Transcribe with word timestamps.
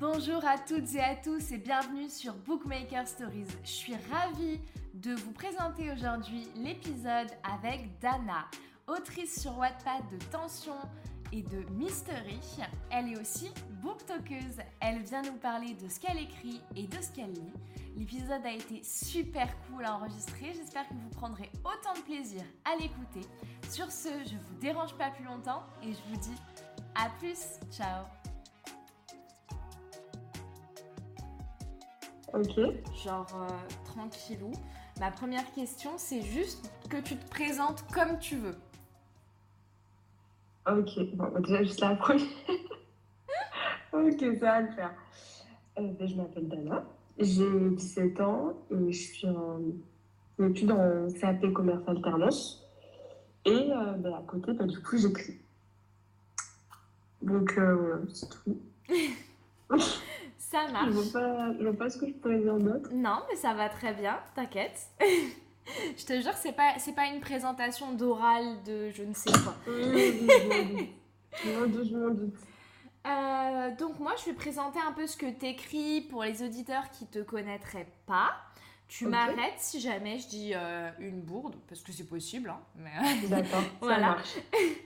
Bonjour 0.00 0.44
à 0.44 0.56
toutes 0.58 0.94
et 0.94 1.00
à 1.00 1.16
tous 1.16 1.50
et 1.50 1.58
bienvenue 1.58 2.08
sur 2.08 2.32
Bookmaker 2.32 3.04
Stories. 3.08 3.48
Je 3.64 3.68
suis 3.68 3.96
ravie 4.12 4.60
de 4.94 5.12
vous 5.12 5.32
présenter 5.32 5.90
aujourd'hui 5.90 6.46
l'épisode 6.54 7.26
avec 7.42 7.98
Dana, 7.98 8.46
autrice 8.86 9.40
sur 9.40 9.58
Wattpad 9.58 10.08
de 10.12 10.24
tension 10.30 10.76
et 11.32 11.42
de 11.42 11.68
mystery. 11.72 12.38
Elle 12.90 13.08
est 13.08 13.18
aussi 13.18 13.50
booktokeuse. 13.82 14.60
Elle 14.78 15.02
vient 15.02 15.22
nous 15.22 15.36
parler 15.38 15.74
de 15.74 15.88
ce 15.88 15.98
qu'elle 15.98 16.18
écrit 16.18 16.60
et 16.76 16.86
de 16.86 17.02
ce 17.02 17.10
qu'elle 17.10 17.32
lit. 17.32 17.52
L'épisode 17.96 18.46
a 18.46 18.52
été 18.52 18.80
super 18.84 19.48
cool 19.66 19.84
à 19.84 19.96
enregistrer. 19.96 20.52
J'espère 20.54 20.88
que 20.88 20.94
vous 20.94 21.10
prendrez 21.10 21.50
autant 21.64 21.94
de 21.94 22.04
plaisir 22.04 22.42
à 22.64 22.76
l'écouter. 22.80 23.28
Sur 23.68 23.90
ce, 23.90 24.10
je 24.26 24.36
vous 24.36 24.60
dérange 24.60 24.94
pas 24.94 25.10
plus 25.10 25.24
longtemps 25.24 25.64
et 25.82 25.92
je 25.92 25.98
vous 26.08 26.20
dis 26.20 26.40
à 26.94 27.10
plus. 27.18 27.58
Ciao. 27.72 28.04
Ok. 32.38 32.56
Genre 33.04 33.26
euh, 33.34 33.48
tranquillou. 33.84 34.52
Ma 35.00 35.10
première 35.10 35.50
question, 35.52 35.90
c'est 35.96 36.22
juste 36.22 36.70
que 36.88 36.98
tu 36.98 37.16
te 37.16 37.30
présentes 37.30 37.84
comme 37.92 38.16
tu 38.20 38.36
veux. 38.36 38.54
Ok. 40.70 41.14
Bon, 41.14 41.30
bah, 41.32 41.40
déjà, 41.40 41.64
juste 41.64 41.80
la 41.80 41.96
première. 41.96 42.26
ok, 43.92 44.20
ça 44.38 44.46
va 44.46 44.60
le 44.60 44.70
faire. 44.70 44.94
Euh, 45.78 45.92
ben, 45.98 46.06
je 46.06 46.14
m'appelle 46.14 46.48
Dana. 46.48 46.84
J'ai 47.18 47.70
17 47.70 48.20
ans 48.20 48.52
et 48.70 48.92
je 48.92 48.98
suis 48.98 49.28
en 49.28 49.60
études 50.38 50.70
en 50.70 51.08
CAP 51.20 51.52
commerce 51.52 51.82
alternance. 51.88 52.64
Et 53.46 53.72
euh, 53.72 53.92
ben, 53.94 54.14
à 54.14 54.22
côté, 54.28 54.52
ben, 54.52 54.66
du 54.66 54.80
coup, 54.80 54.96
j'écris. 54.96 55.40
Donc, 57.20 57.52
euh, 57.58 58.04
c'est 58.14 58.28
tout. 58.28 58.60
Ça 60.50 60.66
Je 60.66 60.72
marche. 60.72 60.88
vois 60.90 61.20
pas, 61.20 61.52
je 61.58 61.62
vois 61.62 61.76
pas 61.76 61.90
ce 61.90 61.98
que 61.98 62.06
je 62.06 62.12
pourrais 62.12 62.38
dire 62.38 62.56
d'autre. 62.56 62.88
Non, 62.92 63.18
mais 63.28 63.36
ça 63.36 63.52
va 63.52 63.68
très 63.68 63.92
bien, 63.92 64.18
t'inquiète. 64.34 64.80
je 65.98 66.04
te 66.06 66.20
jure, 66.22 66.32
c'est 66.34 66.52
pas, 66.52 66.78
c'est 66.78 66.94
pas 66.94 67.06
une 67.06 67.20
présentation 67.20 67.92
d'oral 67.92 68.62
de 68.64 68.88
je 68.88 69.02
ne 69.02 69.12
sais 69.12 69.30
quoi. 69.30 69.54
Je 69.66 69.72
je. 71.44 72.28
Euh, 73.06 73.76
donc 73.76 73.98
moi, 74.00 74.12
je 74.18 74.24
vais 74.30 74.34
présenter 74.34 74.78
un 74.86 74.92
peu 74.92 75.06
ce 75.06 75.16
que 75.18 75.30
t'écris 75.30 76.00
pour 76.02 76.24
les 76.24 76.42
auditeurs 76.42 76.90
qui 76.90 77.06
te 77.06 77.18
connaîtraient 77.20 77.88
pas. 78.06 78.30
Tu 78.88 79.06
m'arrêtes 79.06 79.58
si 79.58 79.80
jamais 79.80 80.18
je 80.18 80.28
dis 80.28 80.52
euh, 80.54 80.90
une 80.98 81.20
bourde, 81.20 81.54
parce 81.68 81.82
que 81.82 81.92
c'est 81.92 82.08
possible. 82.08 82.48
hein, 82.48 82.60
mais... 82.74 82.90
D'accord, 83.28 83.62
ça 83.82 83.98
marche. 83.98 84.36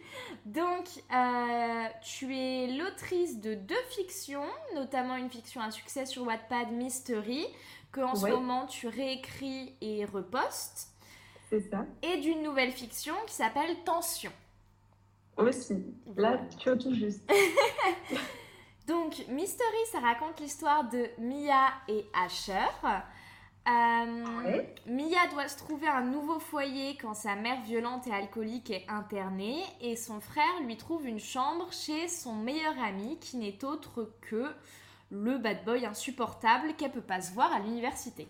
Donc, 0.44 0.88
euh, 1.14 1.84
tu 2.02 2.36
es 2.36 2.66
l'autrice 2.76 3.40
de 3.40 3.54
deux 3.54 3.82
fictions, 3.90 4.42
notamment 4.74 5.16
une 5.16 5.30
fiction 5.30 5.60
à 5.60 5.70
succès 5.70 6.04
sur 6.04 6.24
Wattpad, 6.26 6.72
Mystery, 6.72 7.46
que 7.92 8.00
en 8.00 8.14
ce 8.16 8.26
moment 8.26 8.66
tu 8.66 8.88
réécris 8.88 9.76
et 9.80 10.04
repostes, 10.04 10.88
C'est 11.48 11.60
ça. 11.70 11.86
et 12.02 12.16
d'une 12.18 12.42
nouvelle 12.42 12.72
fiction 12.72 13.14
qui 13.26 13.34
s'appelle 13.34 13.76
Tension. 13.84 14.32
Aussi. 15.36 15.84
Là, 16.16 16.40
tu 16.58 16.68
as 16.70 16.76
tout 16.76 16.92
juste. 16.94 17.22
Donc, 18.88 19.24
Mystery, 19.28 19.76
ça 19.92 20.00
raconte 20.00 20.40
l'histoire 20.40 20.88
de 20.88 21.08
Mia 21.18 21.68
et 21.88 22.04
Asher. 22.24 22.66
Euh. 23.68 24.62
Mia 24.86 25.26
doit 25.30 25.46
se 25.48 25.56
trouver 25.56 25.86
un 25.86 26.02
nouveau 26.02 26.40
foyer 26.40 26.96
quand 27.00 27.14
sa 27.14 27.36
mère 27.36 27.60
violente 27.62 28.06
et 28.08 28.12
alcoolique 28.12 28.70
est 28.70 28.84
internée 28.88 29.62
et 29.80 29.94
son 29.96 30.20
frère 30.20 30.60
lui 30.64 30.76
trouve 30.76 31.06
une 31.06 31.20
chambre 31.20 31.72
chez 31.72 32.08
son 32.08 32.34
meilleur 32.34 32.74
ami 32.82 33.18
qui 33.20 33.36
n'est 33.36 33.64
autre 33.64 34.10
que 34.20 34.52
le 35.10 35.38
bad 35.38 35.64
boy 35.64 35.86
insupportable 35.86 36.74
qu'elle 36.74 36.90
peut 36.90 37.00
pas 37.00 37.20
se 37.20 37.32
voir 37.32 37.52
à 37.52 37.60
l'université. 37.60 38.26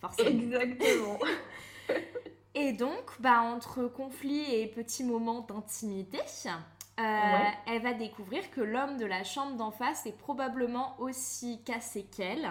Forcément. 0.00 0.28
Exactement. 0.30 1.18
Et 2.54 2.72
donc, 2.72 3.20
bah, 3.20 3.40
entre 3.42 3.84
conflits 3.86 4.52
et 4.52 4.66
petits 4.66 5.04
moments 5.04 5.40
d'intimité, 5.40 6.18
euh, 6.48 6.52
Ouais. 6.98 7.52
elle 7.66 7.82
va 7.82 7.94
découvrir 7.94 8.50
que 8.50 8.60
l'homme 8.60 8.96
de 8.96 9.06
la 9.06 9.22
chambre 9.22 9.56
d'en 9.56 9.70
face 9.70 10.06
est 10.06 10.16
probablement 10.16 10.96
aussi 10.98 11.62
cassé 11.64 12.04
qu'elle. 12.04 12.50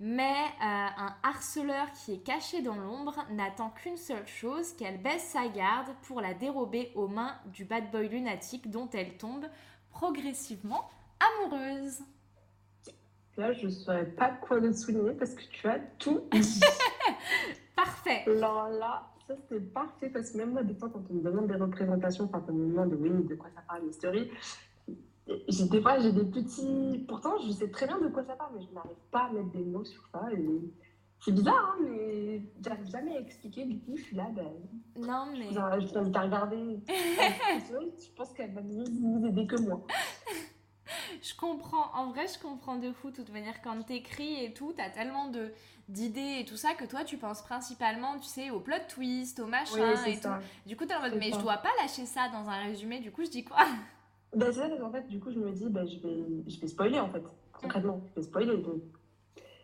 Mais 0.00 0.22
euh, 0.22 0.64
un 0.64 1.14
harceleur 1.22 1.86
qui 1.92 2.14
est 2.14 2.24
caché 2.24 2.62
dans 2.62 2.76
l'ombre 2.76 3.14
n'attend 3.30 3.70
qu'une 3.70 3.96
seule 3.96 4.26
chose, 4.26 4.72
qu'elle 4.74 5.00
baisse 5.00 5.24
sa 5.24 5.48
garde 5.48 5.88
pour 6.02 6.20
la 6.20 6.34
dérober 6.34 6.90
aux 6.94 7.08
mains 7.08 7.36
du 7.46 7.64
bad 7.64 7.90
boy 7.90 8.08
lunatique 8.08 8.70
dont 8.70 8.88
elle 8.92 9.16
tombe 9.16 9.46
progressivement 9.90 10.90
amoureuse. 11.20 12.00
Là, 13.36 13.52
je 13.52 13.66
ne 13.66 13.70
saurais 13.70 14.06
pas 14.06 14.30
quoi 14.30 14.58
le 14.58 14.72
souligner 14.72 15.12
parce 15.12 15.34
que 15.34 15.42
tu 15.42 15.66
as 15.66 15.78
tout 15.98 16.22
dit. 16.32 16.60
Parfait 17.76 18.22
Alors 18.26 18.68
là, 18.68 19.08
ça 19.26 19.34
c'était 19.36 19.60
parfait 19.60 20.08
parce 20.08 20.30
que 20.30 20.36
même 20.36 20.52
moi, 20.52 20.62
des 20.62 20.74
fois, 20.74 20.88
quand 20.90 21.02
on 21.10 21.14
me 21.14 21.22
demande 21.22 21.48
des 21.48 21.56
représentations, 21.56 22.28
quand 22.28 22.44
on 22.48 22.52
me 22.52 22.68
demande 22.68 22.94
oui, 23.00 23.10
de 23.10 23.34
quoi 23.34 23.50
ça 23.54 23.62
parle, 23.66 23.82
Mystery, 23.84 24.30
j'ai 25.48 25.64
des 25.68 25.80
fois, 25.80 25.98
j'ai 25.98 26.12
des 26.12 26.24
petits. 26.24 27.04
Pourtant, 27.08 27.38
je 27.46 27.50
sais 27.52 27.70
très 27.70 27.86
bien 27.86 27.98
de 27.98 28.08
quoi 28.08 28.24
ça 28.24 28.34
parle, 28.34 28.52
mais 28.56 28.62
je 28.62 28.72
n'arrive 28.74 28.96
pas 29.10 29.24
à 29.24 29.32
mettre 29.32 29.50
des 29.50 29.64
mots 29.64 29.84
sur 29.84 30.06
ça. 30.12 30.26
Et... 30.32 30.60
C'est 31.20 31.32
bizarre, 31.32 31.74
hein, 31.74 31.82
mais 31.82 32.42
j'arrive 32.62 32.86
jamais 32.90 33.16
à 33.16 33.20
expliquer. 33.20 33.64
Du 33.64 33.78
coup, 33.80 33.96
je 33.96 34.02
suis 34.02 34.16
là, 34.16 34.26
ben, 34.30 34.52
Non 34.98 35.26
mais... 35.32 35.48
je 35.52 35.86
vous 35.86 35.98
invite 35.98 36.16
à 36.16 36.20
regarder. 36.20 36.78
je 36.88 38.10
pense 38.14 38.32
qu'elle 38.34 38.52
va 38.52 38.60
mieux 38.60 38.84
vous 38.84 39.24
aider 39.26 39.46
que 39.46 39.56
moi. 39.62 39.86
Je 41.22 41.34
comprends, 41.34 41.90
en 41.94 42.10
vrai, 42.10 42.26
je 42.26 42.38
comprends 42.38 42.76
de 42.76 42.92
fou. 42.92 43.10
De 43.10 43.16
toute 43.16 43.32
manière, 43.32 43.62
quand 43.62 43.82
t'écris 43.84 44.44
et 44.44 44.52
tout, 44.52 44.74
t'as 44.76 44.90
tellement 44.90 45.28
de 45.28 45.52
d'idées 45.88 46.38
et 46.40 46.44
tout 46.44 46.56
ça 46.56 46.74
que 46.74 46.84
toi, 46.84 47.04
tu 47.04 47.16
penses 47.18 47.42
principalement, 47.42 48.18
tu 48.18 48.26
sais, 48.26 48.50
au 48.50 48.60
plot 48.60 48.76
twist, 48.88 49.38
au 49.40 49.46
machin 49.46 49.94
Oui, 50.04 50.12
et 50.12 50.16
ça. 50.16 50.38
tout. 50.38 50.68
Du 50.68 50.76
coup, 50.76 50.84
t'es 50.86 50.94
en 50.94 51.00
mode, 51.00 51.16
mais 51.18 51.30
ça. 51.30 51.38
je 51.38 51.42
dois 51.42 51.58
pas 51.58 51.70
lâcher 51.80 52.06
ça 52.06 52.28
dans 52.30 52.48
un 52.48 52.64
résumé. 52.64 53.00
Du 53.00 53.10
coup, 53.10 53.24
je 53.24 53.30
dis 53.30 53.44
quoi? 53.44 53.66
Ben, 54.36 54.52
c'est 54.52 54.60
ça, 54.60 54.68
parce 54.68 54.80
qu'en 54.80 54.90
fait, 54.90 55.06
du 55.08 55.20
coup, 55.20 55.30
je 55.30 55.38
me 55.38 55.50
dis, 55.52 55.68
ben, 55.68 55.86
je, 55.86 55.98
vais, 56.00 56.24
je 56.46 56.60
vais 56.60 56.66
spoiler, 56.66 56.98
en 57.00 57.08
fait. 57.08 57.22
Concrètement, 57.52 58.02
je 58.10 58.14
vais 58.20 58.22
spoiler. 58.26 58.56
donc. 58.58 58.82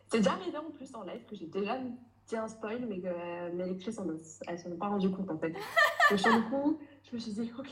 C'est 0.08 0.18
déjà 0.18 0.32
arrivé 0.32 0.56
en 0.58 0.70
plus 0.70 0.94
en 0.94 1.02
live 1.02 1.24
que 1.28 1.36
j'ai 1.36 1.46
déjà 1.46 1.78
dit 2.26 2.36
un 2.36 2.48
spoil, 2.48 2.84
mais 2.88 3.00
que 3.00 3.06
euh, 3.06 3.52
mes 3.54 3.64
lectrices, 3.66 3.98
elles 3.98 4.06
ne 4.54 4.58
s'en 4.58 4.70
sont 4.70 4.76
pas 4.76 4.88
rendues 4.88 5.10
compte, 5.10 5.30
en 5.30 5.38
fait. 5.38 5.52
Donc, 6.10 6.18
sur 6.18 6.32
le 6.32 6.42
coup, 6.50 6.78
je 7.08 7.14
me 7.14 7.20
suis 7.20 7.32
dit, 7.32 7.52
ok, 7.58 7.68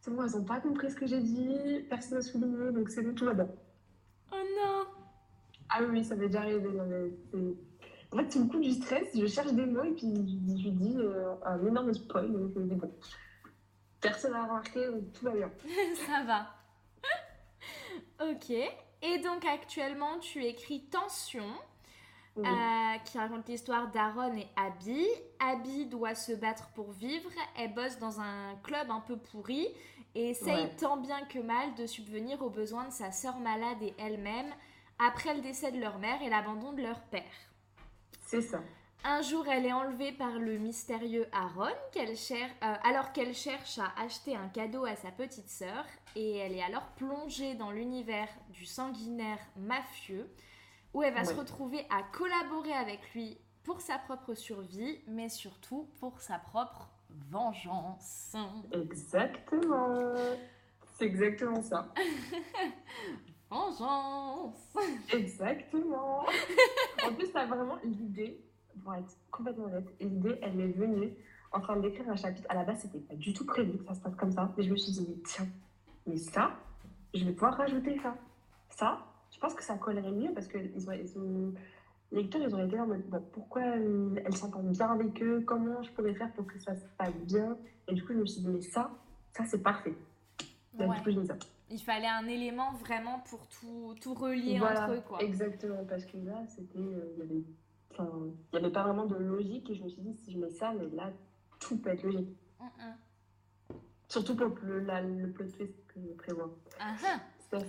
c'est 0.00 0.10
bon, 0.14 0.22
elles 0.24 0.32
n'ont 0.38 0.44
pas 0.44 0.60
compris 0.60 0.90
ce 0.90 0.96
que 0.96 1.06
j'ai 1.06 1.20
dit, 1.20 1.86
personne 1.88 2.18
n'a 2.18 2.22
souligné, 2.22 2.72
donc 2.72 2.88
c'est 2.90 3.02
bon, 3.02 3.14
tout 3.14 3.24
va 3.24 3.34
bien. 3.34 3.48
Oh 4.32 4.36
non 4.36 4.84
Ah 5.70 5.80
oui, 5.88 6.04
ça 6.04 6.16
m'est 6.16 6.26
déjà 6.26 6.40
arrivé. 6.40 6.60
non, 6.60 6.84
mais 6.86 7.10
c'est- 7.30 7.56
en 8.12 8.16
fait, 8.18 8.30
sous 8.32 8.40
le 8.42 8.48
coup 8.48 8.58
du 8.60 8.72
stress, 8.72 9.08
je 9.18 9.24
cherche 9.26 9.52
des 9.54 9.64
mots 9.64 9.84
et 9.84 9.92
puis 9.92 10.12
je, 10.14 10.62
je 10.64 10.68
dis 10.68 10.96
euh, 10.98 11.34
un 11.46 11.64
énorme 11.64 11.94
spoil, 11.94 12.30
donc 12.30 12.52
je 12.54 12.58
me 12.60 12.66
dis, 12.68 12.74
bon, 12.74 12.90
personne 14.02 14.32
n'a 14.32 14.42
remarqué, 14.44 14.86
tout 15.14 15.24
va 15.24 15.30
bien. 15.30 15.50
Ça 16.06 16.22
va. 16.24 16.54
ok. 18.30 18.50
Et 19.04 19.18
donc, 19.18 19.44
actuellement, 19.44 20.18
tu 20.18 20.44
écris 20.44 20.82
Tension. 20.84 21.46
Oui. 22.34 22.46
euh, 22.48 22.98
qui 23.04 23.18
raconte 23.18 23.46
l'histoire 23.46 23.88
d'Aaron 23.90 24.34
et 24.38 24.48
Abby. 24.56 25.06
Abby 25.38 25.84
doit 25.84 26.14
se 26.14 26.32
battre 26.32 26.68
pour 26.74 26.90
vivre. 26.92 27.28
Elle 27.58 27.74
bosse 27.74 27.98
dans 27.98 28.20
un 28.22 28.54
club 28.62 28.90
un 28.90 29.00
peu 29.00 29.18
pourri 29.18 29.68
et 30.14 30.30
essaye 30.30 30.64
Ouais. 30.64 30.76
tant 30.80 30.96
bien 30.96 31.26
que 31.26 31.38
mal 31.38 31.74
de 31.74 31.84
subvenir 31.86 32.40
aux 32.40 32.48
besoins 32.48 32.86
de 32.86 32.90
sa 32.92 33.12
sœur 33.12 33.36
malade 33.38 33.82
et 33.82 33.92
elle-même 33.98 34.50
après 34.98 35.34
le 35.34 35.42
décès 35.42 35.72
de 35.72 35.78
leur 35.78 35.98
mère 35.98 36.22
et 36.22 36.30
l'abandon 36.30 36.72
de 36.72 36.80
leur 36.80 37.02
père. 37.02 37.22
C'est 38.24 38.40
ça. 38.40 38.60
Un 39.04 39.20
jour, 39.22 39.46
elle 39.48 39.66
est 39.66 39.72
enlevée 39.72 40.12
par 40.12 40.38
le 40.38 40.58
mystérieux 40.58 41.26
Aaron, 41.32 41.70
cher- 42.16 42.50
euh, 42.62 42.74
alors 42.84 43.12
qu'elle 43.12 43.34
cherche 43.34 43.78
à 43.78 43.92
acheter 44.00 44.36
un 44.36 44.48
cadeau 44.48 44.84
à 44.84 44.94
sa 44.94 45.10
petite 45.10 45.48
sœur, 45.50 45.84
et 46.14 46.36
elle 46.36 46.52
est 46.52 46.62
alors 46.62 46.86
plongée 46.96 47.54
dans 47.54 47.72
l'univers 47.72 48.28
du 48.50 48.64
sanguinaire 48.64 49.38
mafieux, 49.56 50.28
où 50.94 51.02
elle 51.02 51.14
va 51.14 51.24
se 51.24 51.34
retrouver 51.34 51.84
à 51.90 52.02
collaborer 52.12 52.72
avec 52.74 53.00
lui 53.14 53.38
pour 53.64 53.80
sa 53.80 53.98
propre 53.98 54.34
survie, 54.34 55.00
mais 55.08 55.28
surtout 55.28 55.88
pour 55.98 56.20
sa 56.20 56.38
propre 56.38 56.88
vengeance. 57.30 58.34
Exactement. 58.72 59.96
C'est 60.96 61.06
exactement 61.06 61.62
ça. 61.62 61.92
Vengeance 63.50 64.56
Exactement. 65.12 66.24
en 67.04 67.12
plus, 67.14 67.30
t'as 67.32 67.44
vraiment 67.46 67.76
l'idée, 67.84 68.40
pour 68.82 68.94
être 68.94 69.16
complètement 69.30 69.64
honnête, 69.64 69.86
l'idée, 70.00 70.38
elle 70.42 70.54
m'est 70.54 70.68
venue 70.72 71.12
en 71.52 71.60
train 71.60 71.76
d'écrire 71.78 72.08
un 72.08 72.16
chapitre. 72.16 72.46
À 72.50 72.54
la 72.54 72.64
base, 72.64 72.80
c'était 72.80 72.98
pas 72.98 73.14
du 73.14 73.32
tout 73.32 73.44
prévu 73.44 73.78
que 73.78 73.84
ça 73.84 73.94
se 73.94 74.00
passe 74.00 74.14
comme 74.16 74.32
ça. 74.32 74.52
Et 74.58 74.62
je 74.62 74.70
me 74.70 74.76
suis 74.76 74.92
dit, 74.92 75.06
mais 75.08 75.22
tiens, 75.24 75.46
mais 76.06 76.16
ça, 76.16 76.52
je 77.14 77.24
vais 77.24 77.32
pouvoir 77.32 77.54
rajouter 77.56 77.98
ça. 78.02 78.16
Ça, 78.70 79.04
je 79.30 79.38
pense 79.38 79.54
que 79.54 79.62
ça 79.62 79.76
collerait 79.76 80.10
mieux 80.12 80.32
parce 80.32 80.46
que 80.48 80.58
ils 80.58 80.88
ont, 80.88 80.92
ils 80.92 81.18
ont- 81.18 81.52
les 82.10 82.22
lecteurs, 82.22 82.42
ils 82.42 82.54
ont 82.54 82.64
été 82.66 82.76
là 82.76 82.82
en 82.82 82.86
mode, 82.86 83.06
bon, 83.08 83.22
pourquoi 83.32 83.62
euh, 83.62 84.14
elle 84.24 84.36
s'entend 84.36 84.62
bien 84.62 84.88
avec 84.90 85.22
eux? 85.22 85.42
Comment 85.46 85.82
je 85.82 85.90
pourrais 85.92 86.14
faire 86.14 86.30
pour 86.32 86.46
que 86.46 86.58
ça 86.58 86.74
se 86.74 86.84
passe 86.98 87.14
bien? 87.26 87.56
Et 87.88 87.94
du 87.94 88.04
coup, 88.04 88.12
je 88.12 88.18
me 88.18 88.26
suis 88.26 88.42
dit, 88.42 88.48
mais 88.48 88.60
ça, 88.62 88.90
ça, 89.32 89.44
c'est 89.46 89.62
parfait. 89.62 89.94
Donc, 90.74 90.90
Ouais. 90.90 90.96
du 90.96 91.02
coup, 91.02 91.10
je 91.10 91.20
dis 91.20 91.26
ça. 91.26 91.36
Il 91.70 91.80
fallait 91.80 92.06
un 92.08 92.26
élément 92.26 92.72
vraiment 92.74 93.20
pour 93.30 93.46
tout, 93.48 93.94
tout 94.02 94.12
relier 94.12 94.58
Voilà, 94.58 94.84
entre 94.84 94.92
eux, 94.94 95.02
quoi. 95.08 95.22
exactement, 95.22 95.84
parce 95.88 96.04
que 96.04 96.18
là, 96.18 96.42
c'était, 96.48 96.78
euh, 96.78 97.12
il 97.14 97.18
y 97.18 97.22
avait, 97.22 97.42
enfin, 97.92 98.10
il 98.52 98.56
y 98.56 98.58
avait 98.58 98.72
pas 98.72 98.82
vraiment 98.84 99.06
de 99.06 99.16
logique 99.16 99.70
et 99.70 99.74
je 99.74 99.82
me 99.84 99.88
suis 99.88 100.02
dit, 100.02 100.14
si 100.14 100.32
je 100.32 100.38
mets 100.38 100.50
ça, 100.50 100.72
mais 100.72 100.88
là, 100.90 101.10
tout 101.60 101.76
peut 101.78 101.90
être 101.90 102.02
logique. 102.02 102.36
Mm, 102.60 102.64
mm. 102.64 103.74
Surtout 104.08 104.36
pour 104.36 104.48
le, 104.62 104.80
la- 104.80 105.00
le 105.02 105.30
plot 105.30 105.46
twist 105.56 105.74
que 105.88 106.00
je 106.00 106.12
prévois. 106.14 106.50
Ah, 106.80 106.94
ah. 107.06 107.20
Ouais. 107.52 107.66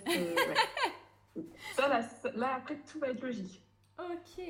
ça, 1.76 1.88
là, 1.88 2.02
ça- 2.02 2.32
là, 2.34 2.56
après, 2.56 2.80
tout 2.90 3.00
va 3.00 3.10
être 3.10 3.22
logique. 3.22 3.62
Ok, 4.00 4.44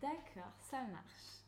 d'accord, 0.00 0.52
ça 0.70 0.78
marche. 0.92 1.42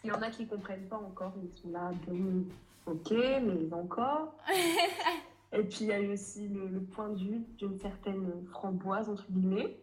Qu'il 0.00 0.10
y 0.10 0.12
en 0.12 0.22
a 0.22 0.30
qui 0.30 0.46
comprennent 0.46 0.88
pas 0.88 0.96
encore, 0.98 1.34
ils 1.42 1.52
sont 1.52 1.70
là, 1.70 1.90
bon, 2.06 2.44
ok, 2.86 3.10
mais 3.10 3.72
encore. 3.72 4.34
Et 5.52 5.62
puis, 5.64 5.78
il 5.82 5.86
y 5.88 5.92
a 5.92 6.00
eu 6.00 6.12
aussi 6.12 6.48
le, 6.48 6.68
le 6.68 6.80
point 6.80 7.08
de 7.10 7.18
vue 7.18 7.40
d'une 7.58 7.78
certaine 7.80 8.46
framboise, 8.46 9.08
entre 9.08 9.26
guillemets, 9.30 9.76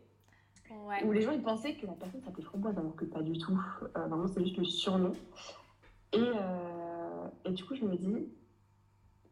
Ouais. 0.69 1.03
où 1.03 1.11
les 1.11 1.21
gens 1.21 1.31
ils 1.31 1.41
pensaient 1.43 1.75
que 1.75 1.85
la 1.85 1.93
personne 1.93 2.21
s'appelait 2.21 2.43
framboise, 2.43 2.77
alors 2.77 2.95
que 2.95 3.05
pas 3.05 3.21
du 3.21 3.37
tout. 3.37 3.59
Euh, 3.95 4.05
vraiment, 4.07 4.27
c'est 4.27 4.43
juste 4.43 4.57
le 4.57 4.65
surnom. 4.65 5.13
Et, 6.13 6.19
euh, 6.19 7.27
et 7.45 7.51
du 7.51 7.63
coup, 7.65 7.75
je 7.75 7.83
me 7.85 7.95
dis, 7.95 8.27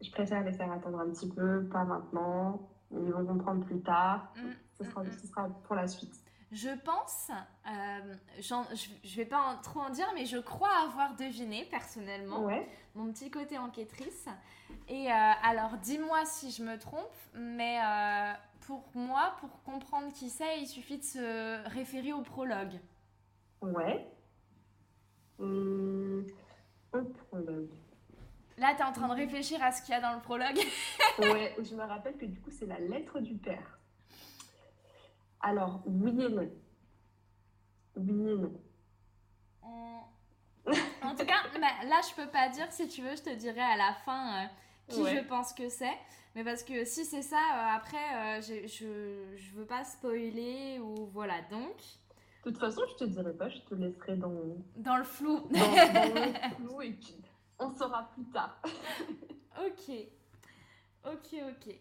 je 0.02 0.12
préfère 0.12 0.44
les 0.44 0.52
faire 0.54 0.72
attendre 0.72 1.00
un 1.00 1.10
petit 1.10 1.30
peu, 1.30 1.66
pas 1.72 1.84
maintenant. 1.84 2.68
Ils 2.92 3.12
vont 3.12 3.26
comprendre 3.26 3.66
plus 3.66 3.82
tard. 3.82 4.32
Mm, 4.36 4.50
Ce 4.78 4.84
sera, 4.84 5.04
mm, 5.04 5.08
mm. 5.08 5.12
ce 5.12 5.28
sera 5.28 5.50
pour 5.64 5.76
la 5.76 5.88
suite. 5.88 6.14
Je 6.52 6.70
pense, 6.86 7.32
euh, 7.68 8.14
je, 8.40 8.88
je 9.04 9.16
vais 9.18 9.26
pas 9.26 9.42
en- 9.42 9.58
trop 9.62 9.80
en 9.82 9.90
dire, 9.90 10.08
mais 10.14 10.26
je 10.26 10.38
crois 10.38 10.70
avoir 10.88 11.16
deviné 11.16 11.66
personnellement 11.66 12.46
Ouais. 12.46 12.68
mon 12.94 13.12
petit 13.12 13.30
côté 13.32 13.58
enquêtrice. 13.58 14.28
Et 14.88 15.12
euh, 15.12 15.32
alors, 15.44 15.72
dis-moi 15.82 16.24
si 16.26 16.52
je 16.52 16.64
me 16.64 16.78
trompe, 16.78 17.12
mais 17.34 17.80
euh, 17.84 18.34
pour 18.68 18.90
moi, 18.94 19.36
pour 19.40 19.62
comprendre 19.64 20.12
qui 20.14 20.30
c'est, 20.30 20.60
il 20.60 20.68
suffit 20.68 20.98
de 20.98 21.04
se 21.04 21.70
référer 21.70 22.14
au 22.14 22.22
prologue. 22.22 22.80
Ouais. 23.62 24.08
Hum, 25.40 26.26
au 26.94 27.02
prologue. 27.04 27.70
Là, 28.58 28.74
tu 28.76 28.82
es 28.82 28.86
en 28.86 28.94
train 28.94 29.10
de 29.10 29.16
réfléchir 29.16 29.62
à 29.62 29.72
ce 29.72 29.82
qu'il 29.82 29.92
y 29.92 29.98
a 29.98 30.02
dans 30.02 30.14
le 30.14 30.22
prologue. 30.22 30.60
Ouais, 31.20 31.56
je 31.64 31.76
me 31.76 31.84
rappelle 31.84 32.18
que 32.18 32.26
du 32.26 32.42
coup, 32.42 32.52
c'est 32.52 32.66
la 32.66 32.78
lettre 32.78 33.22
du 33.22 33.36
père. 33.36 33.80
Alors, 35.40 35.82
oui 35.86 36.10
et 36.10 36.30
non. 36.30 36.50
Oui 37.96 38.32
et 38.32 38.36
non. 38.36 38.54
En 41.02 41.16
tout 41.16 41.26
cas, 41.26 41.44
bah, 41.54 41.86
là, 41.86 42.02
je 42.10 42.16
peux 42.16 42.30
pas 42.30 42.50
dire. 42.50 42.70
Si 42.72 42.88
tu 42.88 43.02
veux, 43.02 43.16
je 43.16 43.24
te 43.24 43.34
dirai 43.36 43.62
à 43.62 43.78
la 43.78 43.94
fin 44.06 44.44
euh, 44.44 44.48
qui 44.88 45.02
Ouais. 45.02 45.16
je 45.18 45.28
pense 45.28 45.54
que 45.54 45.70
c'est. 45.70 45.98
Mais 46.36 46.44
parce 46.44 46.64
que 46.64 46.84
si 46.86 47.06
c'est 47.06 47.22
ça, 47.22 47.38
euh, 47.38 47.76
après, 47.76 47.98
euh, 48.40 48.42
je, 48.42 49.36
je 49.38 49.52
veux 49.54 49.66
pas 49.66 49.84
spoiler 49.86 50.80
ou 50.80 51.08
voilà. 51.14 51.42
Donc, 51.50 51.78
De 52.44 52.50
toute 52.52 52.58
façon, 52.60 52.82
je 52.90 52.96
te 52.96 53.04
dirai 53.10 53.34
pas, 53.34 53.48
je 53.50 53.60
te 53.60 53.74
laisserai 53.76 54.18
dans, 54.18 54.34
dans, 54.76 54.98
le 54.98 55.04
flou. 55.04 55.40
dans 55.50 55.60
le 55.60 56.56
flou 56.56 56.82
et 56.82 56.98
on 57.60 57.72
saura 57.72 58.10
plus 58.14 58.26
tard. 58.26 58.62
ok. 59.66 59.96
Ok, 61.06 61.36
ok. 61.50 61.76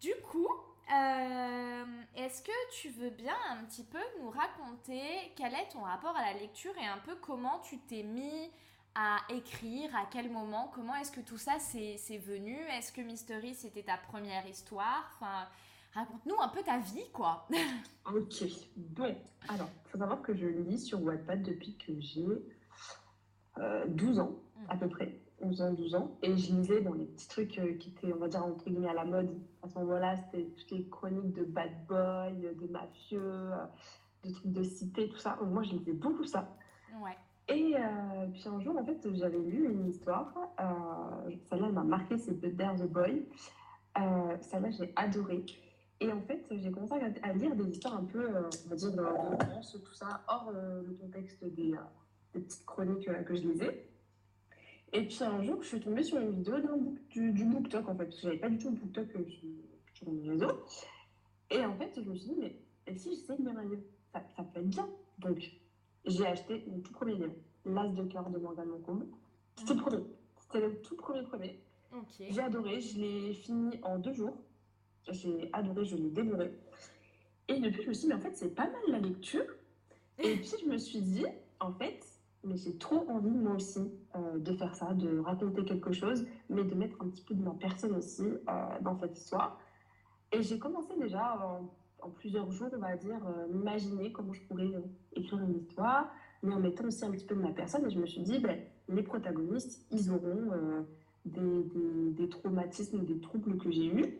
Du 0.00 0.14
coup, 0.30 0.48
euh, 0.92 1.84
est-ce 2.16 2.42
que 2.42 2.72
tu 2.72 2.88
veux 2.90 3.10
bien 3.10 3.36
un 3.50 3.64
petit 3.64 3.84
peu 3.84 4.00
nous 4.20 4.30
raconter 4.30 5.00
quel 5.36 5.54
est 5.54 5.68
ton 5.72 5.82
rapport 5.82 6.16
à 6.16 6.22
la 6.32 6.38
lecture 6.38 6.72
et 6.78 6.86
un 6.86 6.98
peu 6.98 7.14
comment 7.16 7.60
tu 7.60 7.78
t'es 7.78 8.02
mis 8.02 8.50
à 8.94 9.18
écrire, 9.30 9.94
à 9.96 10.06
quel 10.10 10.30
moment, 10.30 10.70
comment 10.74 10.94
est-ce 10.96 11.12
que 11.12 11.20
tout 11.20 11.38
ça 11.38 11.58
s'est 11.58 12.18
venu? 12.18 12.56
Est-ce 12.76 12.92
que 12.92 13.00
Mystery 13.00 13.54
c'était 13.54 13.82
ta 13.82 13.96
première 13.96 14.46
histoire? 14.46 15.10
Enfin, 15.14 15.48
raconte-nous 15.94 16.40
un 16.40 16.48
peu 16.48 16.62
ta 16.62 16.78
vie, 16.78 17.10
quoi. 17.12 17.46
Ok, 18.12 18.44
bon, 18.76 19.16
alors, 19.48 19.68
il 19.86 19.90
faut 19.90 19.98
savoir 19.98 20.20
que 20.22 20.34
je 20.34 20.46
lis 20.46 20.78
sur 20.78 21.02
Wattpad 21.02 21.42
depuis 21.42 21.76
que 21.76 21.92
j'ai 22.00 22.26
euh, 23.58 23.86
12 23.86 24.18
ans, 24.18 24.34
à 24.68 24.76
peu 24.76 24.88
près, 24.88 25.20
11 25.40 25.62
ans, 25.62 25.72
12 25.72 25.94
ans, 25.94 26.18
et 26.22 26.36
je 26.36 26.52
lisais 26.52 26.80
dans 26.80 26.94
les 26.94 27.04
petits 27.04 27.28
trucs 27.28 27.58
euh, 27.58 27.74
qui 27.78 27.90
étaient, 27.90 28.12
on 28.12 28.18
va 28.18 28.28
dire, 28.28 28.44
entre 28.44 28.64
guillemets, 28.64 28.88
à 28.88 28.94
la 28.94 29.04
mode. 29.04 29.30
À 29.62 29.68
ce 29.68 29.78
moment-là, 29.78 30.16
c'était 30.16 30.46
toutes 30.56 30.70
les 30.72 30.88
chroniques 30.88 31.32
de 31.32 31.44
bad 31.44 31.86
boy, 31.86 32.56
de 32.60 32.66
mafieux, 32.66 33.20
euh, 33.22 33.64
de 34.24 34.32
trucs 34.32 34.52
de 34.52 34.62
cité, 34.64 35.08
tout 35.08 35.18
ça. 35.18 35.36
Donc, 35.40 35.50
moi, 35.50 35.62
je 35.62 35.72
lisais 35.72 35.92
beaucoup 35.92 36.24
ça. 36.24 36.54
Ouais. 37.00 37.16
Et 37.48 37.74
euh, 37.76 38.26
puis 38.32 38.42
un 38.46 38.60
jour, 38.60 38.76
en 38.78 38.84
fait, 38.84 38.98
j'avais 39.14 39.38
lu 39.38 39.70
une 39.70 39.88
histoire. 39.88 40.32
euh, 40.60 41.30
celle-là, 41.48 41.66
elle 41.68 41.74
m'a 41.74 41.82
marqué, 41.82 42.16
c'est 42.18 42.34
The 42.40 42.54
Dare 42.54 42.76
the 42.76 42.88
Boy. 42.88 43.26
Euh, 43.98 44.36
celle-là, 44.40 44.70
j'ai 44.70 44.92
adoré. 44.96 45.44
Et 46.00 46.10
en 46.12 46.20
fait, 46.22 46.44
j'ai 46.50 46.70
commencé 46.70 46.94
à, 47.22 47.32
lire 47.32 47.54
des 47.54 47.70
histoires 47.70 47.96
un 47.96 48.04
peu, 48.04 48.20
euh, 48.20 48.42
on 48.66 48.68
va 48.70 48.76
dire, 48.76 48.92
de 48.92 49.02
romance, 49.02 49.76
tout 49.84 49.94
ça, 49.94 50.22
hors 50.28 50.50
euh, 50.54 50.82
le 50.82 50.94
contexte 50.94 51.44
des, 51.44 51.74
petites 52.32 52.64
chroniques 52.64 53.10
que 53.24 53.34
je 53.34 53.42
lisais. 53.42 53.88
Et 54.94 55.06
puis 55.06 55.18
un 55.22 55.42
jour, 55.42 55.62
je 55.62 55.68
suis 55.68 55.80
tombée 55.80 56.02
sur 56.02 56.18
une 56.18 56.32
vidéo 56.32 56.60
d'un 56.60 56.76
book- 56.76 57.08
du, 57.10 57.44
BookTok, 57.44 57.88
en 57.88 57.96
fait, 57.96 58.04
parce 58.04 58.16
que 58.16 58.22
j'avais 58.22 58.38
pas 58.38 58.48
du 58.48 58.58
tout 58.58 58.70
le 58.70 58.76
BookTok 58.76 59.08
sur, 59.94 60.12
mes 60.12 60.28
réseaux. 60.30 60.64
Et 61.50 61.64
en 61.64 61.74
fait, 61.76 61.92
je 61.96 62.08
me 62.08 62.14
suis 62.14 62.30
dit, 62.30 62.36
mais 62.40 62.96
si 62.96 63.10
j'essaie 63.10 63.36
de 63.36 63.48
lire 63.48 63.58
un 63.58 63.68
ça, 64.12 64.22
ça 64.36 64.42
peut 64.42 64.60
être 64.60 64.68
bien. 64.68 64.88
Donc, 65.18 65.61
j'ai 66.04 66.26
acheté 66.26 66.64
mon 66.68 66.80
tout 66.80 66.92
premier 66.92 67.14
livre, 67.14 67.34
L'As 67.64 67.88
de 67.88 68.02
cœur 68.04 68.28
de 68.28 68.38
Morgane 68.38 68.68
Moncombe. 68.68 69.04
C'était 69.56 69.74
le 69.74 69.80
premier. 69.80 70.04
C'était 70.40 70.60
le 70.60 70.82
tout 70.82 70.96
premier 70.96 71.22
premier. 71.22 71.62
Ok. 71.92 72.26
J'ai 72.28 72.40
adoré, 72.40 72.80
je 72.80 72.98
l'ai 72.98 73.34
fini 73.34 73.78
en 73.82 73.98
deux 73.98 74.12
jours. 74.12 74.36
J'ai 75.08 75.48
adoré, 75.52 75.84
je 75.84 75.96
l'ai 75.96 76.10
dévoré. 76.10 76.52
Et 77.48 77.60
depuis, 77.60 77.82
je 77.82 77.88
me 77.88 77.94
suis 77.94 78.02
dit, 78.02 78.08
mais 78.08 78.14
en 78.14 78.20
fait, 78.20 78.36
c'est 78.36 78.54
pas 78.54 78.66
mal 78.66 78.82
la 78.88 78.98
lecture. 78.98 79.44
Et 80.18 80.36
puis, 80.36 80.52
je 80.60 80.68
me 80.68 80.76
suis 80.76 81.00
dit, 81.00 81.24
en 81.60 81.72
fait, 81.72 82.04
mais 82.44 82.56
j'ai 82.56 82.76
trop 82.76 83.08
envie, 83.08 83.30
moi 83.30 83.54
aussi, 83.54 83.92
euh, 84.16 84.38
de 84.38 84.52
faire 84.54 84.74
ça, 84.74 84.92
de 84.94 85.18
raconter 85.18 85.64
quelque 85.64 85.92
chose, 85.92 86.26
mais 86.48 86.64
de 86.64 86.74
mettre 86.74 86.96
un 87.00 87.08
petit 87.08 87.22
peu 87.22 87.34
de 87.34 87.42
ma 87.42 87.52
personne 87.52 87.94
aussi 87.94 88.24
euh, 88.24 88.80
dans 88.80 88.96
cette 88.98 89.16
histoire. 89.16 89.58
Et 90.32 90.42
j'ai 90.42 90.58
commencé 90.58 90.94
déjà 90.98 91.38
en, 91.40 91.70
en 92.02 92.10
plusieurs 92.10 92.50
jours, 92.50 92.68
on 92.72 92.78
va 92.78 92.96
dire, 92.96 93.20
euh, 93.26 93.46
m'imaginer 93.52 94.12
comment 94.12 94.32
je 94.32 94.42
pourrais 94.42 94.64
euh, 94.74 94.82
écrire 95.14 95.40
une 95.40 95.56
histoire, 95.56 96.12
mais 96.42 96.52
en 96.52 96.60
mettant 96.60 96.84
aussi 96.84 97.04
un 97.04 97.10
petit 97.10 97.24
peu 97.24 97.34
de 97.34 97.40
ma 97.40 97.52
personne. 97.52 97.86
Et 97.86 97.90
je 97.90 97.98
me 97.98 98.06
suis 98.06 98.22
dit, 98.22 98.38
ben, 98.40 98.58
les 98.88 99.02
protagonistes, 99.02 99.86
ils 99.90 100.10
auront 100.10 100.52
euh, 100.52 100.82
des, 101.24 101.62
des, 101.64 102.10
des 102.10 102.28
traumatismes 102.28 103.04
des 103.04 103.20
troubles 103.20 103.56
que 103.58 103.70
j'ai 103.70 103.86
eus. 103.86 104.18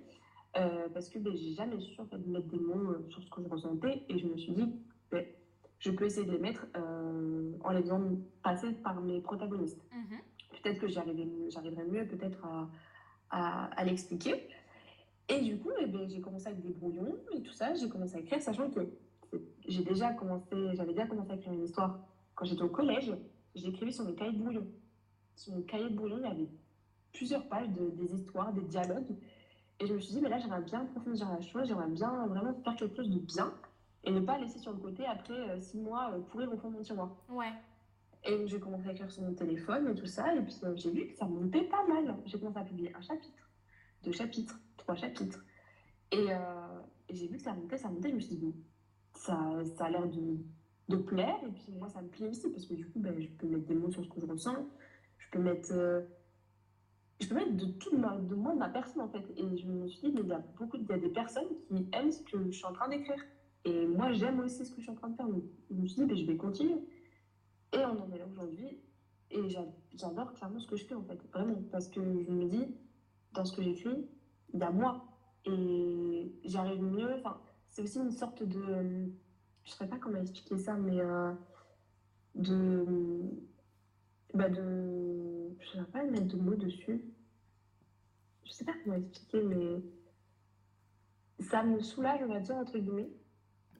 Euh, 0.58 0.88
parce 0.92 1.08
que 1.08 1.18
ben, 1.18 1.34
j'ai 1.34 1.54
jamais 1.54 1.80
su 1.80 1.98
en 1.98 2.06
fait, 2.06 2.18
mettre 2.26 2.48
des 2.48 2.58
mots 2.58 2.90
euh, 2.90 3.06
sur 3.08 3.22
ce 3.22 3.30
que 3.30 3.42
je 3.42 3.48
ressentais 3.48 4.04
et 4.10 4.18
je 4.18 4.26
me 4.26 4.36
suis 4.36 4.52
dit 4.52 4.70
ben, 5.10 5.24
je 5.78 5.90
peux 5.90 6.04
essayer 6.04 6.26
de 6.26 6.32
les 6.32 6.38
mettre 6.38 6.66
euh, 6.76 7.52
en 7.64 7.70
les 7.70 7.80
faisant 7.80 8.02
passer 8.42 8.70
par 8.72 9.00
mes 9.00 9.22
protagonistes. 9.22 9.80
Mhm. 9.92 10.18
Peut-être 10.62 10.78
que 10.78 10.88
j'arriverai 10.88 11.84
mieux 11.86 12.06
peut-être 12.06 12.44
à, 12.44 12.68
à, 13.30 13.64
à 13.80 13.84
l'expliquer. 13.84 14.46
Et 15.28 15.40
du 15.40 15.58
coup, 15.58 15.70
eh 15.80 15.86
ben, 15.86 16.08
j'ai 16.08 16.20
commencé 16.20 16.48
avec 16.48 16.60
des 16.60 16.72
brouillons 16.72 17.16
et 17.32 17.42
tout 17.42 17.52
ça, 17.52 17.74
j'ai 17.74 17.88
commencé 17.88 18.16
à 18.16 18.20
écrire, 18.20 18.42
sachant 18.42 18.70
que 18.70 18.80
j'ai 19.66 19.82
déjà 19.82 20.12
commencé, 20.12 20.54
j'avais 20.74 20.92
déjà 20.92 21.06
commencé 21.06 21.30
à 21.30 21.34
écrire 21.36 21.52
une 21.52 21.64
histoire 21.64 22.00
quand 22.34 22.44
j'étais 22.44 22.62
au 22.62 22.68
collège. 22.68 23.12
J'écrivais 23.54 23.92
sur 23.92 24.04
mes 24.04 24.14
cahiers 24.14 24.32
de 24.32 24.38
brouillon. 24.38 24.66
Sur 25.36 25.54
mon 25.54 25.62
cahier 25.62 25.88
de 25.88 25.94
brouillon, 25.94 26.18
il 26.18 26.24
y 26.24 26.30
avait 26.30 26.48
plusieurs 27.12 27.48
pages 27.48 27.68
de, 27.70 27.90
des 27.90 28.14
histoires, 28.14 28.52
des 28.52 28.62
dialogues. 28.62 29.16
Et 29.80 29.86
je 29.86 29.94
me 29.94 30.00
suis 30.00 30.14
dit, 30.14 30.20
mais 30.20 30.28
là, 30.28 30.38
j'aimerais 30.38 30.62
bien 30.62 30.82
approfondir 30.82 31.28
la 31.30 31.40
chose, 31.40 31.66
j'aimerais 31.66 31.88
bien 31.88 32.26
vraiment 32.26 32.54
faire 32.62 32.76
quelque 32.76 32.96
chose 32.96 33.10
de 33.10 33.18
bien 33.18 33.52
et 34.04 34.10
ne 34.10 34.20
pas 34.20 34.38
laisser 34.38 34.58
sur 34.58 34.72
le 34.72 34.78
côté 34.78 35.06
après 35.06 35.50
euh, 35.50 35.60
six 35.60 35.78
mois 35.78 36.12
euh, 36.12 36.20
pourrir 36.20 36.52
au 36.52 36.56
fond 36.56 36.70
de 36.70 36.76
mon 36.76 36.82
tiroir. 36.82 37.16
Ouais. 37.28 37.52
Et 38.24 38.46
j'ai 38.46 38.60
commencé 38.60 38.88
à 38.88 38.92
écrire 38.92 39.10
sur 39.10 39.22
mon 39.22 39.34
téléphone 39.34 39.88
et 39.88 39.94
tout 39.94 40.06
ça. 40.06 40.34
Et 40.34 40.42
puis, 40.42 40.54
euh, 40.64 40.74
j'ai 40.76 40.90
vu 40.90 41.08
que 41.08 41.14
ça 41.16 41.26
montait 41.26 41.64
pas 41.64 41.84
mal. 41.86 42.16
J'ai 42.26 42.38
commencé 42.38 42.58
à 42.58 42.64
publier 42.64 42.94
un 42.94 43.00
chapitre, 43.00 43.50
deux 44.04 44.12
chapitres, 44.12 44.58
trois 44.82 44.94
chapitres. 44.96 45.44
Et, 46.10 46.26
euh, 46.30 46.80
et 47.08 47.14
j'ai 47.14 47.26
vu 47.28 47.36
que 47.36 47.42
ça 47.42 47.54
montait, 47.54 47.78
ça 47.78 47.88
montait. 47.88 48.10
Je 48.10 48.14
me 48.14 48.20
suis 48.20 48.36
dit, 48.36 48.54
ça, 49.14 49.36
ça 49.76 49.86
a 49.86 49.90
l'air 49.90 50.06
de, 50.08 50.36
de 50.88 50.96
plaire. 50.96 51.36
Et 51.46 51.50
puis, 51.52 51.72
moi, 51.78 51.88
ça 51.88 52.02
me 52.02 52.08
plaît 52.08 52.28
aussi 52.28 52.50
parce 52.50 52.66
que 52.66 52.74
du 52.74 52.86
coup, 52.90 53.00
ben, 53.00 53.18
je 53.20 53.28
peux 53.28 53.46
mettre 53.46 53.66
des 53.66 53.74
mots 53.74 53.90
sur 53.90 54.04
ce 54.04 54.08
que 54.10 54.20
je 54.20 54.26
ressens. 54.26 54.56
Je 55.18 55.30
peux 55.30 55.38
mettre, 55.38 55.72
euh, 55.72 56.02
je 57.20 57.28
peux 57.28 57.34
mettre 57.34 57.56
de 57.56 57.66
tout 57.66 57.90
de, 57.90 57.96
moi, 57.96 58.18
de 58.18 58.58
ma 58.58 58.68
personne, 58.68 59.02
en 59.02 59.08
fait. 59.08 59.24
Et 59.36 59.56
je 59.56 59.66
me 59.66 59.86
suis 59.88 60.00
dit, 60.08 60.12
mais 60.14 60.20
il 60.22 60.28
y 60.28 60.32
a 60.32 60.38
beaucoup 60.58 60.76
il 60.76 60.86
y 60.86 60.92
a 60.92 60.98
des 60.98 61.08
personnes 61.08 61.48
qui 61.68 61.86
aiment 61.92 62.12
ce 62.12 62.22
que 62.22 62.44
je 62.44 62.50
suis 62.50 62.66
en 62.66 62.72
train 62.72 62.88
d'écrire. 62.88 63.22
Et 63.64 63.86
moi, 63.86 64.12
j'aime 64.12 64.40
aussi 64.40 64.66
ce 64.66 64.70
que 64.72 64.78
je 64.78 64.82
suis 64.82 64.90
en 64.90 64.96
train 64.96 65.08
de 65.08 65.16
faire. 65.16 65.26
Je 65.70 65.74
me 65.76 65.86
suis 65.86 66.02
dit, 66.02 66.06
ben, 66.06 66.16
je 66.16 66.26
vais 66.26 66.36
continuer. 66.36 66.80
Et 67.72 67.78
on 67.78 67.98
en 68.02 68.10
est 68.12 68.18
là 68.18 68.26
aujourd'hui. 68.30 68.80
Et 69.30 69.48
j'a- 69.48 69.64
j'adore 69.94 70.34
clairement 70.34 70.58
ce 70.58 70.66
que 70.66 70.76
je 70.76 70.84
fais, 70.84 70.94
en 70.94 71.04
fait. 71.04 71.18
Vraiment. 71.32 71.62
Parce 71.70 71.88
que 71.88 72.00
je 72.02 72.30
me 72.30 72.44
dis, 72.46 72.66
dans 73.32 73.46
ce 73.46 73.56
que 73.56 73.62
j'écris, 73.62 74.06
il 74.52 74.60
y 74.60 74.62
a 74.62 74.70
moi. 74.70 75.04
Et 75.44 76.32
j'arrive 76.44 76.82
mieux. 76.82 77.14
Enfin, 77.18 77.40
c'est 77.68 77.82
aussi 77.82 77.98
une 77.98 78.10
sorte 78.12 78.42
de. 78.42 78.58
euh, 78.60 79.06
Je 79.64 79.70
ne 79.70 79.74
saurais 79.74 79.88
pas 79.90 79.98
comment 79.98 80.18
expliquer 80.20 80.58
ça, 80.58 80.74
mais. 80.74 81.00
euh, 81.00 81.32
de. 82.34 82.86
Bah 84.34 84.48
de. 84.48 85.54
Je 85.60 85.78
ne 85.78 85.84
sais 85.84 85.90
pas 85.90 86.04
mettre 86.04 86.26
de 86.28 86.36
mots 86.36 86.54
dessus. 86.54 87.04
Je 88.44 88.50
sais 88.52 88.64
pas 88.64 88.72
comment 88.84 88.96
expliquer, 88.96 89.42
mais. 89.42 89.82
ça 91.40 91.62
me 91.64 91.80
soulage, 91.80 92.20
on 92.22 92.28
va 92.32 92.40
dire, 92.40 92.56
entre 92.56 92.78
guillemets, 92.78 93.10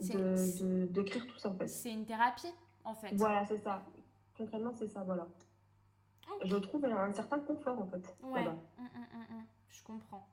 de, 0.00 0.86
d'écrire 0.86 1.26
tout 1.26 1.38
ça 1.38 1.50
en 1.50 1.54
fait. 1.54 1.68
C'est 1.68 1.92
une 1.92 2.04
thérapie 2.04 2.52
en 2.84 2.94
fait. 2.94 3.14
Voilà, 3.14 3.44
c'est 3.46 3.58
ça. 3.58 3.84
Concrètement, 4.36 4.72
c'est 4.74 4.88
ça, 4.88 5.02
voilà. 5.04 5.28
Je 6.44 6.56
trouve 6.56 6.84
un 6.86 7.12
certain 7.12 7.38
confort 7.38 7.80
en 7.80 7.86
fait. 7.86 8.16
Ouais, 8.22 8.46
hum, 8.46 8.56
hum, 8.78 9.24
hum, 9.30 9.44
je 9.68 9.82
comprends. 9.84 10.26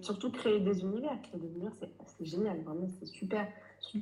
Surtout 0.00 0.30
créer 0.30 0.60
des 0.60 0.80
univers. 0.80 1.20
Créer 1.22 1.40
des 1.40 1.48
univers, 1.48 1.72
c'est 2.06 2.24
génial, 2.24 2.60
vraiment, 2.62 2.88
c'est 2.98 3.06
super. 3.06 3.48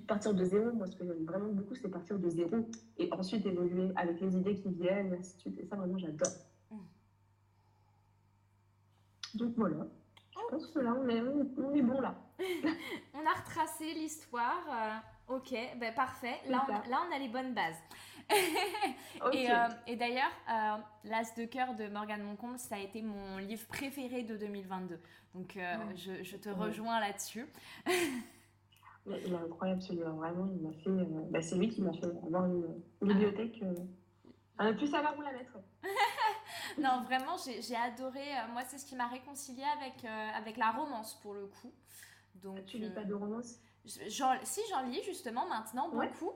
Partir 0.07 0.35
de 0.35 0.45
zéro, 0.45 0.73
moi, 0.73 0.87
ce 0.87 0.97
que 0.97 1.05
j'aime 1.05 1.25
vraiment 1.25 1.53
beaucoup, 1.53 1.75
c'est 1.75 1.89
partir 1.89 2.19
de 2.19 2.29
zéro 2.31 2.57
et 2.99 3.13
ensuite 3.13 3.45
évoluer 3.45 3.91
avec 3.95 4.21
les 4.21 4.37
idées 4.37 4.57
qui 4.57 4.71
viennent, 4.71 5.13
et 5.13 5.19
ainsi 5.19 5.35
de 5.37 5.41
suite. 5.41 5.59
Et 5.61 5.67
ça, 5.67 5.77
vraiment, 5.77 5.99
j'adore. 5.99 6.33
Donc 9.35 9.53
voilà. 9.57 9.87
Je 10.31 10.41
pense 10.51 10.67
que 10.69 10.79
là, 10.79 10.97
on 10.99 11.09
est, 11.09 11.21
on 11.21 11.75
est 11.75 11.83
bon 11.83 12.01
là. 12.01 12.15
on 13.15 13.27
a 13.27 13.35
retracé 13.35 13.93
l'histoire. 13.95 15.03
Euh, 15.29 15.35
ok, 15.37 15.55
ben 15.79 15.95
parfait. 15.95 16.37
Là 16.49 16.65
on, 16.69 16.91
là, 16.91 17.03
on 17.09 17.15
a 17.15 17.19
les 17.19 17.29
bonnes 17.29 17.55
bases. 17.55 17.81
Et, 19.33 19.51
euh, 19.51 19.69
et 19.87 19.97
d'ailleurs, 19.97 20.33
euh, 20.51 20.77
L'As 21.05 21.35
de 21.37 21.45
cœur 21.45 21.75
de 21.75 21.89
Morgane 21.89 22.23
Moncomble, 22.23 22.59
ça 22.59 22.77
a 22.77 22.79
été 22.79 23.03
mon 23.03 23.39
livre 23.39 23.67
préféré 23.67 24.23
de 24.23 24.37
2022. 24.37 25.01
Donc 25.35 25.59
je, 25.95 26.23
je, 26.23 26.37
te 26.37 26.49
rejoins 26.49 26.99
là-dessus. 26.99 27.47
il 29.07 29.33
est 29.33 29.37
incroyable 29.37 29.83
celui-là, 29.83 30.11
vraiment. 30.11 30.49
Il 30.53 30.63
m'a 30.63 30.73
fait. 30.73 31.31
Bah, 31.31 31.43
c'est 31.43 31.57
lui 31.57 31.69
qui 31.69 31.83
m'a 31.83 31.93
fait 31.93 32.07
avoir 32.07 32.47
une, 32.47 32.83
bibliothèque. 33.03 33.63
On 34.59 34.65
a 34.65 34.73
pu 34.73 34.87
savoir 34.87 35.17
où 35.19 35.23
la 35.23 35.33
mettre. 35.33 35.59
non, 36.79 37.03
vraiment, 37.05 37.37
j'ai 37.37 37.77
adoré. 37.77 38.21
Euh, 38.21 38.53
moi, 38.53 38.63
c'est 38.65 38.79
ce 38.79 38.87
qui 38.87 38.97
m'a 38.97 39.07
réconcilié 39.07 39.65
avec, 39.79 40.05
euh, 40.05 40.29
avec 40.35 40.57
la 40.57 40.71
romance 40.71 41.21
pour 41.21 41.35
le 41.35 41.47
coup. 41.47 41.73
Donc, 42.37 42.65
tu 42.65 42.79
lis 42.79 42.91
pas 42.91 43.05
de 43.05 43.15
romance? 43.15 43.61
Si, 43.87 44.61
j'en 44.71 44.83
lis 44.83 45.03
justement 45.05 45.47
maintenant 45.47 45.89
beaucoup. 45.89 46.33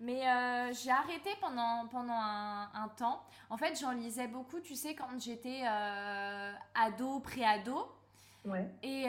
Mais 0.00 0.28
euh, 0.28 0.72
j'ai 0.72 0.90
arrêté 0.90 1.30
pendant, 1.40 1.86
pendant 1.86 2.18
un, 2.18 2.88
temps. 2.96 3.22
En 3.48 3.56
fait, 3.56 3.78
j'en 3.80 3.92
lisais 3.92 4.26
beaucoup, 4.26 4.60
tu 4.60 4.74
sais, 4.74 4.94
quand 4.94 5.20
j'étais 5.20 5.62
ado, 6.74 7.20
pré-ado. 7.20 7.86
Ouais. 8.44 8.68
Et, 8.82 9.04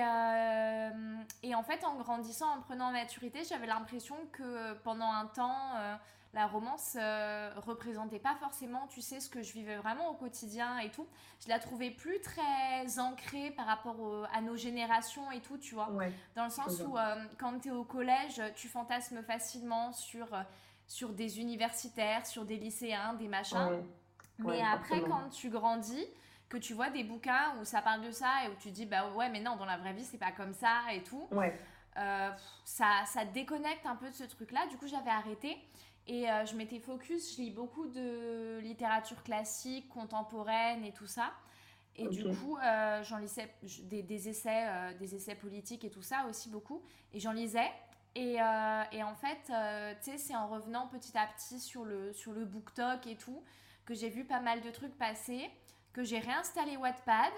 et 1.43 1.55
en 1.55 1.63
fait, 1.63 1.83
en 1.83 1.95
grandissant, 1.95 2.57
en 2.57 2.61
prenant 2.61 2.89
en 2.89 2.91
maturité, 2.91 3.43
j'avais 3.43 3.67
l'impression 3.67 4.15
que 4.31 4.73
pendant 4.83 5.11
un 5.11 5.25
temps, 5.25 5.97
la 6.35 6.47
romance 6.47 6.97
euh, 6.99 7.49
représentait 7.65 8.19
pas 8.19 8.35
forcément, 8.35 8.87
tu 8.87 9.01
sais, 9.01 9.21
ce 9.21 9.29
que 9.29 9.41
je 9.41 9.53
vivais 9.53 9.77
vraiment 9.77 10.09
au 10.09 10.15
quotidien 10.15 10.77
et 10.79 10.91
tout. 10.91 11.07
Je 11.41 11.47
la 11.47 11.59
trouvais 11.59 11.91
plus 11.91 12.19
très 12.19 12.99
ancrée 12.99 13.51
par 13.51 13.65
rapport 13.65 14.27
à 14.33 14.41
nos 14.41 14.57
générations 14.57 15.31
et 15.31 15.39
tout, 15.39 15.57
tu 15.57 15.75
vois. 15.75 15.89
Dans 16.35 16.43
le 16.43 16.49
sens 16.49 16.81
où, 16.81 16.97
euh, 16.97 17.15
quand 17.39 17.57
tu 17.61 17.69
es 17.69 17.71
au 17.71 17.85
collège, 17.85 18.41
tu 18.55 18.67
fantasmes 18.67 19.23
facilement 19.23 19.93
sur, 19.93 20.33
euh, 20.33 20.41
sur 20.87 21.13
des 21.13 21.39
universitaires, 21.39 22.27
sur 22.27 22.43
des 22.43 22.57
lycéens, 22.57 23.13
des 23.13 23.29
machins. 23.29 23.81
Mais 24.39 24.61
après, 24.61 25.01
quand 25.01 25.29
tu 25.29 25.49
grandis, 25.49 26.05
que 26.49 26.57
tu 26.57 26.73
vois 26.73 26.89
des 26.89 27.05
bouquins 27.05 27.55
où 27.61 27.63
ça 27.63 27.81
parle 27.81 28.01
de 28.01 28.11
ça 28.11 28.43
et 28.45 28.49
où 28.49 28.55
tu 28.59 28.71
dis, 28.71 28.85
bah 28.85 29.09
ouais, 29.15 29.29
mais 29.29 29.39
non, 29.39 29.55
dans 29.55 29.65
la 29.65 29.77
vraie 29.77 29.93
vie, 29.93 30.03
c'est 30.03 30.17
pas 30.17 30.33
comme 30.33 30.53
ça 30.53 30.81
et 30.91 31.01
tout. 31.01 31.29
ça, 32.65 33.05
ça 33.05 33.23
déconnecte 33.23 33.85
un 33.85 33.95
peu 33.95 34.09
de 34.09 34.15
ce 34.15 34.25
truc-là. 34.25 34.67
Du 34.67 34.75
coup, 34.77 34.87
j'avais 34.87 35.09
arrêté. 35.09 35.57
Et 36.07 36.29
euh, 36.29 36.45
je 36.45 36.55
m'étais 36.55 36.79
focus, 36.79 37.35
je 37.35 37.41
lis 37.41 37.51
beaucoup 37.51 37.87
de 37.87 38.59
littérature 38.59 39.23
classique, 39.23 39.89
contemporaine 39.89 40.83
et 40.83 40.91
tout 40.91 41.07
ça. 41.07 41.33
Et 41.95 42.07
du 42.09 42.25
coup, 42.25 42.57
euh, 42.57 43.03
j'en 43.03 43.17
lisais 43.17 43.49
des, 43.83 44.03
des 44.03 44.29
essais, 44.29 44.67
euh, 44.67 44.93
des 44.95 45.15
essais 45.15 45.35
politiques 45.35 45.85
et 45.85 45.89
tout 45.89 46.01
ça 46.01 46.25
aussi 46.29 46.49
beaucoup. 46.49 46.83
Et 47.13 47.19
j'en 47.19 47.31
lisais. 47.31 47.71
Et, 48.17 48.35
et, 48.35 49.03
en 49.03 49.15
fait, 49.15 49.41
tu 50.01 50.11
sais, 50.11 50.17
c'est 50.17 50.35
en 50.37 50.47
revenant 50.47 50.87
petit 50.87 51.17
à 51.17 51.27
petit 51.27 51.59
sur 51.59 51.83
le, 51.83 52.13
sur 52.13 52.31
le 52.31 52.45
BookTok 52.45 53.07
et 53.07 53.17
tout, 53.17 53.43
que 53.85 53.93
j'ai 53.93 54.07
vu 54.07 54.23
pas 54.23 54.39
mal 54.39 54.61
de 54.61 54.71
trucs 54.71 54.97
passer, 54.97 55.49
que 55.91 56.01
j'ai 56.01 56.19
réinstallé 56.19 56.77
Wattpad. 56.77 57.33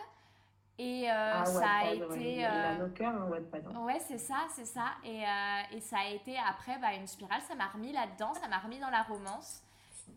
Et 0.80 1.10
euh, 1.10 1.32
ah, 1.34 1.46
ça 1.46 1.70
a 1.82 1.92
été. 1.92 2.46
Euh... 2.46 2.76
nos 2.78 2.90
cœurs, 2.90 3.16
hein, 3.16 3.30
hein. 3.54 3.80
Ouais, 3.80 4.00
c'est 4.00 4.20
ça, 4.20 4.46
c'est 4.56 4.66
ça. 4.66 4.92
Et, 5.04 5.24
euh, 5.24 5.76
et, 5.76 5.82
ça 5.82 5.98
a 6.00 6.10
été 6.10 6.38
après 6.38 6.78
bah, 6.80 6.94
une 6.94 7.08
spirale, 7.08 7.42
ça 7.42 7.56
m'a 7.56 7.68
remis 7.68 7.92
là-dedans, 7.92 8.34
ça 8.36 8.48
m'a 8.48 8.60
remis 8.60 8.78
dans 8.78 8.92
la 8.92 9.02
romance. 9.02 9.64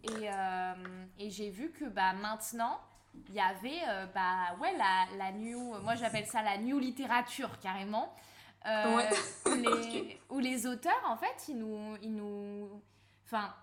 Et, 0.05 0.29
euh, 0.31 0.75
et 1.19 1.31
j'ai 1.31 1.49
vu 1.49 1.71
que 1.71 1.87
bah, 1.87 2.13
maintenant, 2.13 2.79
il 3.29 3.35
y 3.35 3.41
avait 3.41 3.81
bah, 4.15 4.55
ouais, 4.61 4.77
la, 4.77 5.17
la 5.17 5.33
new. 5.33 5.75
Moi, 5.83 5.95
j'appelle 5.95 6.27
ça 6.27 6.43
la 6.43 6.59
new 6.59 6.79
littérature 6.79 7.59
carrément. 7.61 8.15
Ouais. 8.67 9.09
où, 9.47 9.55
les, 9.55 10.21
où 10.29 10.39
les 10.41 10.67
auteurs, 10.67 11.03
en 11.09 11.17
fait, 11.17 11.49
ils 11.49 11.57
nous. 11.57 11.97
Ils 12.03 12.15
nous 12.15 12.83
enfin 13.25 13.55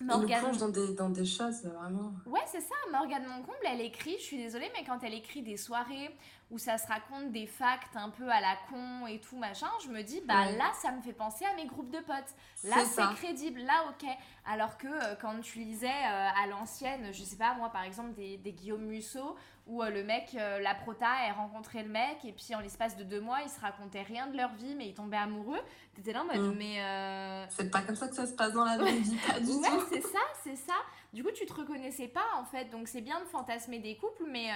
Morgane... 0.00 0.40
plonge 0.40 0.58
dans 0.58 0.68
des, 0.68 0.94
dans 0.94 1.10
des 1.10 1.24
choses, 1.24 1.62
vraiment. 1.64 2.12
Ouais, 2.26 2.44
c'est 2.46 2.60
ça. 2.60 2.74
Morgane 2.92 3.26
Moncomble, 3.26 3.58
elle 3.64 3.80
écrit, 3.80 4.16
je 4.18 4.22
suis 4.22 4.36
désolée, 4.36 4.70
mais 4.76 4.84
quand 4.84 5.02
elle 5.02 5.14
écrit 5.14 5.42
des 5.42 5.56
soirées 5.56 6.16
où 6.50 6.58
ça 6.58 6.78
se 6.78 6.86
raconte 6.86 7.30
des 7.30 7.46
facts 7.46 7.94
un 7.94 8.08
peu 8.08 8.28
à 8.30 8.40
la 8.40 8.56
con 8.70 9.06
et 9.06 9.20
tout 9.20 9.36
machin, 9.36 9.68
je 9.84 9.88
me 9.90 10.02
dis, 10.02 10.22
bah 10.26 10.50
là, 10.52 10.72
ça 10.80 10.92
me 10.92 11.02
fait 11.02 11.12
penser 11.12 11.44
à 11.44 11.54
mes 11.54 11.66
groupes 11.66 11.90
de 11.90 11.98
potes. 11.98 12.34
Là, 12.64 12.84
c'est 12.86 13.14
crédible. 13.16 13.60
Là, 13.60 13.84
ok. 13.90 14.08
Alors 14.46 14.78
que 14.78 14.86
euh, 14.86 15.14
quand 15.20 15.40
tu 15.40 15.58
lisais 15.58 15.88
euh, 15.88 16.28
à 16.42 16.46
l'ancienne, 16.46 17.12
je 17.12 17.22
sais 17.22 17.36
pas, 17.36 17.54
moi, 17.54 17.68
par 17.68 17.82
exemple, 17.82 18.14
des, 18.14 18.38
des 18.38 18.52
Guillaume 18.52 18.86
Musso, 18.86 19.36
où 19.68 19.82
euh, 19.82 19.90
le 19.90 20.02
mec, 20.02 20.32
la 20.32 20.74
prota, 20.74 21.06
elle 21.26 21.34
rencontrait 21.34 21.84
le 21.84 21.88
mec, 21.88 22.24
et 22.24 22.32
puis 22.32 22.54
en 22.54 22.60
l'espace 22.60 22.96
de 22.96 23.04
deux 23.04 23.20
mois, 23.20 23.38
ils 23.44 23.50
se 23.50 23.60
racontaient 23.60 24.02
rien 24.02 24.26
de 24.26 24.36
leur 24.36 24.52
vie, 24.54 24.74
mais 24.74 24.88
ils 24.88 24.94
tombaient 24.94 25.16
amoureux. 25.16 25.60
T'étais 25.94 26.12
là 26.12 26.22
en 26.22 26.26
mode, 26.26 26.54
mm. 26.54 26.58
mais. 26.58 27.46
C'est 27.50 27.70
pas 27.70 27.82
comme 27.82 27.96
ça 27.96 28.08
que 28.08 28.14
ça 28.14 28.26
se 28.26 28.34
passe 28.34 28.52
dans 28.52 28.64
la 28.64 28.76
vraie 28.76 28.98
vie, 28.98 29.16
pas 29.26 29.38
du 29.38 29.52
ouais, 29.52 29.68
c'est 29.88 30.02
ça, 30.02 30.18
c'est 30.42 30.56
ça. 30.56 30.74
Du 31.12 31.22
coup, 31.22 31.30
tu 31.32 31.46
te 31.46 31.54
reconnaissais 31.54 32.08
pas, 32.08 32.26
en 32.36 32.44
fait. 32.44 32.66
Donc, 32.66 32.88
c'est 32.88 33.00
bien 33.00 33.20
de 33.20 33.26
fantasmer 33.26 33.78
des 33.78 33.96
couples, 33.96 34.24
mais 34.28 34.50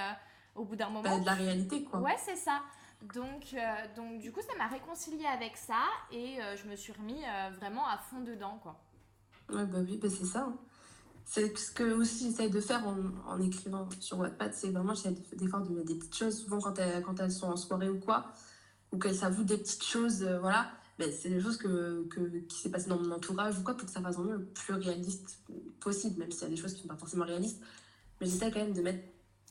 au 0.55 0.65
bout 0.65 0.77
d'un 0.77 0.89
moment. 0.89 1.03
Bah, 1.03 1.19
de 1.19 1.27
la 1.27 1.35
réalité, 1.35 1.85
quoi. 1.85 2.01
Ouais, 2.01 2.17
c'est 2.19 2.37
ça. 2.37 2.63
Donc, 3.15 3.55
euh, 3.55 3.59
donc, 3.97 4.19
du 4.21 4.31
coup, 4.31 4.41
ça 4.41 4.57
m'a 4.57 4.69
réconcilié 4.69 5.27
avec 5.27 5.57
ça 5.57 5.83
et 6.13 6.41
euh, 6.41 6.57
je 6.57 6.69
me 6.69 6.77
suis 6.77 6.93
remis 6.93 7.23
euh, 7.25 7.51
vraiment 7.59 7.87
à 7.89 7.99
fond 7.99 8.21
dedans, 8.21 8.59
quoi. 8.63 8.81
Ouais, 9.49 9.67
bah 9.67 9.79
oui, 9.81 9.99
bah 10.01 10.09
c'est 10.09 10.25
ça. 10.25 10.41
Hein. 10.41 10.57
C'est 11.35 11.57
ce 11.57 11.71
que 11.71 11.95
aussi 11.95 12.27
j'essaye 12.27 12.51
de 12.51 12.61
faire 12.61 12.87
en, 12.87 12.99
en, 13.27 13.41
écrivant 13.41 13.89
sur 14.01 14.19
Wattpad, 14.19 14.53
c'est 14.53 14.69
vraiment 14.69 14.93
j'essaie 14.93 15.15
des 15.35 15.49
fois 15.49 15.61
de 15.61 15.71
mettre 15.71 15.87
des 15.87 15.95
petites 15.95 16.15
choses, 16.15 16.43
souvent 16.43 16.61
quand 16.61 16.79
elles, 16.79 17.03
quand 17.03 17.19
elles 17.21 17.33
sont 17.33 17.47
en 17.47 17.57
soirée 17.57 17.89
ou 17.89 17.99
quoi, 17.99 18.27
ou 18.93 18.99
qu'elles 18.99 19.15
s'avouent 19.15 19.43
des 19.43 19.57
petites 19.57 19.83
choses, 19.83 20.23
voilà. 20.43 20.71
Ben, 20.99 21.11
c'est 21.11 21.31
des 21.31 21.41
choses 21.41 21.57
que, 21.57 22.07
que 22.09 22.21
qui 22.41 22.59
s'est 22.59 22.71
passé 22.71 22.91
dans 22.91 22.99
mon 22.99 23.11
entourage 23.13 23.59
ou 23.59 23.63
quoi 23.65 23.75
pour 23.75 23.87
que 23.87 23.93
ça 23.95 24.03
fasse 24.03 24.17
vraiment 24.17 24.33
le 24.33 24.45
plus 24.45 24.75
réaliste 24.75 25.39
possible, 25.81 26.19
même 26.19 26.31
s'il 26.31 26.43
y 26.43 26.47
a 26.49 26.51
des 26.51 26.57
choses 26.57 26.75
qui 26.75 26.81
ne 26.81 26.83
sont 26.83 26.89
pas 26.89 26.99
forcément 26.99 27.25
réalistes. 27.25 27.63
Mais 28.21 28.27
j'essaie 28.27 28.51
quand 28.51 28.61
même 28.61 28.75
de 28.75 28.83
mettre 28.83 29.03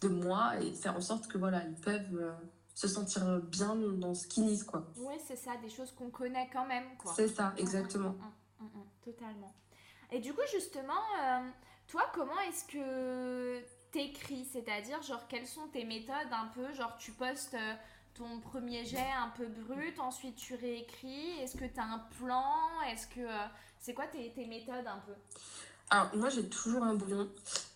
de 0.01 0.07
moi 0.07 0.61
et 0.61 0.71
faire 0.73 0.95
en 0.95 1.01
sorte 1.01 1.27
que 1.29 1.39
voilà, 1.39 1.65
ils 1.65 1.81
peuvent 1.81 2.15
euh, 2.15 2.31
se 2.75 2.87
sentir 2.87 3.41
bien 3.41 3.75
dans 3.75 4.13
ce 4.13 4.27
qu'ils 4.27 4.45
lisent 4.45 4.65
quoi. 4.65 4.87
Oui, 4.97 5.15
c'est 5.27 5.35
ça, 5.35 5.57
des 5.57 5.69
choses 5.69 5.91
qu'on 5.93 6.11
connaît 6.11 6.47
quand 6.53 6.67
même 6.67 6.95
quoi. 6.99 7.11
C'est 7.15 7.29
ça, 7.29 7.55
exactement. 7.57 8.11
Mm, 8.59 8.65
mm, 8.65 8.67
mm, 8.67 8.83
totalement. 9.03 9.55
Et 10.11 10.19
du 10.19 10.33
coup, 10.33 10.41
justement, 10.51 11.01
euh, 11.23 11.39
toi, 11.91 12.03
comment 12.13 12.39
est-ce 12.49 12.65
que 12.65 13.59
t'écris? 13.91 14.45
C'est-à-dire, 14.51 15.01
genre, 15.03 15.27
quelles 15.27 15.47
sont 15.47 15.67
tes 15.73 15.83
méthodes 15.83 16.31
un 16.31 16.47
peu? 16.55 16.73
Genre, 16.73 16.95
tu 16.97 17.11
postes 17.11 17.53
euh, 17.53 17.73
ton 18.13 18.39
premier 18.39 18.85
jet 18.85 19.11
un 19.21 19.29
peu 19.29 19.45
brut, 19.45 19.99
ensuite 19.99 20.35
tu 20.35 20.55
réécris. 20.55 21.31
Est-ce 21.41 21.57
que 21.57 21.65
tu 21.65 21.79
as 21.79 21.83
un 21.83 21.99
plan? 22.17 22.45
Est-ce 22.91 23.07
que. 23.07 23.27
c'est 23.79 23.93
quoi 23.93 24.05
tes, 24.07 24.45
méthodes 24.45 24.87
un 24.87 24.99
peu? 25.05 25.13
Alors, 25.89 26.15
moi, 26.15 26.29
j'ai 26.29 26.47
toujours 26.47 26.83
un 26.83 26.95
bouillon. 26.95 27.29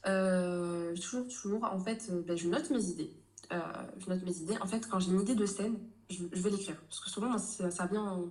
Euh, 0.05 0.95
toujours, 0.95 1.27
toujours. 1.27 1.63
En 1.65 1.79
fait, 1.79 2.07
euh, 2.09 2.21
ben, 2.21 2.37
je 2.37 2.47
note 2.47 2.69
mes 2.69 2.83
idées. 2.85 3.11
Euh, 3.51 3.59
je 3.97 4.09
note 4.09 4.23
mes 4.23 4.37
idées. 4.37 4.57
En 4.61 4.67
fait, 4.67 4.87
quand 4.87 4.99
j'ai 4.99 5.11
une 5.11 5.21
idée 5.21 5.35
de 5.35 5.45
scène, 5.45 5.77
je, 6.09 6.23
vais 6.23 6.49
l'écrire. 6.49 6.77
Parce 6.87 7.01
que 7.01 7.09
souvent, 7.09 7.37
ça, 7.37 7.69
ça 7.69 7.85
vient 7.85 8.23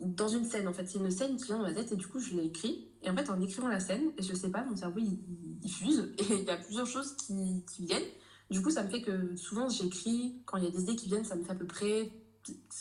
dans 0.00 0.28
une 0.28 0.44
scène. 0.44 0.66
En 0.66 0.72
fait, 0.72 0.86
c'est 0.86 0.98
une 0.98 1.10
scène 1.10 1.36
qui 1.36 1.44
vient 1.44 1.58
dans 1.58 1.64
ma 1.64 1.74
tête 1.74 1.92
et 1.92 1.96
du 1.96 2.06
coup, 2.06 2.18
je 2.18 2.34
l'écris. 2.34 2.87
Et 3.02 3.10
en 3.10 3.16
fait, 3.16 3.30
en 3.30 3.40
écrivant 3.40 3.68
la 3.68 3.80
scène, 3.80 4.12
je 4.18 4.34
sais 4.34 4.50
pas, 4.50 4.64
mon 4.64 4.76
cerveau, 4.76 5.00
il, 5.00 5.70
fuse. 5.70 6.12
Et 6.18 6.34
il 6.40 6.44
y 6.44 6.50
a 6.50 6.56
plusieurs 6.56 6.86
choses 6.86 7.16
qui, 7.16 7.64
qui, 7.72 7.86
viennent. 7.86 8.08
Du 8.50 8.62
coup, 8.62 8.70
ça 8.70 8.82
me 8.82 8.88
fait 8.88 9.02
que 9.02 9.36
souvent, 9.36 9.68
j'écris. 9.68 10.42
Quand 10.46 10.56
il 10.56 10.64
y 10.64 10.66
a 10.66 10.70
des 10.70 10.82
idées 10.82 10.96
qui 10.96 11.06
viennent, 11.06 11.24
ça 11.24 11.36
me 11.36 11.44
fait 11.44 11.52
à 11.52 11.54
peu 11.54 11.66
près 11.66 12.10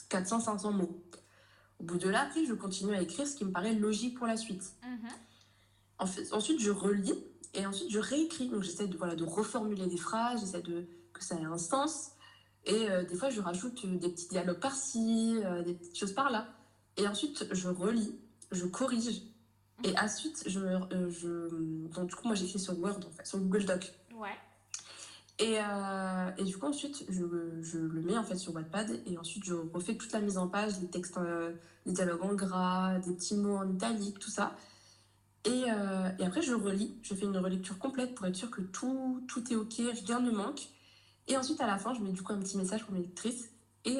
400-500 0.10 0.74
mots. 0.74 1.04
Au 1.80 1.84
bout 1.84 1.98
de 1.98 2.10
là, 2.10 2.28
je 2.36 2.54
continue 2.54 2.96
à 2.96 3.02
écrire 3.02 3.28
ce 3.28 3.36
qui 3.36 3.46
me 3.46 3.52
paraît 3.52 3.74
logique 3.74 4.18
pour 4.18 4.26
la 4.26 4.38
suite. 4.38 4.64
Mm-hmm 4.84 5.28
ensuite, 6.00 6.60
je 6.60 6.72
relis 6.72 7.24
et 7.54 7.66
ensuite 7.66 7.90
je 7.90 8.00
réécris. 8.00 8.50
Donc 8.50 8.64
j'essaie 8.64 8.88
de, 8.88 8.98
voilà, 8.98 9.16
de 9.16 9.24
reformuler 9.24 9.88
des 9.88 9.98
phrases, 9.98 10.42
j'essaie 10.42 10.62
de, 10.62 10.88
que 11.14 11.24
ça 11.24 11.36
ait 11.36 11.46
un 11.46 11.58
sens. 11.58 12.12
Et 12.66 12.90
euh, 12.90 13.06
des 13.06 13.16
fois, 13.16 13.30
je 13.30 13.40
rajoute 13.40 13.80
euh, 13.86 13.98
des 13.98 14.10
petits 14.10 14.28
dialogues 14.28 14.60
par-ci, 14.60 15.40
euh, 15.44 15.64
des 15.64 15.74
petites 15.74 15.98
choses 15.98 16.14
par-là. 16.14 16.48
Et 16.98 17.08
ensuite, 17.08 17.48
je 17.52 17.70
relis, 17.70 18.20
je 18.52 18.66
corrige. 18.66 19.22
Et 19.84 19.94
ensuite, 20.00 20.44
je, 20.48 20.60
je... 21.10 21.88
Donc, 21.94 22.08
du 22.08 22.16
coup, 22.16 22.28
moi, 22.28 22.36
j'écris 22.36 22.60
sur 22.60 22.78
Word, 22.80 23.00
en 23.08 23.12
fait, 23.12 23.26
sur 23.26 23.40
Google 23.40 23.66
Doc. 23.66 23.94
Ouais. 24.16 24.36
Et, 25.40 25.60
euh, 25.60 26.32
et, 26.38 26.44
du 26.44 26.58
coup, 26.58 26.66
ensuite, 26.66 27.06
je, 27.10 27.24
je, 27.62 27.78
le 27.78 28.02
mets 28.02 28.18
en 28.18 28.24
fait 28.24 28.38
sur 28.38 28.56
Wattpad 28.56 29.02
et 29.06 29.18
ensuite 29.20 29.44
je 29.46 29.54
refais 29.54 29.96
toute 29.96 30.12
la 30.12 30.20
mise 30.20 30.38
en 30.40 30.48
page, 30.48 30.80
les 30.82 30.88
textes, 30.88 31.18
euh, 31.18 31.54
les 31.86 31.94
dialogues 31.94 32.24
en 32.24 32.34
gras, 32.34 32.98
des 33.00 33.14
petits 33.14 33.36
mots 33.36 33.58
en 33.58 33.72
italique, 33.72 34.18
tout 34.18 34.32
ça. 34.32 34.56
Et, 35.46 35.66
euh, 35.70 36.10
et, 36.18 36.26
après, 36.26 36.42
je 36.42 36.56
relis, 36.56 36.96
je 37.04 37.14
fais 37.14 37.26
une 37.26 37.38
relecture 37.38 37.78
complète 37.78 38.16
pour 38.16 38.26
être 38.26 38.36
sûr 38.36 38.50
que 38.50 38.62
tout, 38.62 39.24
tout 39.28 39.54
est 39.54 39.56
ok, 39.56 39.76
rien 40.08 40.20
ne 40.22 40.32
manque. 40.32 40.70
Et 41.28 41.38
ensuite, 41.38 41.62
à 41.62 41.68
la 41.68 41.78
fin, 41.78 41.94
je 41.94 42.02
mets 42.02 42.12
du 42.12 42.24
coup 42.24 42.34
un 42.34 42.40
petit 42.40 42.58
message 42.58 42.84
pour 42.84 42.94
mes 42.94 43.02
lectrices. 43.02 43.50
Et, 43.86 44.00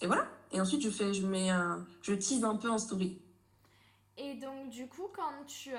et 0.00 0.06
voilà. 0.06 0.26
Et 0.52 0.60
ensuite, 0.60 0.80
je, 0.80 0.90
fais, 0.90 1.12
je, 1.12 1.26
mets 1.26 1.50
un, 1.50 1.84
je 2.02 2.14
tease 2.14 2.44
un 2.44 2.56
peu 2.56 2.70
en 2.70 2.78
story. 2.78 3.20
Et 4.18 4.34
donc, 4.34 4.70
du 4.70 4.86
coup, 4.88 5.08
quand 5.14 5.44
tu, 5.46 5.70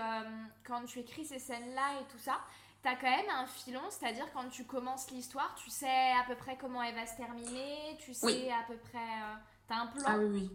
quand 0.63 0.86
tu 0.86 1.00
écris 1.00 1.25
ces 1.25 1.39
scènes-là 1.39 2.01
et 2.01 2.12
tout 2.12 2.20
ça, 2.20 2.39
t'as 2.84 2.96
quand 2.96 3.10
même 3.10 3.29
un 3.29 3.46
filon, 3.46 3.82
c'est-à-dire 3.89 4.25
quand 4.34 4.48
tu 4.50 4.63
commences 4.65 5.12
l'histoire, 5.12 5.56
tu 5.56 5.70
sais 5.70 6.12
à 6.20 6.24
peu 6.27 6.36
près 6.36 6.58
comment 6.58 6.82
elle 6.82 6.96
va 6.96 7.06
se 7.06 7.17
terminer, 7.17 7.98
tu 8.00 8.13
sais 8.13 8.51
à 8.51 8.63
peu 8.67 8.77
près. 8.77 8.98
Euh, 8.98 9.36
t'as 9.67 9.75
un 9.75 9.88
plan. 9.88 10.03
Ah 10.06 10.17
oui, 10.20 10.25
oui. 10.32 10.51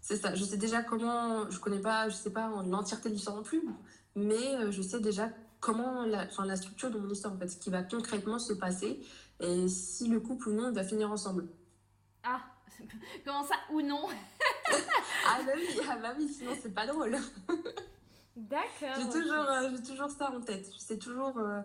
C'est 0.00 0.16
ça. 0.16 0.34
Je 0.34 0.44
sais 0.44 0.56
déjà 0.56 0.82
comment. 0.82 1.50
Je 1.50 1.58
connais 1.58 1.80
pas, 1.80 2.08
je 2.08 2.14
sais 2.14 2.32
pas 2.32 2.48
l'entièreté 2.64 3.08
de 3.08 3.14
l'histoire 3.14 3.36
non 3.36 3.42
plus, 3.42 3.62
mais 4.14 4.54
euh, 4.54 4.70
je 4.70 4.82
sais 4.82 5.00
déjà 5.00 5.30
comment 5.60 6.04
la, 6.04 6.24
enfin, 6.26 6.46
la 6.46 6.56
structure 6.56 6.90
de 6.90 6.98
mon 6.98 7.10
histoire, 7.10 7.34
en 7.34 7.38
fait, 7.38 7.48
ce 7.48 7.56
qui 7.56 7.70
va 7.70 7.82
concrètement 7.82 8.38
se 8.38 8.52
passer 8.52 9.00
et 9.40 9.68
si 9.68 10.08
le 10.08 10.20
couple 10.20 10.50
ou 10.50 10.52
non 10.52 10.72
va 10.72 10.84
finir 10.84 11.10
ensemble. 11.10 11.48
Ah, 12.22 12.40
comment 13.24 13.44
ça 13.44 13.56
ou 13.70 13.82
non 13.82 14.08
Ah 15.28 15.40
bah 15.44 15.52
oui, 15.56 15.68
ah 15.88 15.96
bah 15.96 16.14
oui, 16.16 16.28
sinon 16.28 16.52
c'est 16.60 16.74
pas 16.74 16.86
drôle. 16.86 17.16
D'accord. 18.36 18.94
J'ai 18.96 19.08
toujours, 19.08 19.48
euh, 19.48 19.76
toujours 19.86 20.10
ça 20.10 20.30
en 20.30 20.40
tête. 20.40 20.70
Je 20.72 20.78
sais 20.78 20.98
toujours 20.98 21.38
euh, 21.38 21.62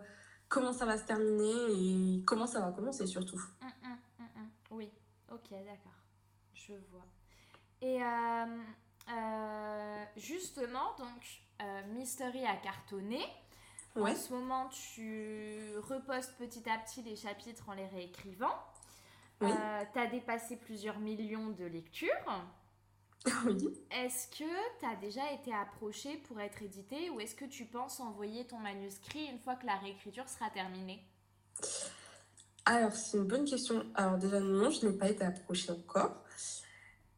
comment 0.47 0.71
ça 0.71 0.85
va 0.85 0.97
se 0.97 1.03
terminer 1.03 1.71
et 1.71 2.23
comment 2.25 2.47
ça 2.47 2.61
va 2.61 2.71
commencer 2.71 3.05
surtout. 3.05 3.41
Hum, 3.61 3.71
hum, 3.83 3.97
hum, 4.19 4.49
oui, 4.71 4.89
ok, 5.31 5.49
d'accord. 5.49 5.91
Je 6.53 6.73
vois. 6.91 7.05
Et 7.81 8.01
euh, 8.01 10.05
justement, 10.15 10.95
donc, 10.97 11.43
Mystery 11.89 12.45
a 12.45 12.55
cartonné. 12.55 13.21
En 13.95 14.15
ce 14.15 14.31
moment, 14.31 14.69
tu 14.69 15.75
repostes 15.89 16.37
petit 16.37 16.63
à 16.69 16.77
petit 16.77 17.03
les 17.03 17.17
chapitres 17.17 17.67
en 17.67 17.73
les 17.73 17.87
réécrivant. 17.87 18.55
Tu 19.47 19.99
as 19.99 20.07
dépassé 20.07 20.55
plusieurs 20.57 20.99
millions 20.99 21.49
de 21.49 21.65
lectures. 21.65 22.09
Oui. 23.45 23.69
Est-ce 23.91 24.27
que 24.29 24.79
tu 24.79 24.85
as 24.85 24.95
déjà 24.95 25.31
été 25.31 25.53
approché 25.53 26.17
pour 26.27 26.39
être 26.39 26.63
édité 26.63 27.11
ou 27.11 27.19
est-ce 27.19 27.35
que 27.35 27.45
tu 27.45 27.65
penses 27.65 27.99
envoyer 27.99 28.47
ton 28.47 28.57
manuscrit 28.57 29.25
une 29.25 29.37
fois 29.37 29.55
que 29.55 29.67
la 29.67 29.75
réécriture 29.75 30.27
sera 30.27 30.49
terminée? 30.49 31.05
Alors, 32.65 32.93
c'est 32.93 33.17
une 33.17 33.25
bonne 33.25 33.45
question. 33.45 33.85
Alors, 33.95 34.17
déjà, 34.17 34.39
non, 34.39 34.69
je 34.69 34.87
n'ai 34.87 34.93
pas 34.93 35.09
été 35.09 35.23
approchée 35.23 35.71
encore. 35.71 36.23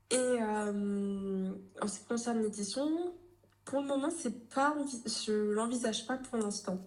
Et 0.09 0.15
euh, 0.15 1.53
en 1.81 1.87
ce 1.87 1.99
qui 1.99 2.05
concerne 2.05 2.41
l'édition, 2.41 3.13
pour 3.65 3.81
le 3.81 3.87
moment, 3.87 4.09
c'est 4.09 4.49
pas, 4.49 4.75
je 5.25 5.31
l'envisage 5.53 6.05
pas 6.05 6.17
pour 6.17 6.37
l'instant. 6.37 6.79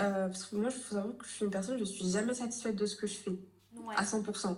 Euh, 0.00 0.28
parce 0.28 0.46
que 0.46 0.56
moi, 0.56 0.70
il 0.70 0.80
faut 0.80 0.94
savoir 0.94 1.16
que 1.16 1.26
je 1.26 1.32
suis 1.32 1.44
une 1.44 1.50
personne, 1.50 1.78
je 1.78 1.84
suis 1.84 2.10
jamais 2.10 2.34
satisfaite 2.34 2.76
de 2.76 2.86
ce 2.86 2.96
que 2.96 3.06
je 3.06 3.14
fais 3.14 3.30
à 3.96 4.04
100%. 4.04 4.56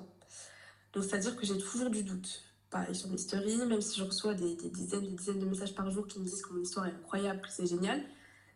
Donc, 0.92 1.04
c'est-à-dire 1.04 1.36
que 1.36 1.44
j'ai 1.44 1.58
toujours 1.58 1.90
du 1.90 2.02
doute 2.02 2.44
pareil 2.74 2.94
sur 2.94 3.08
Mystery, 3.08 3.56
même 3.66 3.80
si 3.80 4.00
je 4.00 4.04
reçois 4.04 4.34
des, 4.34 4.56
dizaines 4.56 5.02
des 5.02 5.12
dizaines 5.12 5.38
de 5.38 5.46
messages 5.46 5.74
par 5.76 5.88
jour 5.90 6.08
qui 6.08 6.18
me 6.18 6.24
disent 6.24 6.42
que 6.42 6.52
mon 6.52 6.60
histoire 6.60 6.86
est 6.86 6.94
incroyable, 6.94 7.40
que 7.40 7.48
c'est 7.48 7.66
génial, 7.66 8.02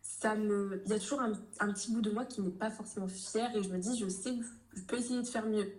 ça 0.01 0.35
me... 0.35 0.81
il 0.85 0.91
y 0.91 0.93
a 0.93 0.99
toujours 0.99 1.21
un, 1.21 1.33
petit 1.71 1.93
bout 1.93 2.01
de 2.01 2.11
moi 2.11 2.25
qui 2.25 2.41
n'est 2.41 2.51
pas 2.51 2.69
forcément 2.69 3.07
fier 3.07 3.49
et 3.55 3.63
je 3.63 3.69
me 3.69 3.77
dis, 3.77 3.97
je 3.97 4.09
sais 4.09 4.35
que 4.35 4.43
je 4.75 4.81
peux 4.81 4.97
essayer 4.97 5.21
de 5.21 5.27
faire 5.27 5.45
mieux. 5.45 5.71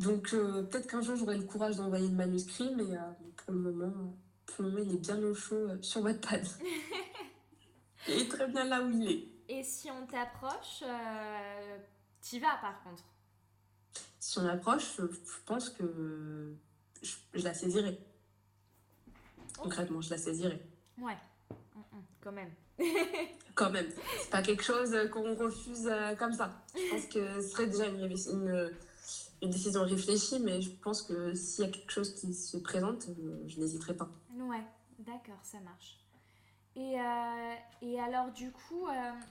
Donc 0.00 0.34
euh, 0.34 0.64
peut-être 0.64 0.88
qu'un 0.88 1.00
jour 1.00 1.16
j'aurai 1.16 1.38
le 1.38 1.44
courage 1.44 1.76
d'envoyer 1.76 2.08
le 2.08 2.14
manuscrit, 2.14 2.74
mais 2.74 2.96
euh, 2.96 3.00
pour, 3.36 3.52
le 3.52 3.60
moment, 3.60 4.16
pour 4.44 4.64
le 4.64 4.70
moment, 4.70 4.84
il 4.84 4.94
est 4.94 4.98
bien 4.98 5.22
au 5.22 5.32
chaud 5.32 5.54
euh, 5.54 5.78
sur 5.80 6.02
Wattpad. 6.02 6.44
il 8.08 8.14
est 8.14 8.28
très 8.28 8.48
bien 8.48 8.64
là 8.64 8.82
où 8.82 8.90
il 8.90 9.08
est. 9.08 9.28
Et 9.48 9.62
si 9.62 9.88
on 9.90 10.04
t'approche, 10.06 10.82
t'y 12.20 12.40
vas 12.40 12.56
par 12.60 12.82
contre 12.82 13.04
Si 14.26 14.40
on 14.40 14.46
approche, 14.48 14.96
je 14.96 15.38
pense 15.46 15.70
que 15.70 16.56
je, 17.00 17.44
la 17.44 17.54
saisirai. 17.54 17.96
Concrètement, 19.56 20.00
je 20.00 20.10
la 20.10 20.18
saisirai. 20.18 20.60
Ouais, 20.98 21.16
quand 22.20 22.32
même. 22.32 22.50
quand 23.54 23.70
même. 23.70 23.86
C'est 24.20 24.30
pas 24.30 24.42
quelque 24.42 24.64
chose 24.64 24.96
qu'on 25.12 25.36
refuse 25.36 25.86
euh, 25.86 26.16
comme 26.16 26.32
ça. 26.32 26.60
Je 26.74 26.90
pense 26.90 27.06
que 27.06 27.40
ce 27.40 27.48
serait 27.50 27.68
déjà 27.68 27.86
une, 27.86 28.00
une, 28.02 28.72
une, 29.42 29.50
décision 29.50 29.84
réfléchie, 29.84 30.40
mais 30.40 30.60
je 30.60 30.70
pense 30.70 31.02
que 31.02 31.32
s'il 31.34 31.64
y 31.64 31.68
a 31.68 31.70
quelque 31.70 31.92
chose 31.92 32.12
qui 32.16 32.34
se 32.34 32.56
présente, 32.56 33.06
euh, 33.08 33.44
je 33.46 33.60
n'hésiterai 33.60 33.94
pas. 33.94 34.10
Ouais, 34.36 34.64
d'accord, 34.98 35.38
ça 35.44 35.60
marche. 35.60 36.00
Et, 36.76 37.00
euh, 37.00 37.54
et, 37.80 37.98
alors 37.98 38.30
du 38.32 38.52
coup, 38.52 38.86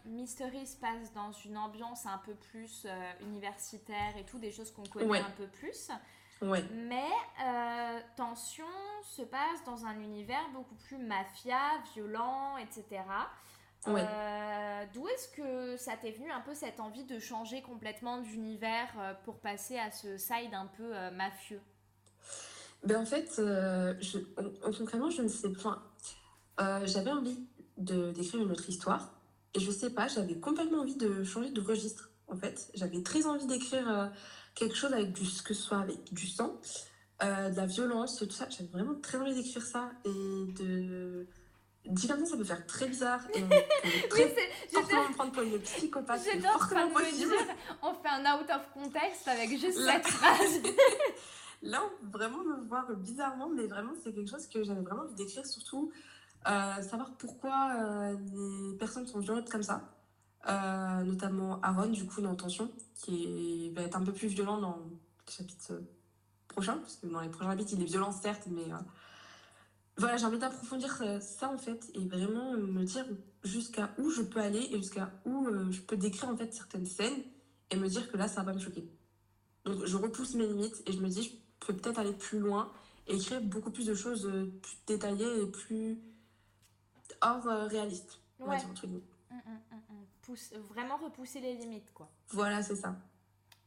Mystery 0.05 0.65
se 0.65 0.77
passe 0.77 1.13
dans 1.13 1.31
une 1.31 1.58
ambiance 1.58 2.05
un 2.05 2.17
peu 2.25 2.34
plus 2.34 2.88
universitaire 3.21 4.17
et 4.17 4.23
tout, 4.23 4.39
des 4.39 4.51
choses 4.51 4.71
qu'on 4.71 4.84
connaît 4.84 5.19
un 5.19 5.31
peu 5.38 5.47
plus. 5.47 5.91
Mais 6.41 7.10
euh, 7.45 7.99
Tension 8.15 8.65
se 9.03 9.21
passe 9.21 9.63
dans 9.65 9.86
un 9.86 9.99
univers 9.99 10.47
beaucoup 10.53 10.75
plus 10.75 10.97
mafia, 10.97 11.60
violent, 11.93 12.58
etc. 12.58 13.01
Euh, 13.88 14.84
d'où 14.93 15.08
est-ce 15.08 15.29
que 15.29 15.77
ça 15.77 15.93
t'est 15.95 16.12
venu 16.12 16.31
un 16.31 16.41
peu 16.41 16.55
cette 16.55 16.79
envie 16.79 17.03
de 17.03 17.19
changer 17.19 17.62
complètement 17.62 18.19
d'univers 18.19 18.89
euh, 18.99 19.13
pour 19.25 19.39
passer 19.39 19.77
à 19.77 19.91
ce 19.91 20.17
side 20.17 20.53
un 20.53 20.65
peu 20.65 20.91
mafieux? 21.12 21.62
Ben 22.84 23.01
En 23.01 23.05
fait, 23.05 23.29
je, 23.38 24.19
concrètement, 24.77 25.10
je 25.10 25.21
ne 25.21 25.27
sais 25.27 25.53
pas. 25.53 25.84
J'avais 26.57 27.11
envie 27.11 27.39
d'écrire 27.77 28.41
une 28.41 28.51
autre 28.51 28.69
histoire 28.69 29.11
et 29.53 29.59
je 29.59 29.71
sais 29.71 29.89
pas, 29.89 30.07
j'avais 30.07 30.39
complètement 30.39 30.79
envie 30.79 30.95
de 30.95 31.23
changer 31.23 31.49
de 31.49 31.61
registre. 31.61 32.11
En 32.27 32.35
fait, 32.35 32.69
j'avais 32.73 33.01
très 33.03 33.25
envie 33.25 33.45
d'écrire 33.45 34.11
quelque 34.55 34.75
chose 34.75 34.93
avec 34.93 35.13
du, 35.13 35.21
que 35.21 35.53
ce 35.53 35.61
soit 35.61 35.79
avec 35.79 36.13
du 36.13 36.27
sang, 36.27 36.59
euh, 37.23 37.49
de 37.49 37.55
la 37.55 37.65
violence, 37.65 38.17
tout 38.17 38.29
ça. 38.29 38.47
J'avais 38.49 38.69
vraiment 38.69 38.95
très 38.95 39.17
envie 39.17 39.35
d'écrire 39.35 39.61
ça 39.61 39.91
et 40.03 40.09
de. 40.09 41.27
Dit 41.85 42.07
comme 42.07 42.19
ça, 42.25 42.31
ça 42.31 42.37
peut 42.37 42.43
faire 42.43 42.65
très 42.65 42.87
bizarre 42.87 43.21
et 43.35 43.43
on 43.43 43.47
peut 43.47 43.55
très 44.09 44.35
fortement 44.71 45.07
me 45.07 45.13
prendre 45.13 45.31
pour 45.31 45.43
une 45.43 45.59
psychopathe. 45.59 46.25
De 46.25 46.31
me 46.35 47.15
dire, 47.15 47.29
on 47.83 47.93
fait 47.93 48.09
un 48.09 48.35
out 48.35 48.49
of 48.49 48.71
context 48.73 49.27
avec 49.27 49.51
juste 49.51 49.77
cette 49.77 50.07
phrase. 50.07 50.61
Là, 51.61 51.83
on 51.85 52.05
peut 52.05 52.17
vraiment 52.17 52.43
me 52.43 52.67
voir 52.67 52.91
bizarrement, 52.95 53.49
mais 53.49 53.67
vraiment, 53.67 53.93
c'est 54.03 54.13
quelque 54.13 54.29
chose 54.29 54.47
que 54.47 54.63
j'avais 54.63 54.81
vraiment 54.81 55.03
envie 55.03 55.13
d'écrire, 55.13 55.45
surtout 55.45 55.91
euh, 56.47 56.81
savoir 56.81 57.12
pourquoi 57.17 57.71
euh, 57.75 58.17
les 58.71 58.77
personnes 58.77 59.08
sont 59.08 59.19
violentes 59.19 59.49
comme 59.49 59.63
ça. 59.63 59.81
Euh, 60.47 61.03
notamment 61.03 61.60
Aaron, 61.62 61.88
du 61.88 62.05
coup, 62.05 62.21
dans 62.21 62.36
Tension, 62.36 62.71
qui 62.95 63.71
va 63.71 63.81
être 63.81 63.97
un 63.97 64.03
peu 64.03 64.13
plus 64.13 64.27
violent 64.27 64.60
dans 64.60 64.77
le 64.77 65.31
chapitre 65.31 65.71
euh, 65.71 65.81
prochain, 66.47 66.77
parce 66.77 66.97
que 66.97 67.08
dans 67.08 67.21
les 67.21 67.29
prochains 67.29 67.49
chapitres, 67.51 67.71
il 67.73 67.81
est 67.81 67.86
violent, 67.86 68.12
certes, 68.12 68.47
mais 68.51 68.65
voilà, 69.97 70.17
j'ai 70.17 70.25
envie 70.25 70.38
d'approfondir 70.38 71.01
ça, 71.19 71.49
en 71.49 71.58
fait, 71.58 71.89
et 71.95 72.05
vraiment 72.05 72.51
me 72.53 72.84
dire 72.84 73.05
jusqu'à 73.43 73.89
où 73.97 74.12
je 74.12 74.21
peux 74.21 74.39
aller 74.39 74.67
et 74.71 74.77
jusqu'à 74.77 75.12
où 75.25 75.47
je 75.71 75.81
peux 75.81 75.97
décrire, 75.97 76.29
en 76.29 76.38
fait, 76.38 76.53
certaines 76.53 76.86
scènes 76.86 77.23
et 77.71 77.75
me 77.77 77.88
dire 77.88 78.12
que 78.12 78.17
là, 78.17 78.27
ça 78.27 78.43
va 78.43 78.53
me 78.53 78.60
choquer. 78.60 78.88
Donc, 79.63 79.86
je 79.86 79.97
repousse 79.97 80.36
mes 80.36 80.45
limites 80.45 80.84
et 80.86 80.91
je 80.91 80.99
me 80.99 81.08
dis, 81.08 81.23
je 81.23 81.65
peux 81.65 81.73
peut-être 81.73 81.97
aller 81.97 82.13
plus 82.13 82.39
loin 82.39 82.71
et 83.08 83.15
écrire 83.15 83.41
beaucoup 83.41 83.71
plus 83.71 83.88
de 83.88 83.95
choses 83.95 84.29
plus 84.62 84.77
détaillées 84.86 85.41
et 85.41 85.45
plus 85.47 85.97
hors 87.25 87.69
réaliste. 87.69 88.19
Ouais. 88.39 88.57
Dire, 88.57 88.69
vraiment 90.69 90.97
repousser 90.97 91.39
les 91.39 91.55
limites, 91.55 91.91
quoi. 91.93 92.09
Voilà, 92.29 92.61
c'est 92.63 92.75
ça. 92.75 92.95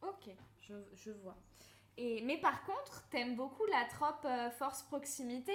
Ok, 0.03 0.31
je, 0.61 0.75
je, 0.95 1.11
vois. 1.11 1.37
Et, 1.97 2.23
mais 2.23 2.39
par 2.39 2.65
contre, 2.65 3.03
t'aimes 3.11 3.37
beaucoup 3.37 3.65
la 3.67 3.85
trope 3.87 4.25
euh, 4.25 4.51
force 4.51 4.83
proximité, 4.83 5.53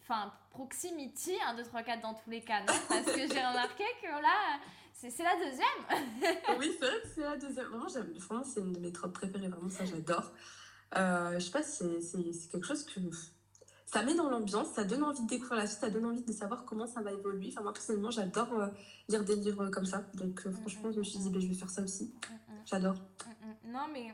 enfin 0.00 0.32
proximity, 0.50 1.32
1, 1.46 1.54
2, 1.54 1.64
3, 1.64 1.82
4 1.82 2.02
dans 2.02 2.14
tous 2.14 2.30
les 2.30 2.42
cas, 2.42 2.60
non? 2.60 2.74
Parce 2.88 3.06
que 3.06 3.20
j'ai 3.20 3.26
remarqué 3.26 3.84
que 4.02 4.06
là, 4.06 4.60
c'est 4.92 5.22
la 5.22 5.36
deuxième. 5.36 6.58
oui, 6.58 6.76
c'est 6.78 6.86
vrai 6.86 7.00
que 7.02 7.08
c'est 7.14 7.20
la 7.20 7.36
deuxième. 7.36 7.66
Vraiment, 7.66 7.86
vraiment 7.88 8.44
c'est 8.44 8.60
une 8.60 8.72
de 8.72 8.80
mes 8.80 8.92
tropes 8.92 9.12
préférées, 9.12 9.48
vraiment 9.48 9.70
ça 9.70 9.84
j'adore. 9.84 10.32
Euh, 10.96 11.34
je 11.34 11.44
sais 11.44 11.50
pas, 11.50 11.62
c'est 11.62 12.50
quelque 12.50 12.66
chose 12.66 12.84
que 12.84 13.00
ça 13.94 14.02
met 14.02 14.14
dans 14.16 14.28
l'ambiance, 14.28 14.66
ça 14.74 14.82
donne 14.82 15.04
envie 15.04 15.22
de 15.22 15.28
découvrir 15.28 15.60
la 15.60 15.66
suite, 15.68 15.78
ça 15.78 15.88
donne 15.88 16.06
envie 16.06 16.24
de 16.24 16.32
savoir 16.32 16.64
comment 16.64 16.86
ça 16.86 17.00
va 17.00 17.12
évoluer. 17.12 17.50
Enfin, 17.52 17.62
moi, 17.62 17.72
personnellement, 17.72 18.10
j'adore 18.10 18.52
euh, 18.54 18.66
lire 19.08 19.24
des 19.24 19.36
livres 19.36 19.68
comme 19.68 19.86
ça. 19.86 20.04
Donc, 20.14 20.44
euh, 20.44 20.50
franchement, 20.50 20.90
je 20.90 20.98
me 20.98 21.04
suis 21.04 21.20
dit, 21.20 21.30
ben, 21.30 21.40
je 21.40 21.46
vais 21.46 21.54
faire 21.54 21.70
ça 21.70 21.80
aussi. 21.80 22.12
J'adore. 22.66 22.96
Non, 23.64 23.86
mais. 23.92 24.12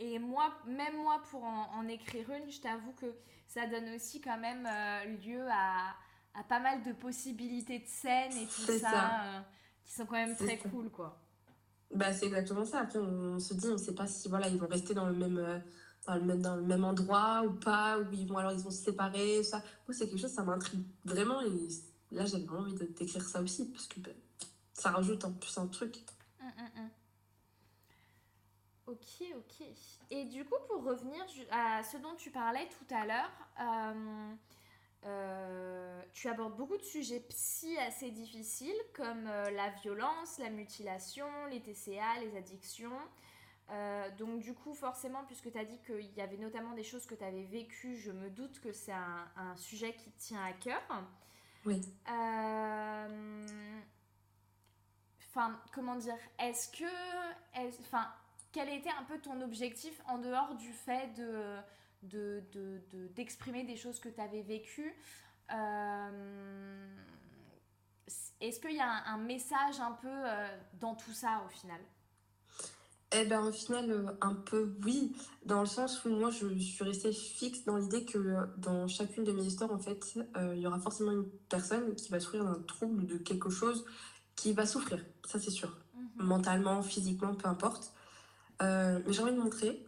Et 0.00 0.18
moi, 0.18 0.52
même 0.66 0.96
moi, 0.96 1.22
pour 1.30 1.44
en, 1.44 1.86
écrire 1.86 2.28
une, 2.30 2.50
je 2.50 2.60
t'avoue 2.60 2.92
que 2.92 3.06
ça 3.46 3.68
donne 3.68 3.88
aussi 3.94 4.20
quand 4.20 4.38
même 4.38 4.66
euh, 4.66 5.04
lieu 5.24 5.46
à, 5.48 5.94
à, 6.34 6.42
pas 6.48 6.58
mal 6.58 6.82
de 6.82 6.92
possibilités 6.92 7.78
de 7.78 7.86
scènes 7.86 8.32
et 8.32 8.46
tout 8.46 8.78
ça, 8.80 9.44
qui 9.84 9.92
sont 9.92 10.06
quand 10.06 10.14
même 10.14 10.36
très 10.36 10.58
cool, 10.58 10.90
quoi. 10.90 11.20
Bah, 11.94 12.12
c'est 12.12 12.26
exactement 12.26 12.64
ça. 12.64 12.80
Après, 12.80 12.98
on, 12.98 13.38
se 13.38 13.54
dit, 13.54 13.66
on 13.68 13.72
ne 13.72 13.76
sait 13.76 13.94
pas 13.94 14.06
si 14.06 14.28
voilà, 14.28 14.48
ils 14.48 14.58
vont 14.58 14.66
rester 14.66 14.92
dans 14.92 15.06
le 15.06 15.14
même, 15.14 15.38
euh, 15.38 15.58
dans 16.08 16.14
le 16.14 16.22
même, 16.22 16.40
dans 16.40 16.56
le 16.56 16.62
même 16.62 16.84
endroit 16.84 17.42
ou 17.44 17.52
pas, 17.52 17.98
ou 17.98 18.06
ils 18.12 18.26
vont 18.26 18.38
alors 18.38 18.52
ils 18.52 18.60
vont 18.60 18.70
se 18.70 18.82
séparer. 18.84 19.42
Ça. 19.44 19.58
Moi, 19.86 19.94
c'est 19.94 20.08
quelque 20.08 20.20
chose, 20.20 20.32
ça 20.32 20.42
m'intrigue 20.42 20.82
vraiment. 21.04 21.42
Et 21.42 21.68
là, 22.10 22.24
j'avais 22.24 22.44
vraiment 22.44 22.62
envie 22.62 22.74
de 22.74 22.84
décrire 22.84 23.22
ça 23.22 23.42
aussi, 23.42 23.70
parce 23.70 23.86
que 23.86 24.00
bah, 24.00 24.10
ça 24.72 24.90
rajoute 24.90 25.24
en 25.24 25.32
plus 25.32 25.56
un 25.58 25.66
truc. 25.66 25.96
Hum, 26.40 26.50
hum, 26.58 26.70
hum. 26.76 26.90
Ok, 28.86 29.22
ok. 29.36 29.66
Et 30.10 30.24
du 30.24 30.46
coup, 30.46 30.56
pour 30.66 30.82
revenir 30.82 31.22
à 31.50 31.82
ce 31.82 31.98
dont 31.98 32.14
tu 32.14 32.30
parlais 32.30 32.66
tout 32.68 32.94
à 32.94 33.04
l'heure, 33.04 33.30
euh, 33.60 34.34
euh, 35.04 36.02
tu 36.14 36.28
abordes 36.28 36.56
beaucoup 36.56 36.78
de 36.78 36.82
sujets 36.82 37.20
psy 37.28 37.76
assez 37.86 38.10
difficiles 38.10 38.80
comme 38.94 39.26
euh, 39.26 39.50
la 39.50 39.68
violence, 39.82 40.38
la 40.38 40.48
mutilation, 40.48 41.26
les 41.50 41.60
TCA, 41.60 42.20
les 42.22 42.34
addictions. 42.34 42.98
Euh, 43.70 44.10
donc 44.16 44.40
du 44.40 44.54
coup, 44.54 44.74
forcément, 44.74 45.24
puisque 45.24 45.52
tu 45.52 45.58
as 45.58 45.64
dit 45.64 45.78
qu'il 45.86 46.12
y 46.14 46.20
avait 46.20 46.36
notamment 46.36 46.72
des 46.72 46.84
choses 46.84 47.06
que 47.06 47.14
tu 47.14 47.24
avais 47.24 47.44
vécues, 47.44 47.96
je 47.96 48.12
me 48.12 48.30
doute 48.30 48.60
que 48.60 48.72
c'est 48.72 48.92
un, 48.92 49.56
sujet 49.56 49.94
qui 49.94 50.10
te 50.10 50.18
tient 50.18 50.42
à 50.42 50.52
cœur. 50.52 50.80
Oui. 51.66 51.80
Enfin, 55.28 55.60
comment 55.72 55.96
dire 55.96 56.16
Est-ce 56.38 56.68
que... 56.70 56.84
Enfin, 57.80 58.10
quel 58.52 58.70
était 58.70 58.90
un 58.90 59.04
peu 59.04 59.18
ton 59.18 59.40
objectif 59.42 60.00
en 60.06 60.18
dehors 60.18 60.54
du 60.54 60.72
fait 60.72 61.14
de 61.14 61.60
d'exprimer 62.02 63.62
de, 63.62 63.68
de, 63.68 63.72
des 63.72 63.76
choses 63.76 63.98
que 64.00 64.08
tu 64.08 64.20
avais 64.20 64.42
vécues. 64.42 64.94
Euh, 65.52 66.96
est-ce 68.40 68.60
qu'il 68.60 68.76
y 68.76 68.80
a 68.80 69.04
un, 69.06 69.18
message 69.18 69.80
un 69.80 69.92
peu 69.92 70.08
euh, 70.08 70.48
dans 70.74 70.94
tout 70.94 71.12
ça 71.12 71.42
au 71.44 71.48
final? 71.48 71.80
Eh 73.12 73.24
ben, 73.24 73.42
au 73.42 73.52
final, 73.52 73.90
euh, 73.90 74.06
un 74.20 74.34
peu 74.34 74.74
oui, 74.84 75.16
dans 75.46 75.60
le 75.60 75.66
sens 75.66 76.04
où 76.04 76.10
moi, 76.10 76.30
je 76.30 76.46
suis 76.58 76.84
restée 76.84 77.12
fixe 77.12 77.64
dans 77.64 77.76
l'idée 77.76 78.04
que 78.04 78.46
dans 78.58 78.86
chacune 78.86 79.24
de 79.24 79.32
mes 79.32 79.44
histoires, 79.44 79.72
en 79.72 79.78
fait, 79.78 80.14
il 80.36 80.58
y 80.58 80.66
aura 80.66 80.78
forcément 80.78 81.12
une 81.12 81.28
personne 81.48 81.94
qui 81.94 82.10
va 82.10 82.20
souffrir 82.20 82.44
d'un 82.44 82.60
trouble, 82.66 83.06
de 83.06 83.16
quelque 83.16 83.50
chose, 83.50 83.84
qui 84.36 84.52
va 84.52 84.66
souffrir, 84.66 85.04
ça 85.26 85.40
c'est 85.40 85.50
sûr. 85.50 85.76
Mhm. 85.94 86.26
Mentalement, 86.26 86.82
physiquement, 86.82 87.34
peu 87.34 87.48
importe. 87.48 87.92
mais 88.60 89.12
j'ai 89.12 89.22
envie 89.22 89.32
de 89.32 89.40
montrer 89.40 89.86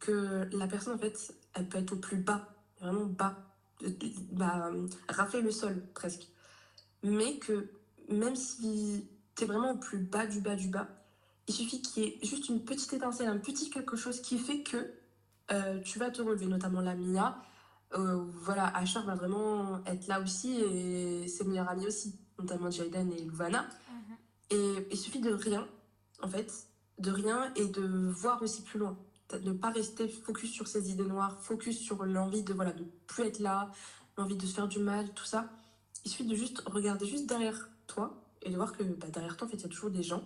que 0.00 0.46
la 0.52 0.66
personne, 0.66 0.94
en 0.94 0.98
fait, 0.98 1.34
elle 1.54 1.68
peut 1.68 1.78
être 1.78 1.92
au 1.92 1.96
plus 1.96 2.18
bas, 2.18 2.54
vraiment 2.80 3.06
bas, 3.06 3.54
bah, 4.32 4.70
rafler 5.08 5.40
le 5.40 5.50
sol 5.50 5.82
presque. 5.94 6.28
Mais 7.02 7.38
que 7.38 7.70
même 8.08 8.36
si 8.36 9.08
tu 9.34 9.44
es 9.44 9.46
vraiment 9.46 9.72
au 9.72 9.78
plus 9.78 9.98
bas 9.98 10.26
du 10.26 10.40
bas 10.40 10.56
du 10.56 10.68
bas, 10.68 10.88
il 11.48 11.54
suffit 11.54 11.82
qu'il 11.82 12.02
y 12.02 12.06
ait 12.06 12.18
juste 12.22 12.48
une 12.48 12.64
petite 12.64 12.92
étincelle, 12.92 13.28
un 13.28 13.38
petit 13.38 13.70
quelque 13.70 13.96
chose 13.96 14.20
qui 14.20 14.38
fait 14.38 14.62
que 14.62 14.92
euh, 15.50 15.80
tu 15.80 15.98
vas 15.98 16.10
te 16.10 16.22
relever, 16.22 16.46
notamment 16.46 16.80
la 16.80 16.94
Mia. 16.94 17.36
Euh, 17.94 18.24
voilà, 18.42 18.66
Asher 18.76 19.00
va 19.04 19.14
vraiment 19.14 19.84
être 19.84 20.06
là 20.06 20.20
aussi 20.20 20.60
et 20.60 21.28
ses 21.28 21.44
meilleurs 21.44 21.68
amis 21.68 21.86
aussi, 21.86 22.18
notamment 22.38 22.70
Jaden 22.70 23.12
et 23.12 23.24
Louvana. 23.24 23.62
Mhm. 23.62 24.16
Et 24.50 24.88
il 24.90 24.96
suffit 24.96 25.20
de 25.20 25.32
rien, 25.32 25.66
en 26.22 26.28
fait, 26.28 26.50
de 26.98 27.10
rien 27.10 27.52
et 27.54 27.66
de 27.66 27.82
voir 28.10 28.42
aussi 28.42 28.62
plus 28.62 28.78
loin 28.78 28.96
ne 29.32 29.52
pas 29.52 29.70
rester 29.70 30.08
focus 30.08 30.52
sur 30.52 30.68
ses 30.68 30.90
idées 30.90 31.04
noires, 31.04 31.40
focus 31.40 31.78
sur 31.78 32.04
l'envie 32.04 32.42
de 32.42 32.52
voilà 32.52 32.72
de 32.72 32.84
plus 33.06 33.24
être 33.24 33.38
là, 33.38 33.70
l'envie 34.16 34.36
de 34.36 34.46
se 34.46 34.54
faire 34.54 34.68
du 34.68 34.78
mal, 34.78 35.12
tout 35.14 35.24
ça. 35.24 35.50
Il 36.04 36.10
suffit 36.10 36.26
de 36.26 36.34
juste 36.34 36.62
regarder 36.66 37.06
juste 37.06 37.26
derrière 37.26 37.68
toi 37.86 38.22
et 38.42 38.50
de 38.50 38.56
voir 38.56 38.72
que 38.72 38.82
bah, 38.82 39.08
derrière 39.12 39.36
toi, 39.36 39.46
en 39.46 39.50
fait, 39.50 39.56
il 39.56 39.62
y 39.62 39.66
a 39.66 39.68
toujours 39.68 39.90
des 39.90 40.02
gens 40.02 40.22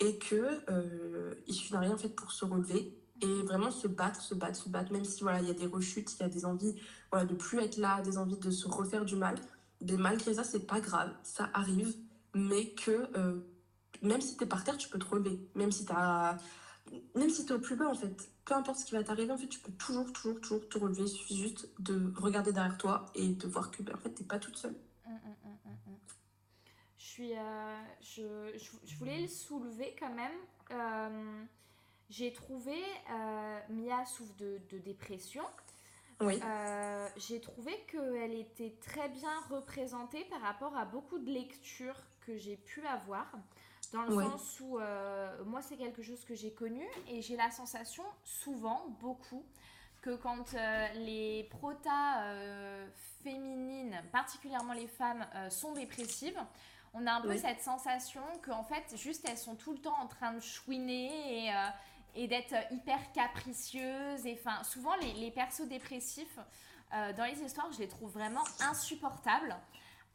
et 0.00 0.18
que 0.18 0.60
euh, 0.70 1.34
il 1.46 1.54
suffit 1.54 1.72
d'un 1.72 1.80
rien 1.80 1.94
en 1.94 1.98
fait 1.98 2.10
pour 2.10 2.32
se 2.32 2.44
relever 2.44 2.94
et 3.20 3.42
vraiment 3.42 3.70
se 3.70 3.88
battre, 3.88 4.20
se 4.20 4.34
battre, 4.34 4.56
se 4.56 4.68
battre, 4.68 4.92
même 4.92 5.04
si 5.04 5.22
voilà 5.22 5.40
il 5.40 5.48
y 5.48 5.50
a 5.50 5.54
des 5.54 5.66
rechutes, 5.66 6.14
il 6.14 6.22
y 6.22 6.26
a 6.26 6.28
des 6.28 6.44
envies 6.44 6.80
voilà 7.10 7.26
de 7.26 7.34
plus 7.34 7.58
être 7.58 7.76
là, 7.76 8.00
des 8.02 8.18
envies 8.18 8.38
de 8.38 8.50
se 8.50 8.68
refaire 8.68 9.04
du 9.04 9.16
mal. 9.16 9.36
Mais 9.80 9.96
malgré 9.96 10.34
ça, 10.34 10.44
c'est 10.44 10.66
pas 10.66 10.80
grave, 10.80 11.12
ça 11.22 11.50
arrive, 11.54 11.94
mais 12.34 12.70
que 12.70 13.08
euh, 13.16 13.40
même 14.02 14.20
si 14.20 14.36
tu 14.36 14.44
es 14.44 14.46
par 14.46 14.64
terre, 14.64 14.76
tu 14.76 14.88
peux 14.88 14.98
te 14.98 15.06
relever, 15.06 15.40
même 15.54 15.72
si 15.72 15.84
tu 15.84 15.92
as 15.92 16.38
même 17.14 17.30
si 17.30 17.44
tu 17.44 17.52
es 17.52 17.56
au 17.56 17.58
plus 17.58 17.76
bas, 17.76 17.88
en 17.88 17.94
fait, 17.94 18.30
peu 18.44 18.54
importe 18.54 18.78
ce 18.78 18.84
qui 18.84 18.92
va 18.92 19.02
t'arriver, 19.02 19.32
en 19.32 19.36
fait, 19.36 19.48
tu 19.48 19.60
peux 19.60 19.72
toujours, 19.72 20.12
toujours, 20.12 20.40
toujours 20.40 20.68
te 20.68 20.78
relever. 20.78 21.02
Il 21.02 21.08
suffit 21.08 21.36
juste 21.36 21.68
de 21.78 22.12
regarder 22.16 22.52
derrière 22.52 22.78
toi 22.78 23.06
et 23.14 23.28
de 23.28 23.46
voir 23.46 23.70
que, 23.70 23.82
ben, 23.82 23.94
en 23.94 23.98
fait, 23.98 24.10
t'es 24.10 24.24
pas 24.24 24.38
toute 24.38 24.56
seule. 24.56 24.74
Hum, 25.06 25.12
hum, 25.12 25.34
hum, 25.44 25.47
je 26.98 27.04
suis, 27.04 27.36
euh, 27.36 27.76
je, 28.00 28.58
je, 28.84 28.96
voulais 28.96 29.20
le 29.20 29.28
soulever 29.28 29.94
quand 29.98 30.12
même. 30.12 30.32
Euh, 30.72 31.44
j'ai 32.10 32.32
trouvé 32.32 32.76
euh, 33.10 33.60
Mia 33.70 34.04
souffre 34.04 34.34
de, 34.36 34.60
de 34.70 34.78
dépression. 34.78 35.44
Oui. 36.20 36.40
j'ai 37.16 37.40
trouvé 37.40 37.72
qu'elle 37.86 38.34
était 38.34 38.74
très 38.80 39.08
bien 39.08 39.38
représentée 39.50 40.24
par 40.24 40.40
rapport 40.40 40.76
à 40.76 40.84
beaucoup 40.84 41.20
de 41.20 41.30
lectures 41.30 41.94
que 42.26 42.36
j'ai 42.36 42.56
pu 42.56 42.84
avoir. 42.84 43.32
Dans 43.92 44.02
le 44.02 44.12
sens 44.12 44.60
où 44.60 44.78
euh, 44.78 45.44
moi, 45.44 45.62
c'est 45.62 45.76
quelque 45.76 46.02
chose 46.02 46.24
que 46.24 46.34
j'ai 46.34 46.50
connu 46.50 46.84
et 47.08 47.22
j'ai 47.22 47.36
la 47.36 47.50
sensation, 47.50 48.04
souvent, 48.22 48.86
beaucoup, 49.00 49.44
que 50.02 50.14
quand 50.16 50.54
euh, 50.54 50.88
les 50.94 51.44
protas 51.44 52.22
euh, 52.24 52.86
féminines, 53.22 53.98
particulièrement 54.12 54.74
les 54.74 54.88
femmes, 54.88 55.26
sont 55.50 55.72
dépressives, 55.72 56.38
on 56.98 57.06
a 57.06 57.12
un 57.12 57.20
peu 57.20 57.36
cette 57.36 57.62
sensation 57.62 58.22
qu'en 58.44 58.64
fait, 58.64 58.96
juste 58.96 59.28
elles 59.28 59.38
sont 59.38 59.56
tout 59.56 59.72
le 59.72 59.78
temps 59.78 59.98
en 60.00 60.06
train 60.06 60.32
de 60.32 60.40
chouiner 60.40 61.46
et, 61.46 61.52
et 62.14 62.28
d'être 62.28 62.54
hyper 62.72 63.12
capricieuses. 63.12 64.26
Et 64.26 64.38
enfin, 64.40 64.62
souvent, 64.64 64.94
les, 64.96 65.12
les 65.14 65.30
persos 65.30 65.68
dépressifs, 65.68 66.38
dans 66.90 67.24
les 67.24 67.40
histoires, 67.42 67.70
je 67.72 67.78
les 67.78 67.88
trouve 67.88 68.10
vraiment 68.12 68.44
insupportables. 68.60 69.56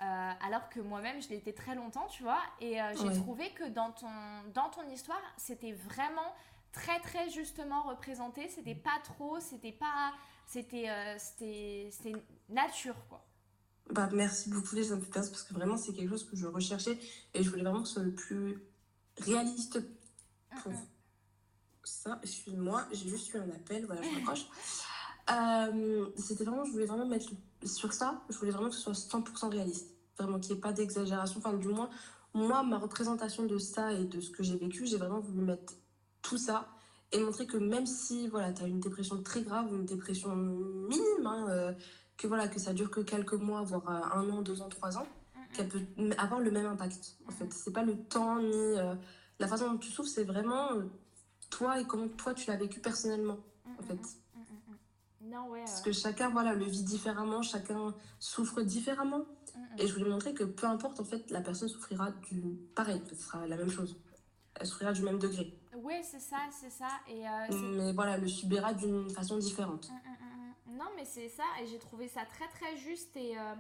Euh, 0.02 0.32
alors 0.46 0.70
que 0.70 0.80
moi-même, 0.80 1.22
je 1.22 1.30
l'ai 1.30 1.38
été 1.38 1.54
très 1.54 1.76
longtemps, 1.76 2.08
tu 2.08 2.24
vois. 2.24 2.42
Et 2.60 2.82
euh, 2.82 2.94
j'ai 2.96 3.14
trouvé 3.22 3.52
que 3.52 3.64
dans 3.66 3.92
ton, 3.92 4.10
dans 4.54 4.70
ton 4.70 4.90
histoire, 4.90 5.22
c'était 5.38 5.72
vraiment 5.72 6.34
très, 6.72 7.00
très 7.00 7.30
justement 7.30 7.84
représenté. 7.84 8.50
C'était 8.50 8.76
pas 8.76 9.00
trop, 9.04 9.40
c'était 9.40 9.72
pas. 9.72 10.14
C'était 10.46 10.90
euh, 10.90 11.16
c'était 11.18 12.16
nature, 12.50 12.96
quoi. 13.08 13.24
Bah, 13.92 14.10
merci 14.14 14.50
beaucoup, 14.50 14.76
les 14.76 14.92
invités, 14.92 15.12
parce 15.12 15.44
que 15.44 15.54
vraiment, 15.54 15.78
c'est 15.78 15.94
quelque 15.94 16.10
chose 16.10 16.24
que 16.30 16.36
je 16.36 16.48
recherchais 16.48 16.98
et 17.34 17.44
je 17.44 17.50
voulais 17.50 17.64
vraiment 17.64 17.82
que 17.82 17.88
ce 17.88 17.96
soit 17.96 18.04
le 18.04 18.14
plus 18.14 18.64
réaliste 19.20 19.80
pour 20.62 20.74
ça. 21.84 22.20
Excuse-moi, 22.24 22.86
j'ai 22.92 23.10
juste 23.10 23.34
eu 23.34 23.38
un 23.38 23.50
appel, 23.50 23.86
voilà, 23.86 24.02
je 24.02 24.10
m'accroche. 24.10 24.48
c'était 26.18 26.44
vraiment, 26.44 26.66
je 26.66 26.72
voulais 26.72 26.86
vraiment 26.86 27.08
mettre 27.08 27.30
sur 27.66 27.94
ça, 27.94 28.22
je 28.30 28.38
voulais 28.38 28.52
vraiment 28.52 28.70
que 28.70 28.76
ce 28.76 28.82
soit 28.82 28.94
100% 28.94 29.50
réaliste. 29.50 29.90
Vraiment 30.18 30.40
qu'il 30.40 30.54
n'y 30.54 30.58
ait 30.60 30.62
pas 30.62 30.74
d'exagération. 30.74 31.40
Enfin, 31.40 31.54
du 31.54 31.68
moins, 31.68 31.90
moi, 32.34 32.64
ma 32.64 32.78
représentation 32.78 33.46
de 33.46 33.58
ça 33.58 33.94
et 33.94 34.06
de 34.06 34.22
ce 34.22 34.32
que 34.32 34.44
j'ai 34.44 34.58
vécu, 34.58 34.86
j'ai 34.86 34.98
vraiment 34.98 35.20
voulu 35.20 35.42
mettre 35.42 35.74
tout 36.22 36.38
ça 36.38 36.68
et 37.12 37.20
montrer 37.20 37.46
que 37.46 37.58
même 37.58 37.86
si 37.86 38.28
voilà, 38.28 38.52
tu 38.52 38.64
as 38.64 38.68
une 38.68 38.80
dépression 38.80 39.22
très 39.22 39.44
grave, 39.44 39.68
une 39.72 39.86
dépression 39.86 40.36
minime, 40.36 41.26
hein, 41.26 41.46
euh, 41.50 41.74
que, 42.18 42.28
voilà, 42.28 42.48
que 42.48 42.60
ça 42.60 42.74
dure 42.74 42.92
que 42.92 43.02
quelques 43.02 43.34
mois, 43.34 43.62
voire 43.64 43.90
euh, 43.90 44.20
un 44.20 44.30
an, 44.30 44.42
deux 44.42 44.62
ans, 44.62 44.70
trois 44.70 44.98
ans, 44.98 45.08
qu'elle 45.54 45.70
peut 45.70 45.82
avoir 46.18 46.40
le 46.40 46.52
même 46.52 46.66
impact. 46.66 47.18
En 47.28 47.32
fait, 47.32 47.52
c'est 47.54 47.74
pas 47.74 47.84
le 47.84 47.98
temps 47.98 48.40
ni 48.40 48.52
euh, 48.52 48.96
la 49.40 49.48
façon 49.48 49.72
dont 49.72 49.78
tu 49.78 49.90
souffres, 49.90 50.10
c'est 50.10 50.24
vraiment 50.24 50.70
toi 51.50 51.80
et 51.80 51.86
comment 51.86 52.08
toi 52.08 52.34
tu 52.34 52.50
l'as 52.50 52.58
vécu 52.58 52.80
personnellement. 52.80 53.38
En 53.80 53.84
fait. 53.84 54.00
Parce 55.58 55.82
que 55.82 55.92
chacun 55.92 56.30
voilà, 56.30 56.54
le 56.54 56.66
vit 56.66 56.84
différemment, 56.84 57.42
chacun 57.42 57.94
souffre 58.20 58.62
différemment. 58.62 59.20
Mm, 59.20 59.60
mm. 59.60 59.80
Et 59.80 59.88
je 59.88 59.94
voulais 59.94 60.10
montrer 60.10 60.34
que 60.34 60.44
peu 60.44 60.68
importe, 60.68 61.00
en 61.00 61.06
fait, 61.06 61.30
la 61.32 61.42
personne 61.42 61.70
souffrira 61.70 62.12
du 62.12 62.42
pareil, 62.76 63.02
ce 63.10 63.16
sera 63.16 63.48
la 63.48 63.58
même 63.58 63.70
chose. 63.70 64.00
Elle 64.56 64.68
souffrira 64.68 64.94
du 64.94 65.02
même 65.02 65.20
degré. 65.20 65.58
Oui, 65.76 65.96
c'est 66.04 66.20
ça, 66.20 66.38
c'est 66.52 66.70
ça. 66.70 66.88
Et 67.08 67.28
euh, 67.28 67.74
mais 67.76 67.94
voilà, 67.94 68.18
le 68.18 68.28
subira 68.28 68.74
d'une 68.74 69.10
façon 69.10 69.38
différente. 69.38 69.90
Mm, 69.90 70.23
non, 70.78 70.86
mais 70.96 71.06
c'est 71.06 71.30
ça, 71.30 71.44
et 71.62 71.68
j'ai 71.68 71.80
trouvé 71.80 72.08
ça 72.08 72.26
très 72.26 72.48
très 72.48 72.78
juste 72.78 73.16
et, 73.16 73.38
euh, 73.38 73.56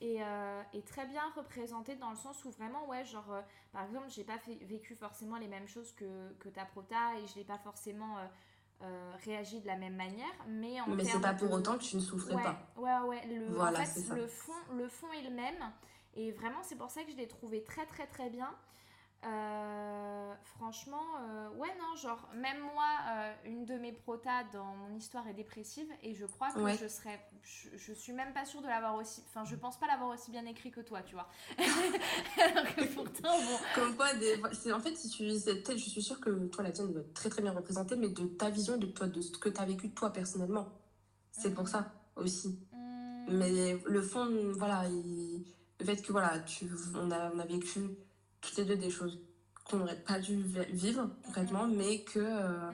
et, 0.00 0.22
euh, 0.22 0.62
et, 0.72 0.82
très 0.82 1.06
bien 1.06 1.22
représenté 1.36 1.96
dans 1.96 2.10
le 2.10 2.16
sens 2.16 2.44
où 2.44 2.50
vraiment, 2.50 2.86
ouais, 2.88 3.04
genre, 3.04 3.42
par 3.72 3.84
exemple, 3.84 4.06
j'ai 4.08 4.24
pas 4.24 4.38
fait, 4.38 4.54
vécu 4.62 4.94
forcément 4.94 5.36
les 5.36 5.48
mêmes 5.48 5.68
choses 5.68 5.92
que, 5.92 6.32
que 6.40 6.48
ta 6.48 6.64
prota 6.64 7.16
et 7.18 7.26
je 7.26 7.36
l'ai 7.36 7.44
pas 7.44 7.58
forcément 7.58 8.16
euh, 8.82 9.12
réagit 9.24 9.60
de 9.60 9.66
la 9.68 9.76
même 9.76 9.94
manière, 9.94 10.32
mais 10.48 10.80
en 10.80 10.88
Mais 10.88 11.04
c'est 11.04 11.20
pas 11.20 11.34
pour 11.34 11.52
autant 11.52 11.78
que 11.78 11.84
tu 11.84 11.94
ne 11.94 12.00
souffrais 12.00 12.34
pas. 12.34 12.58
Ouais, 12.76 12.98
ouais, 13.06 13.26
le, 13.28 13.60
en 13.60 13.72
fait, 13.72 14.14
le 14.16 14.26
fond, 14.26 14.52
le 14.74 14.88
fond 14.88 15.06
est 15.12 15.22
le 15.22 15.30
même, 15.30 15.72
et 16.14 16.32
vraiment 16.32 16.62
c'est 16.62 16.74
pour 16.74 16.90
ça 16.90 17.04
que 17.04 17.12
je 17.12 17.16
l'ai 17.16 17.28
trouvé 17.28 17.62
très 17.62 17.86
très 17.86 18.08
très 18.08 18.28
bien. 18.28 18.50
Euh, 19.24 20.34
franchement, 20.56 21.04
euh, 21.20 21.48
ouais, 21.50 21.68
non, 21.78 21.94
genre, 21.96 22.28
même 22.34 22.58
moi, 22.74 22.88
euh, 23.08 23.32
une 23.44 23.64
de 23.64 23.74
mes 23.74 23.92
protas 23.92 24.42
dans 24.52 24.74
mon 24.74 24.96
histoire 24.96 25.28
est 25.28 25.34
dépressive 25.34 25.86
et 26.02 26.14
je 26.14 26.26
crois 26.26 26.50
que 26.50 26.60
je 26.76 26.88
serais. 26.88 27.20
Je, 27.42 27.92
suis 27.92 28.12
même 28.12 28.32
pas 28.32 28.44
sûre 28.44 28.62
de 28.62 28.66
l'avoir 28.66 28.96
aussi. 28.96 29.22
Enfin, 29.28 29.44
je 29.44 29.54
pense 29.54 29.78
pas 29.78 29.86
l'avoir 29.86 30.10
aussi 30.10 30.32
bien 30.32 30.44
écrit 30.46 30.72
que 30.72 30.80
toi, 30.80 31.02
tu 31.02 31.14
vois. 31.14 31.28
Alors 31.58 32.74
que 32.74 32.84
pourtant, 32.94 33.38
bon. 33.38 33.58
Comme 33.76 33.96
quoi, 33.96 34.12
des... 34.14 34.40
en 34.72 34.80
fait, 34.80 34.96
si 34.96 35.08
tu 35.08 35.24
je 35.28 35.90
suis 35.90 36.02
sûre 36.02 36.20
que 36.20 36.48
toi, 36.48 36.64
la 36.64 36.72
tienne 36.72 36.92
doit 36.92 37.02
être 37.02 37.14
très 37.14 37.28
très 37.28 37.42
bien 37.42 37.52
représentée, 37.52 37.94
mais 37.94 38.08
de 38.08 38.26
ta 38.26 38.50
vision, 38.50 38.76
de, 38.76 38.86
toi, 38.86 39.06
de 39.06 39.20
ce 39.20 39.30
que 39.38 39.48
tu 39.50 39.60
as 39.60 39.64
vécu 39.64 39.90
toi 39.90 40.12
personnellement. 40.12 40.68
C'est 41.30 41.54
pour 41.54 41.64
mm. 41.64 41.68
ça 41.68 41.92
aussi. 42.16 42.58
Mm. 42.72 43.36
Mais 43.36 43.78
le 43.86 44.02
fond, 44.02 44.28
voilà, 44.56 44.88
le 44.88 45.84
fait 45.84 46.02
que 46.02 46.10
voilà, 46.10 46.40
tu... 46.40 46.68
on, 46.96 47.10
a, 47.12 47.30
on 47.32 47.38
a 47.38 47.46
vécu 47.46 47.96
toutes 48.42 48.58
les 48.58 48.64
deux 48.64 48.76
des 48.76 48.90
choses 48.90 49.18
qu'on 49.64 49.78
n'aurait 49.78 50.00
pas 50.00 50.18
dû 50.18 50.36
vivre 50.70 51.08
concrètement, 51.24 51.66
mais 51.66 52.02
que 52.02 52.18
euh, 52.18 52.70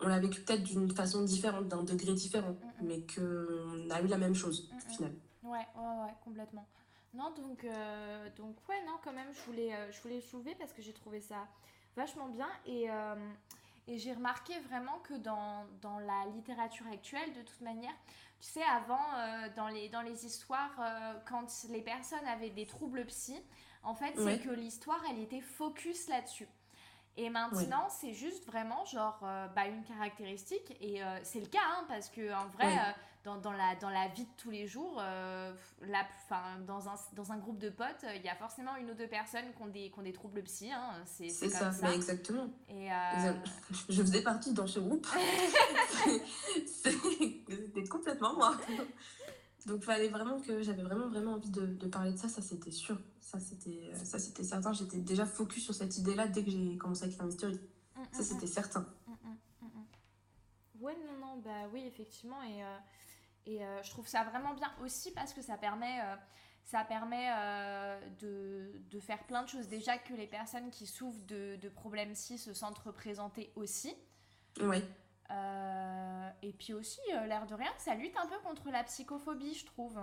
on 0.00 0.08
l'a 0.08 0.20
vécu 0.20 0.40
peut-être 0.40 0.62
d'une 0.62 0.90
façon 0.92 1.24
différente, 1.24 1.68
d'un 1.68 1.82
degré 1.82 2.14
différent, 2.14 2.56
mais 2.80 3.00
qu'on 3.02 3.90
a 3.90 4.00
eu 4.00 4.06
la 4.06 4.16
même 4.16 4.34
chose 4.34 4.70
au 4.74 4.90
final. 4.90 5.12
Ouais, 5.42 5.66
ouais, 5.76 6.04
ouais, 6.04 6.14
complètement. 6.24 6.66
Non, 7.14 7.32
donc, 7.32 7.64
euh, 7.64 8.28
donc 8.36 8.56
ouais, 8.68 8.80
non, 8.86 8.94
quand 9.02 9.12
même, 9.12 9.28
je 9.32 9.50
voulais, 9.50 9.74
euh, 9.74 9.90
je 9.90 10.00
voulais 10.00 10.16
le 10.16 10.20
soulever 10.22 10.54
parce 10.58 10.72
que 10.72 10.82
j'ai 10.82 10.92
trouvé 10.92 11.20
ça 11.20 11.46
vachement 11.96 12.28
bien 12.28 12.48
et, 12.64 12.86
et 13.88 13.98
j'ai 13.98 14.12
remarqué 14.12 14.52
vraiment 14.68 15.00
que 15.00 15.14
dans, 15.14 15.64
dans, 15.82 15.98
la 15.98 16.26
littérature 16.32 16.86
actuelle, 16.92 17.32
de 17.32 17.42
toute 17.42 17.60
manière, 17.60 17.94
tu 18.38 18.46
sais, 18.46 18.62
avant, 18.62 19.00
dans, 19.56 19.66
les, 19.66 19.88
dans 19.88 20.02
les 20.02 20.24
histoires, 20.24 20.70
quand 21.28 21.48
les 21.70 21.82
personnes 21.82 22.24
avaient 22.28 22.50
des 22.50 22.66
troubles 22.66 23.04
psy, 23.06 23.34
en 23.82 23.94
fait, 23.94 24.14
c'est 24.16 24.40
que 24.40 24.50
l'histoire, 24.50 25.02
elle 25.10 25.20
était 25.20 25.40
focus 25.40 26.08
là-dessus. 26.08 26.48
Et 27.18 27.30
maintenant, 27.30 27.88
c'est 27.90 28.14
juste 28.14 28.46
vraiment 28.46 28.84
genre 28.84 29.18
euh, 29.24 29.48
bah, 29.48 29.66
une 29.66 29.82
caractéristique. 29.82 30.76
Et 30.80 31.02
euh, 31.02 31.18
c'est 31.24 31.40
le 31.40 31.46
cas, 31.46 31.58
hein, 31.68 31.84
parce 31.88 32.08
que 32.08 32.32
en 32.32 32.46
vrai, 32.46 32.66
euh, 32.66 32.92
dans, 33.24 33.38
dans, 33.38 33.50
la, 33.50 33.74
dans 33.80 33.90
la 33.90 34.06
vie 34.06 34.22
de 34.22 34.30
tous 34.36 34.50
les 34.50 34.68
jours, 34.68 35.02
la, 35.02 36.06
dans, 36.64 36.88
un, 36.88 36.94
dans 37.14 37.32
un 37.32 37.38
groupe 37.38 37.58
de 37.58 37.70
potes, 37.70 38.06
il 38.14 38.22
y 38.22 38.28
a 38.28 38.36
forcément 38.36 38.76
une 38.76 38.92
ou 38.92 38.94
deux 38.94 39.08
personnes 39.08 39.52
qui 39.56 39.62
ont 39.62 39.66
des, 39.66 39.90
qui 39.90 39.98
ont 39.98 40.02
des 40.02 40.12
troubles 40.12 40.44
psy. 40.44 40.70
Hein, 40.70 41.02
c'est 41.06 41.28
ça, 41.28 41.72
ça. 41.72 41.92
exactement. 41.92 42.50
Et 42.68 42.88
Je 43.88 44.00
faisais 44.00 44.22
partie 44.22 44.52
dans 44.52 44.68
ce 44.68 44.78
groupe. 44.78 45.06
C'était 46.66 47.88
complètement 47.88 48.34
moi. 48.34 48.56
Donc, 49.66 49.82
fallait 49.82 50.08
vraiment 50.08 50.40
que 50.40 50.62
j'avais 50.62 50.84
vraiment, 50.84 51.08
vraiment 51.08 51.32
envie 51.32 51.50
de, 51.50 51.66
de 51.66 51.86
parler 51.88 52.12
de 52.12 52.16
ça, 52.16 52.28
ça 52.28 52.40
c'était 52.40 52.70
sûr. 52.70 52.96
Ça, 53.30 53.38
c'était, 53.40 53.92
ça, 54.06 54.18
c'était 54.18 54.42
certain. 54.42 54.72
J'étais 54.72 55.00
déjà 55.00 55.26
focus 55.26 55.62
sur 55.62 55.74
cette 55.74 55.98
idée-là 55.98 56.28
dès 56.28 56.42
que 56.42 56.50
j'ai 56.50 56.78
commencé 56.78 57.04
à 57.04 57.08
écrire 57.08 57.26
Mystery. 57.26 57.60
Mm, 57.94 58.02
ça, 58.10 58.20
mm, 58.20 58.24
c'était 58.24 58.46
mm. 58.46 58.48
certain. 58.48 58.86
Ouais, 60.80 60.96
non, 61.04 61.26
non, 61.26 61.36
bah 61.36 61.68
oui, 61.70 61.84
effectivement. 61.86 62.42
Et, 62.42 62.64
euh, 62.64 62.78
et 63.44 63.62
euh, 63.62 63.82
je 63.82 63.90
trouve 63.90 64.08
ça 64.08 64.24
vraiment 64.24 64.54
bien 64.54 64.72
aussi 64.82 65.10
parce 65.10 65.34
que 65.34 65.42
ça 65.42 65.58
permet, 65.58 66.00
euh, 66.00 66.16
ça 66.64 66.84
permet 66.84 67.28
de, 68.18 68.80
de, 68.90 68.98
faire 68.98 69.22
plein 69.24 69.42
de 69.42 69.48
choses. 69.48 69.68
Déjà 69.68 69.98
que 69.98 70.14
les 70.14 70.26
personnes 70.26 70.70
qui 70.70 70.86
souffrent 70.86 71.26
de, 71.26 71.56
de 71.56 71.68
problèmes 71.68 72.14
ci 72.14 72.38
se 72.38 72.54
sentent 72.54 72.78
représentées 72.78 73.52
aussi. 73.56 73.94
Oui. 74.62 74.82
et 76.40 76.52
puis 76.54 76.72
aussi, 76.72 77.00
l'air 77.26 77.46
de 77.46 77.54
rien, 77.54 77.70
ça 77.76 77.94
lutte 77.94 78.16
un 78.16 78.26
peu 78.26 78.38
contre 78.38 78.70
la 78.70 78.84
psychophobie, 78.84 79.52
je 79.52 79.66
trouve. 79.66 80.00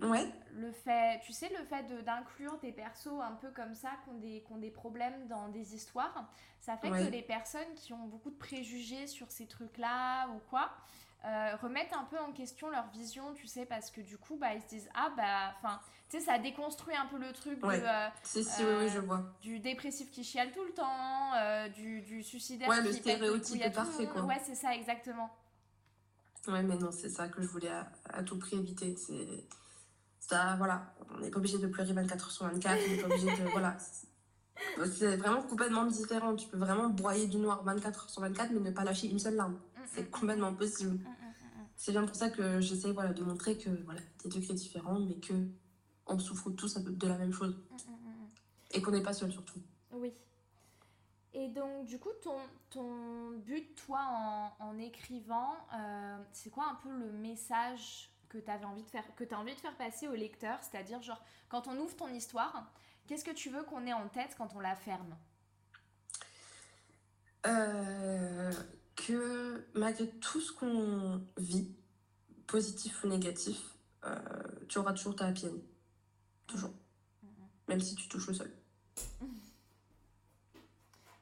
Ouais. 0.00 0.30
Le 0.54 0.70
fait, 0.72 1.20
tu 1.24 1.32
sais, 1.32 1.50
le 1.58 1.64
fait 1.64 1.82
d'inclure 2.04 2.58
des 2.58 2.72
persos 2.72 3.20
un 3.20 3.32
peu 3.32 3.50
comme 3.50 3.74
ça, 3.74 3.90
qui 4.04 4.10
ont 4.10 4.18
des, 4.18 4.42
qui 4.42 4.52
ont 4.52 4.58
des 4.58 4.70
problèmes 4.70 5.26
dans 5.28 5.48
des 5.48 5.74
histoires, 5.74 6.28
ça 6.60 6.76
fait 6.76 6.90
que 6.90 7.10
les 7.10 7.22
personnes 7.22 7.74
qui 7.74 7.92
ont 7.92 8.06
beaucoup 8.06 8.30
de 8.30 8.36
préjugés 8.36 9.06
sur 9.06 9.30
ces 9.30 9.46
trucs-là 9.46 10.28
ou 10.28 10.38
quoi, 10.50 10.70
euh, 11.24 11.56
remettent 11.56 11.92
un 11.92 12.04
peu 12.04 12.18
en 12.18 12.32
question 12.32 12.70
leur 12.70 12.88
vision, 12.90 13.34
tu 13.34 13.48
sais, 13.48 13.66
parce 13.66 13.90
que 13.90 14.00
du 14.00 14.18
coup, 14.18 14.36
bah, 14.36 14.54
ils 14.54 14.62
se 14.62 14.68
disent, 14.68 14.88
ah 14.94 15.12
bah, 15.16 15.54
enfin, 15.58 15.80
tu 16.08 16.18
sais, 16.18 16.24
ça 16.24 16.38
déconstruit 16.38 16.94
un 16.94 17.06
peu 17.06 17.18
le 17.18 17.32
truc 17.32 17.64
ouais. 17.64 17.82
Euh, 17.84 18.08
si, 18.22 18.44
si, 18.44 18.62
oui, 18.64 18.88
je 18.88 19.00
vois. 19.00 19.24
du 19.40 19.58
dépressif 19.58 20.10
qui 20.12 20.22
chiale 20.22 20.52
tout 20.52 20.62
le 20.62 20.72
temps, 20.72 21.34
euh, 21.34 21.68
du, 21.70 22.02
du 22.02 22.22
suicidaire 22.22 22.68
ouais, 22.68 22.82
le 22.82 22.92
stéréotype 22.92 23.62
est 23.62 23.70
parfait, 23.70 24.06
quoi. 24.06 24.22
Ouais, 24.22 24.40
c'est 24.44 24.54
ça, 24.54 24.74
exactement. 24.74 25.28
Ouais, 26.46 26.62
mais 26.62 26.76
non, 26.76 26.92
c'est 26.92 27.10
ça 27.10 27.28
que 27.28 27.42
je 27.42 27.48
voulais 27.48 27.68
à, 27.68 27.90
à 28.10 28.22
tout 28.22 28.38
prix 28.38 28.56
éviter. 28.56 28.96
C'est 28.96 29.44
ça, 30.20 30.56
voilà, 30.56 30.94
on 31.14 31.20
n'est 31.20 31.30
pas 31.30 31.38
obligé 31.38 31.58
de 31.58 31.66
pleurer 31.66 31.92
24 31.92 32.24
heures 32.24 32.30
sur 32.30 32.44
24, 32.46 32.78
on 32.78 32.90
n'est 32.90 33.02
pas 33.02 33.06
obligé 33.06 33.26
de. 33.26 33.48
Voilà. 33.50 33.76
C'est 34.92 35.16
vraiment 35.16 35.42
complètement 35.42 35.86
différent. 35.86 36.34
Tu 36.34 36.48
peux 36.48 36.56
vraiment 36.56 36.88
broyer 36.88 37.26
du 37.26 37.38
noir 37.38 37.62
24 37.64 38.04
heures 38.04 38.10
sur 38.10 38.22
24, 38.22 38.50
mais 38.52 38.60
ne 38.60 38.70
pas 38.70 38.84
lâcher 38.84 39.08
une 39.08 39.18
seule 39.18 39.36
larme. 39.36 39.54
Mm, 39.54 39.80
c'est 39.86 40.02
mm. 40.02 40.10
complètement 40.10 40.54
possible. 40.54 40.96
Mm, 40.96 41.06
c'est 41.76 41.92
bien 41.92 42.04
pour 42.04 42.16
ça 42.16 42.30
que 42.30 42.60
j'essaie 42.60 42.92
voilà, 42.92 43.12
de 43.12 43.22
montrer 43.22 43.56
que 43.56 43.70
voilà, 43.84 44.00
des 44.22 44.28
degrés 44.28 44.54
différents, 44.54 44.98
mais 44.98 45.14
que 45.14 45.34
on 46.06 46.18
souffre 46.18 46.50
tous 46.50 46.76
de 46.78 47.06
la 47.06 47.18
même 47.18 47.32
chose. 47.32 47.56
Et 48.72 48.82
qu'on 48.82 48.90
n'est 48.90 49.02
pas 49.02 49.12
seul 49.12 49.30
surtout. 49.30 49.60
Oui. 49.92 50.12
Et 51.34 51.48
donc, 51.48 51.84
du 51.86 51.98
coup, 51.98 52.10
ton, 52.22 52.36
ton 52.70 53.30
but, 53.38 53.74
toi, 53.86 54.00
en, 54.00 54.52
en 54.58 54.78
écrivant, 54.78 55.56
euh, 55.74 56.18
c'est 56.32 56.50
quoi 56.50 56.64
un 56.70 56.74
peu 56.76 56.90
le 56.90 57.12
message 57.12 58.10
que 58.28 58.38
tu 58.38 58.50
avais 58.50 58.64
envie 58.64 58.82
de 58.82 58.90
faire, 58.90 59.04
que 59.16 59.24
tu 59.24 59.34
as 59.34 59.38
envie 59.38 59.54
de 59.54 59.60
faire 59.60 59.76
passer 59.76 60.08
au 60.08 60.14
lecteur, 60.14 60.58
c'est-à-dire 60.62 61.02
genre 61.02 61.22
quand 61.48 61.66
on 61.68 61.76
ouvre 61.78 61.96
ton 61.96 62.08
histoire, 62.08 62.72
qu'est-ce 63.06 63.24
que 63.24 63.30
tu 63.30 63.50
veux 63.50 63.62
qu'on 63.62 63.86
ait 63.86 63.92
en 63.92 64.08
tête 64.08 64.34
quand 64.36 64.54
on 64.54 64.60
la 64.60 64.76
ferme? 64.76 65.16
Euh, 67.46 68.52
Que 68.96 69.66
malgré 69.74 70.08
tout 70.08 70.40
ce 70.40 70.52
qu'on 70.52 71.22
vit, 71.36 71.74
positif 72.46 73.04
ou 73.04 73.08
négatif, 73.08 73.58
euh, 74.04 74.18
tu 74.68 74.78
auras 74.78 74.92
toujours 74.92 75.16
ta 75.16 75.26
happy 75.26 75.46
Toujours. 76.46 76.70
Mm-hmm. 76.70 77.68
Même 77.68 77.80
si 77.80 77.94
tu 77.94 78.08
touches 78.08 78.28
le 78.28 78.34
sol. 78.34 78.50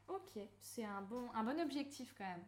ok, 0.08 0.38
c'est 0.60 0.84
un 0.84 1.02
bon, 1.02 1.28
un 1.34 1.44
bon 1.44 1.60
objectif 1.60 2.14
quand 2.16 2.24
même. 2.24 2.44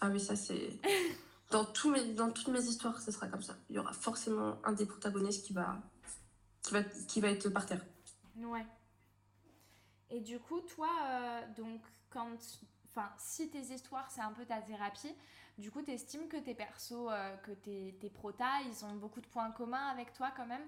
Ah 0.00 0.08
oui, 0.10 0.20
ça 0.20 0.36
c'est... 0.36 0.70
dans, 1.50 1.64
tous 1.64 1.90
mes, 1.90 2.12
dans 2.12 2.30
toutes 2.30 2.48
mes 2.48 2.62
histoires, 2.62 3.00
ce 3.00 3.10
sera 3.10 3.26
comme 3.26 3.42
ça. 3.42 3.56
Il 3.70 3.76
y 3.76 3.78
aura 3.78 3.92
forcément 3.92 4.58
un 4.64 4.72
des 4.72 4.86
protagonistes 4.86 5.46
qui 5.46 5.52
va, 5.52 5.76
qui 6.62 6.72
va, 6.72 6.82
qui 6.82 7.20
va 7.20 7.28
être 7.28 7.48
par 7.48 7.66
terre. 7.66 7.84
Ouais. 8.36 8.66
Et 10.10 10.20
du 10.20 10.38
coup, 10.38 10.60
toi, 10.60 10.90
euh, 11.04 11.40
donc, 11.56 11.80
quand. 12.10 12.36
Enfin, 12.90 13.10
si 13.18 13.48
tes 13.50 13.60
histoires, 13.74 14.10
c'est 14.10 14.22
un 14.22 14.32
peu 14.32 14.44
ta 14.44 14.60
thérapie, 14.62 15.14
du 15.58 15.70
coup, 15.70 15.82
tu 15.82 15.90
estimes 15.90 16.28
que 16.28 16.36
tes 16.36 16.54
persos, 16.54 17.08
euh, 17.10 17.36
que 17.38 17.50
tes, 17.50 17.96
tes 18.00 18.10
protas, 18.10 18.62
ils 18.66 18.84
ont 18.84 18.94
beaucoup 18.94 19.20
de 19.20 19.26
points 19.26 19.50
communs 19.50 19.88
avec 19.88 20.12
toi 20.12 20.32
quand 20.36 20.46
même? 20.46 20.62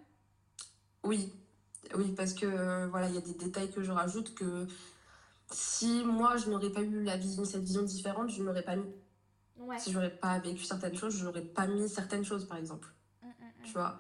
Oui. 1.05 1.33
Oui, 1.95 2.13
parce 2.15 2.35
que 2.35 2.45
euh, 2.45 2.89
voilà, 2.89 3.09
il 3.09 3.15
y 3.15 3.19
a 3.19 3.23
des 3.23 3.35
détails 3.35 3.71
que 3.71 3.83
je 3.83 3.91
rajoute 3.91 4.35
que 4.35 4.67
si 5.51 6.05
moi, 6.05 6.37
je 6.37 6.51
n'aurais 6.51 6.71
pas 6.71 6.83
eu 6.83 7.03
la 7.03 7.17
vision, 7.17 7.45
cette 7.45 7.63
vision 7.63 7.83
différente, 7.83 8.31
je 8.31 8.43
n'aurais 8.43 8.63
pas 8.63 8.77
mis. 8.77 8.93
Si 9.79 9.93
j'aurais 9.93 10.11
pas 10.11 10.39
vécu 10.39 10.65
certaines 10.65 10.97
choses, 10.97 11.17
j'aurais 11.17 11.43
pas 11.43 11.67
mis 11.67 11.89
certaines 11.89 12.25
choses, 12.25 12.47
par 12.47 12.59
exemple. 12.59 12.89
Mm, 13.23 13.27
mm, 13.27 13.31
mm. 13.31 13.65
Tu 13.65 13.73
vois? 13.73 13.99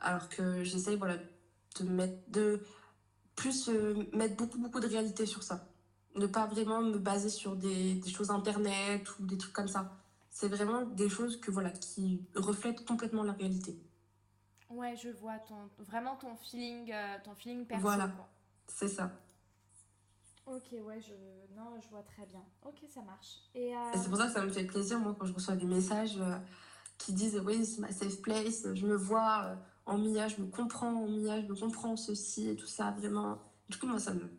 Alors 0.00 0.28
que 0.28 0.62
j'essaye, 0.64 0.96
voilà, 0.96 1.16
de 1.80 1.84
mettre 1.84 2.30
de 2.30 2.60
plus 3.36 3.68
euh, 3.68 3.94
mettre 4.12 4.36
beaucoup 4.36 4.58
beaucoup 4.58 4.80
de 4.80 4.86
réalité 4.86 5.26
sur 5.26 5.42
ça. 5.42 5.68
Ne 6.16 6.26
pas 6.26 6.46
vraiment 6.46 6.82
me 6.82 6.98
baser 6.98 7.28
sur 7.28 7.54
des, 7.56 7.94
des 7.94 8.10
choses 8.10 8.30
internet 8.30 9.06
ou 9.18 9.26
des 9.26 9.38
trucs 9.38 9.52
comme 9.52 9.68
ça. 9.68 9.96
C'est 10.30 10.48
vraiment 10.48 10.82
des 10.82 11.08
choses 11.08 11.40
que 11.40 11.50
voilà 11.50 11.70
qui 11.70 12.24
reflètent 12.34 12.84
complètement 12.84 13.22
la 13.22 13.32
réalité. 13.32 13.78
Ouais, 14.70 14.94
je 14.96 15.08
vois 15.08 15.38
ton 15.38 15.70
vraiment 15.78 16.16
ton 16.16 16.36
feeling 16.36 16.92
euh, 16.92 17.16
ton 17.24 17.34
feeling 17.34 17.64
perso. 17.66 17.82
Voilà. 17.82 18.10
C'est 18.66 18.88
ça. 18.88 19.10
Ok, 20.50 20.72
ouais, 20.72 21.00
je... 21.00 21.12
Non, 21.54 21.78
je 21.82 21.88
vois 21.88 22.02
très 22.02 22.24
bien. 22.26 22.42
Ok, 22.64 22.76
ça 22.88 23.02
marche. 23.02 23.36
Et, 23.54 23.76
euh, 23.76 23.78
c'est 23.94 24.08
pour 24.08 24.16
ça 24.16 24.26
que 24.26 24.32
ça 24.32 24.42
me 24.42 24.48
fait 24.48 24.64
plaisir, 24.64 24.98
moi, 24.98 25.14
quand 25.18 25.26
je 25.26 25.34
reçois 25.34 25.56
des 25.56 25.66
messages 25.66 26.16
euh, 26.18 26.38
qui 26.96 27.12
disent 27.12 27.40
Oui, 27.44 27.66
c'est 27.66 27.80
ma 27.80 27.92
safe 27.92 28.22
place, 28.22 28.66
je 28.72 28.86
me 28.86 28.96
vois 28.96 29.44
euh, 29.44 29.54
en 29.84 29.98
Mia, 29.98 30.28
je 30.28 30.40
me 30.40 30.46
comprends 30.46 30.92
en 30.92 31.08
Mia, 31.08 31.40
je 31.42 31.46
me 31.46 31.54
comprends 31.54 31.96
ceci 31.96 32.48
et 32.48 32.56
tout 32.56 32.66
ça, 32.66 32.92
vraiment. 32.92 33.38
Du 33.68 33.78
coup, 33.78 33.86
moi, 33.86 33.98
ça 33.98 34.14
me. 34.14 34.30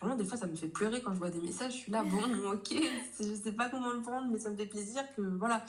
Vraiment, 0.00 0.16
des 0.16 0.24
fois, 0.24 0.36
ça 0.36 0.46
me 0.46 0.54
fait 0.54 0.68
pleurer 0.68 1.02
quand 1.02 1.12
je 1.14 1.18
vois 1.18 1.30
des 1.30 1.40
messages. 1.40 1.72
Je 1.72 1.78
suis 1.78 1.92
là, 1.92 2.04
bon, 2.04 2.52
ok, 2.52 2.74
je 3.18 3.34
sais 3.34 3.52
pas 3.52 3.68
comment 3.68 3.90
le 3.90 4.02
prendre, 4.02 4.30
mais 4.30 4.38
ça 4.38 4.50
me 4.50 4.56
fait 4.56 4.66
plaisir 4.66 5.02
que, 5.14 5.22
voilà, 5.22 5.64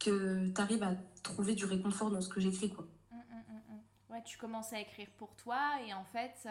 que 0.00 0.48
tu 0.48 0.60
arrives 0.60 0.82
à 0.82 0.94
trouver 1.22 1.54
du 1.54 1.64
réconfort 1.64 2.10
dans 2.10 2.20
ce 2.20 2.28
que 2.28 2.40
j'écris, 2.40 2.70
quoi. 2.70 2.86
Hum, 3.12 3.18
hum, 3.30 3.60
hum, 3.70 3.80
ouais, 4.10 4.22
tu 4.24 4.36
commences 4.36 4.72
à 4.72 4.80
écrire 4.80 5.08
pour 5.16 5.34
toi 5.36 5.58
et 5.86 5.94
en 5.94 6.04
fait 6.04 6.48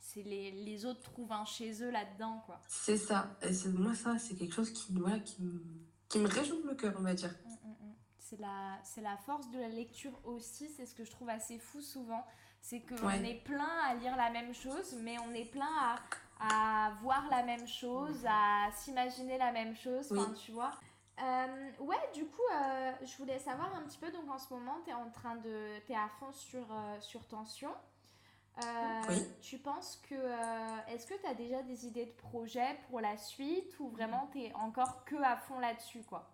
c'est 0.00 0.22
les, 0.22 0.50
les, 0.50 0.84
autres 0.86 1.02
trouvent 1.02 1.32
un 1.32 1.44
chez 1.44 1.82
eux 1.82 1.90
là-dedans, 1.90 2.42
quoi. 2.46 2.60
C'est 2.68 2.96
ça. 2.96 3.36
Et 3.42 3.52
c'est, 3.52 3.68
moi, 3.68 3.94
ça, 3.94 4.18
c'est 4.18 4.34
quelque 4.34 4.54
chose 4.54 4.72
qui, 4.72 4.92
voilà, 4.92 5.18
qui, 5.20 5.42
me, 5.42 5.62
qui 6.08 6.18
me 6.18 6.28
réjouit 6.28 6.62
le 6.64 6.74
cœur, 6.74 6.94
on 6.98 7.02
va 7.02 7.14
dire. 7.14 7.34
Mm, 7.44 7.50
mm, 7.50 7.70
mm. 7.70 7.94
C'est 8.18 8.40
la, 8.40 8.78
c'est 8.82 9.02
la 9.02 9.16
force 9.18 9.50
de 9.50 9.58
la 9.58 9.68
lecture 9.68 10.18
aussi, 10.24 10.68
c'est 10.68 10.86
ce 10.86 10.94
que 10.94 11.04
je 11.04 11.10
trouve 11.10 11.28
assez 11.28 11.58
fou 11.58 11.80
souvent. 11.80 12.24
C'est 12.62 12.80
qu'on 12.80 13.08
est 13.10 13.42
plein 13.44 13.78
à 13.86 13.94
lire 13.94 14.16
la 14.16 14.30
même 14.30 14.54
chose, 14.54 14.94
mais 15.02 15.16
on 15.18 15.32
est 15.32 15.46
plein 15.46 15.70
à, 15.80 15.96
à 16.40 16.92
voir 17.02 17.26
la 17.30 17.42
même 17.42 17.66
chose, 17.66 18.24
à 18.26 18.70
s'imaginer 18.72 19.38
la 19.38 19.52
même 19.52 19.74
chose, 19.74 20.12
enfin, 20.12 20.32
tu 20.34 20.52
vois. 20.52 20.72
Euh, 21.22 21.70
ouais, 21.80 22.10
du 22.14 22.24
coup, 22.24 22.42
euh, 22.52 22.92
je 23.02 23.16
voulais 23.18 23.38
savoir 23.38 23.74
un 23.74 23.82
petit 23.82 23.98
peu, 23.98 24.10
donc 24.10 24.28
en 24.30 24.38
ce 24.38 24.52
moment, 24.52 24.80
tu 24.84 24.90
es 24.90 24.94
en 24.94 25.10
train 25.10 25.36
de... 25.36 25.78
Tu 25.86 25.92
à 25.92 26.08
fond 26.18 26.32
sur, 26.32 26.66
euh, 26.72 27.00
sur 27.00 27.26
tension. 27.26 27.70
Oui. 29.08 29.16
Tu 29.40 29.58
penses 29.58 30.00
que... 30.08 30.14
Est-ce 30.92 31.06
que 31.06 31.14
tu 31.20 31.26
as 31.26 31.34
déjà 31.34 31.62
des 31.62 31.86
idées 31.86 32.06
de 32.06 32.12
projet 32.12 32.78
pour 32.88 33.00
la 33.00 33.16
suite 33.16 33.78
ou 33.78 33.88
vraiment 33.88 34.28
tu 34.32 34.42
es 34.42 34.52
encore 34.54 35.04
que 35.04 35.16
à 35.16 35.36
fond 35.36 35.58
là-dessus, 35.58 36.02
quoi? 36.02 36.30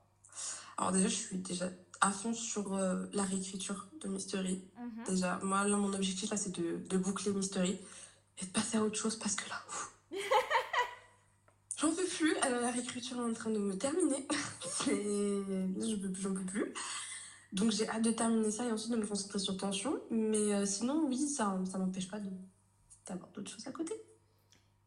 Alors 0.79 0.93
déjà, 0.93 1.09
je 1.09 1.15
suis 1.15 1.39
déjà 1.39 1.69
à 2.01 2.11
fond 2.11 2.35
sur 2.35 2.77
la 2.77 3.23
réécriture 3.23 3.89
de 4.03 4.09
Mystery. 4.09 4.65
Mhm. 4.79 5.05
Déjà, 5.09 5.39
moi, 5.43 5.67
là, 5.67 5.77
mon 5.77 5.93
objectif, 5.93 6.31
là, 6.31 6.37
c'est 6.37 6.55
de, 6.61 6.79
de, 6.89 6.99
boucler 6.99 7.33
Mystery 7.33 7.81
et 8.39 8.45
de 8.45 8.51
passer 8.51 8.77
à 8.77 8.83
autre 8.83 8.97
chose 8.97 9.17
parce 9.17 9.35
que 9.35 9.49
là... 9.49 9.63
J'en 11.79 11.95
peux 11.95 12.07
plus, 12.07 12.35
la 12.35 12.71
réécriture 12.71 13.19
est 13.19 13.31
en 13.31 13.35
train 13.35 13.51
de 13.51 13.59
me 13.59 13.77
terminer. 13.77 14.27
J'en 16.17 16.35
peux 16.35 16.45
plus. 16.45 16.73
Donc 17.57 17.71
j'ai 17.71 17.89
hâte 17.89 18.03
de 18.03 18.11
terminer 18.11 18.51
ça 18.51 18.67
et 18.67 18.71
ensuite 18.71 18.93
de 18.93 18.99
me 18.99 19.07
concentrer 19.07 19.39
sur 19.39 19.57
tension. 19.57 19.99
Mais 20.11 20.55
euh, 20.55 20.67
sinon, 20.67 21.07
oui, 21.07 21.17
ça 21.27 21.59
ça 21.71 21.79
m'empêche 21.79 22.09
pas 22.09 22.19
d'avoir 23.07 23.31
d'autres 23.31 23.51
choses 23.51 23.67
à 23.67 23.73
côté. 23.73 23.95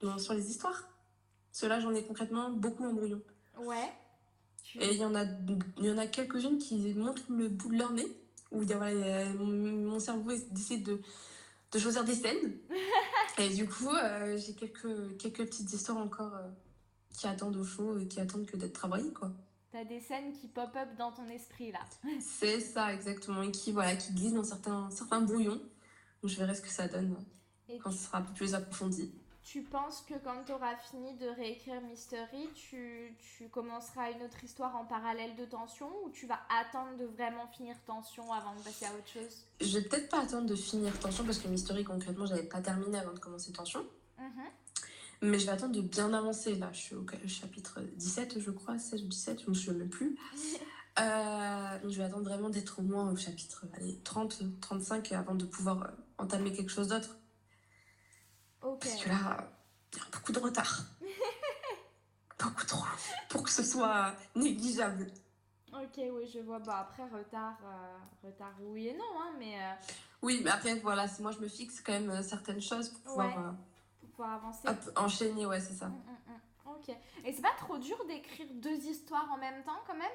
Donc, 0.01 0.19
sur 0.19 0.33
les 0.35 0.49
histoires. 0.49 0.87
Cela, 1.51 1.79
j'en 1.79 1.93
ai 1.95 2.05
concrètement 2.05 2.51
beaucoup 2.51 2.85
en 2.85 2.93
brouillon. 2.93 3.21
Ouais. 3.57 3.91
Et 4.79 4.93
il 4.93 4.97
y 4.97 5.03
en 5.03 5.15
a, 5.15 5.25
il 5.77 5.85
y 5.85 5.91
en 5.91 5.97
a 5.97 6.05
quelques-unes 6.05 6.59
qui 6.59 6.93
montrent 6.93 7.23
le 7.29 7.49
bout 7.49 7.69
de 7.69 7.79
leur 7.79 7.91
nez. 7.91 8.07
Où 8.51 8.63
y 8.63 8.73
a, 8.73 9.33
mon, 9.33 9.99
cerveau 9.99 10.31
décide 10.51 10.83
de, 10.83 11.01
de 11.71 11.79
choisir 11.79 12.03
des 12.03 12.13
scènes. 12.13 12.55
et 13.39 13.49
du 13.49 13.67
coup, 13.67 13.89
euh, 13.89 14.37
j'ai 14.37 14.53
quelques, 14.53 15.17
quelques 15.17 15.45
petites 15.45 15.73
histoires 15.73 15.97
encore. 15.97 16.35
Euh, 16.35 16.47
qui 17.17 17.27
attendent 17.27 17.57
au 17.57 17.65
chaud 17.65 17.97
et 17.99 18.07
qui 18.07 18.21
attendent 18.21 18.45
que 18.45 18.55
d'être 18.55 18.73
travaillées, 18.73 19.11
quoi. 19.11 19.31
T'as 19.71 19.83
des 19.83 19.99
scènes 19.99 20.33
qui 20.33 20.47
pop-up 20.47 20.89
dans 20.97 21.11
ton 21.11 21.27
esprit, 21.29 21.71
là. 21.71 21.79
C'est 22.19 22.59
ça, 22.59 22.93
exactement, 22.93 23.43
et 23.43 23.51
qui, 23.51 23.71
voilà, 23.71 23.95
qui 23.95 24.13
glissent 24.13 24.33
dans 24.33 24.43
certains, 24.43 24.89
certains 24.89 25.21
brouillons. 25.21 25.61
Donc, 26.21 26.31
je 26.31 26.37
verrai 26.37 26.55
ce 26.55 26.61
que 26.61 26.69
ça 26.69 26.87
donne 26.87 27.15
quand 27.83 27.91
ce 27.91 28.05
sera 28.05 28.17
un 28.17 28.21
peu 28.23 28.33
plus 28.33 28.55
approfondi. 28.55 29.13
Tu 29.43 29.63
penses 29.63 30.03
que 30.07 30.13
quand 30.23 30.43
tu 30.45 30.51
auras 30.51 30.75
fini 30.75 31.15
de 31.17 31.27
réécrire 31.27 31.81
Mystery, 31.81 32.49
tu, 32.53 33.15
tu, 33.17 33.47
commenceras 33.49 34.11
une 34.11 34.21
autre 34.21 34.43
histoire 34.43 34.75
en 34.75 34.85
parallèle 34.85 35.35
de 35.35 35.45
Tension 35.45 35.89
ou 36.03 36.09
tu 36.11 36.27
vas 36.27 36.39
attendre 36.49 36.97
de 36.97 37.05
vraiment 37.05 37.47
finir 37.47 37.75
Tension 37.85 38.31
avant 38.31 38.53
de 38.53 38.59
passer 38.61 38.85
à 38.85 38.89
autre 38.89 39.07
chose? 39.07 39.45
Je 39.61 39.79
vais 39.79 39.87
peut-être 39.87 40.09
pas 40.09 40.21
attendre 40.21 40.45
de 40.45 40.55
finir 40.55 40.97
Tension 40.99 41.23
parce 41.23 41.39
que 41.39 41.47
Mystery, 41.47 41.83
concrètement, 41.83 42.25
j'avais 42.27 42.43
pas 42.43 42.61
terminé 42.61 42.99
avant 42.99 43.13
de 43.13 43.19
commencer 43.19 43.51
Tension. 43.51 43.83
Mhm. 44.19 44.45
Mais 45.21 45.37
je 45.37 45.45
vais 45.45 45.51
attendre 45.51 45.75
de 45.75 45.81
bien 45.81 46.13
avancer. 46.13 46.55
Là, 46.55 46.69
je 46.71 46.79
suis 46.79 46.95
au 46.95 47.05
chapitre 47.27 47.81
17, 47.97 48.39
je 48.39 48.51
crois, 48.51 48.77
16 48.77 49.03
ou 49.03 49.07
17, 49.07 49.39
je 49.41 49.45
ne 49.45 49.49
me 49.49 49.53
souviens 49.55 49.87
plus. 49.87 50.17
Euh, 50.99 51.79
je 51.87 51.97
vais 51.97 52.03
attendre 52.03 52.27
vraiment 52.27 52.49
d'être 52.49 52.79
au 52.79 52.81
moins 52.81 53.09
au 53.09 53.15
chapitre 53.15 53.63
allez, 53.77 53.99
30, 54.03 54.59
35 54.59 55.13
avant 55.13 55.35
de 55.35 55.45
pouvoir 55.45 55.83
euh, 55.83 55.87
entamer 56.17 56.51
quelque 56.51 56.71
chose 56.71 56.89
d'autre. 56.89 57.15
Parce 58.59 58.95
que 58.95 59.07
là, 59.07 59.49
il 59.93 59.97
y 59.97 60.01
a 60.01 60.05
beaucoup 60.11 60.33
de 60.33 60.39
retard. 60.39 60.81
beaucoup 62.39 62.65
trop. 62.65 62.83
Pour 63.29 63.43
que 63.43 63.49
ce 63.49 63.63
soit 63.63 64.13
négligeable. 64.35 65.07
Ok, 65.71 66.01
oui, 66.11 66.29
je 66.33 66.39
vois. 66.39 66.59
Bah, 66.59 66.79
après, 66.89 67.03
retard, 67.03 67.59
euh, 67.63 68.27
retard, 68.27 68.55
oui 68.59 68.87
et 68.87 68.93
non, 68.97 69.21
hein, 69.21 69.35
mais. 69.37 69.55
Oui, 70.21 70.41
mais 70.43 70.49
après, 70.49 70.79
voilà, 70.79 71.05
moi 71.21 71.31
je 71.31 71.39
me 71.39 71.47
fixe 71.47 71.79
quand 71.79 71.93
même 71.93 72.21
certaines 72.23 72.61
choses 72.61 72.89
pour 72.89 73.01
pouvoir 73.03 73.55
avancer. 74.27 74.67
enchaîner, 74.95 75.45
ouais, 75.45 75.59
c'est 75.59 75.73
ça. 75.73 75.87
Mm, 75.87 75.93
mm, 75.93 76.33
mm. 76.33 76.71
Ok. 76.71 76.95
Et 77.25 77.33
c'est 77.33 77.41
pas 77.41 77.55
trop 77.57 77.77
dur 77.77 77.97
d'écrire 78.07 78.47
deux 78.55 78.77
histoires 78.85 79.29
en 79.31 79.37
même 79.37 79.63
temps, 79.63 79.79
quand 79.87 79.95
même? 79.95 80.07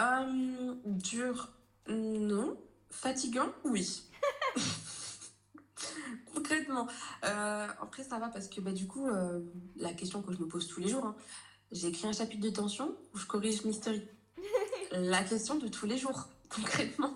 Euh, 0.00 0.74
Dur, 0.84 1.48
non. 1.88 2.56
Fatigant, 2.90 3.48
oui. 3.64 4.02
Concrètement. 6.34 6.86
Euh, 7.24 7.66
après, 7.80 8.04
ça 8.04 8.18
va 8.18 8.28
parce 8.28 8.48
que 8.48 8.60
bah, 8.60 8.72
du 8.72 8.86
coup, 8.86 9.08
euh, 9.08 9.40
la 9.76 9.92
question 9.92 10.22
que 10.22 10.32
je 10.32 10.38
me 10.38 10.46
pose 10.46 10.68
tous 10.68 10.80
les 10.80 10.88
jours, 10.88 11.04
hein, 11.04 11.16
j'ai 11.72 11.88
écrit 11.88 12.06
un 12.06 12.12
chapitre 12.12 12.42
de 12.42 12.50
tension 12.50 12.96
où 13.14 13.18
je 13.18 13.26
corrige 13.26 13.64
Mystery? 13.64 14.02
la 14.92 15.22
question 15.24 15.56
de 15.56 15.68
tous 15.68 15.86
les 15.86 15.98
jours, 15.98 16.28
concrètement. 16.48 17.14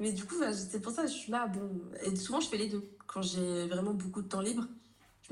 Mais 0.00 0.12
du 0.12 0.24
coup, 0.24 0.38
bah, 0.40 0.52
c'est 0.52 0.80
pour 0.80 0.92
ça 0.92 1.02
que 1.02 1.08
je 1.08 1.14
suis 1.14 1.30
là. 1.30 1.46
Bon, 1.46 1.70
et 2.04 2.16
souvent, 2.16 2.40
je 2.40 2.48
fais 2.48 2.58
les 2.58 2.68
deux. 2.68 2.88
Quand 3.06 3.22
j'ai 3.22 3.66
vraiment 3.68 3.94
beaucoup 3.94 4.22
de 4.22 4.28
temps 4.28 4.40
libre, 4.40 4.66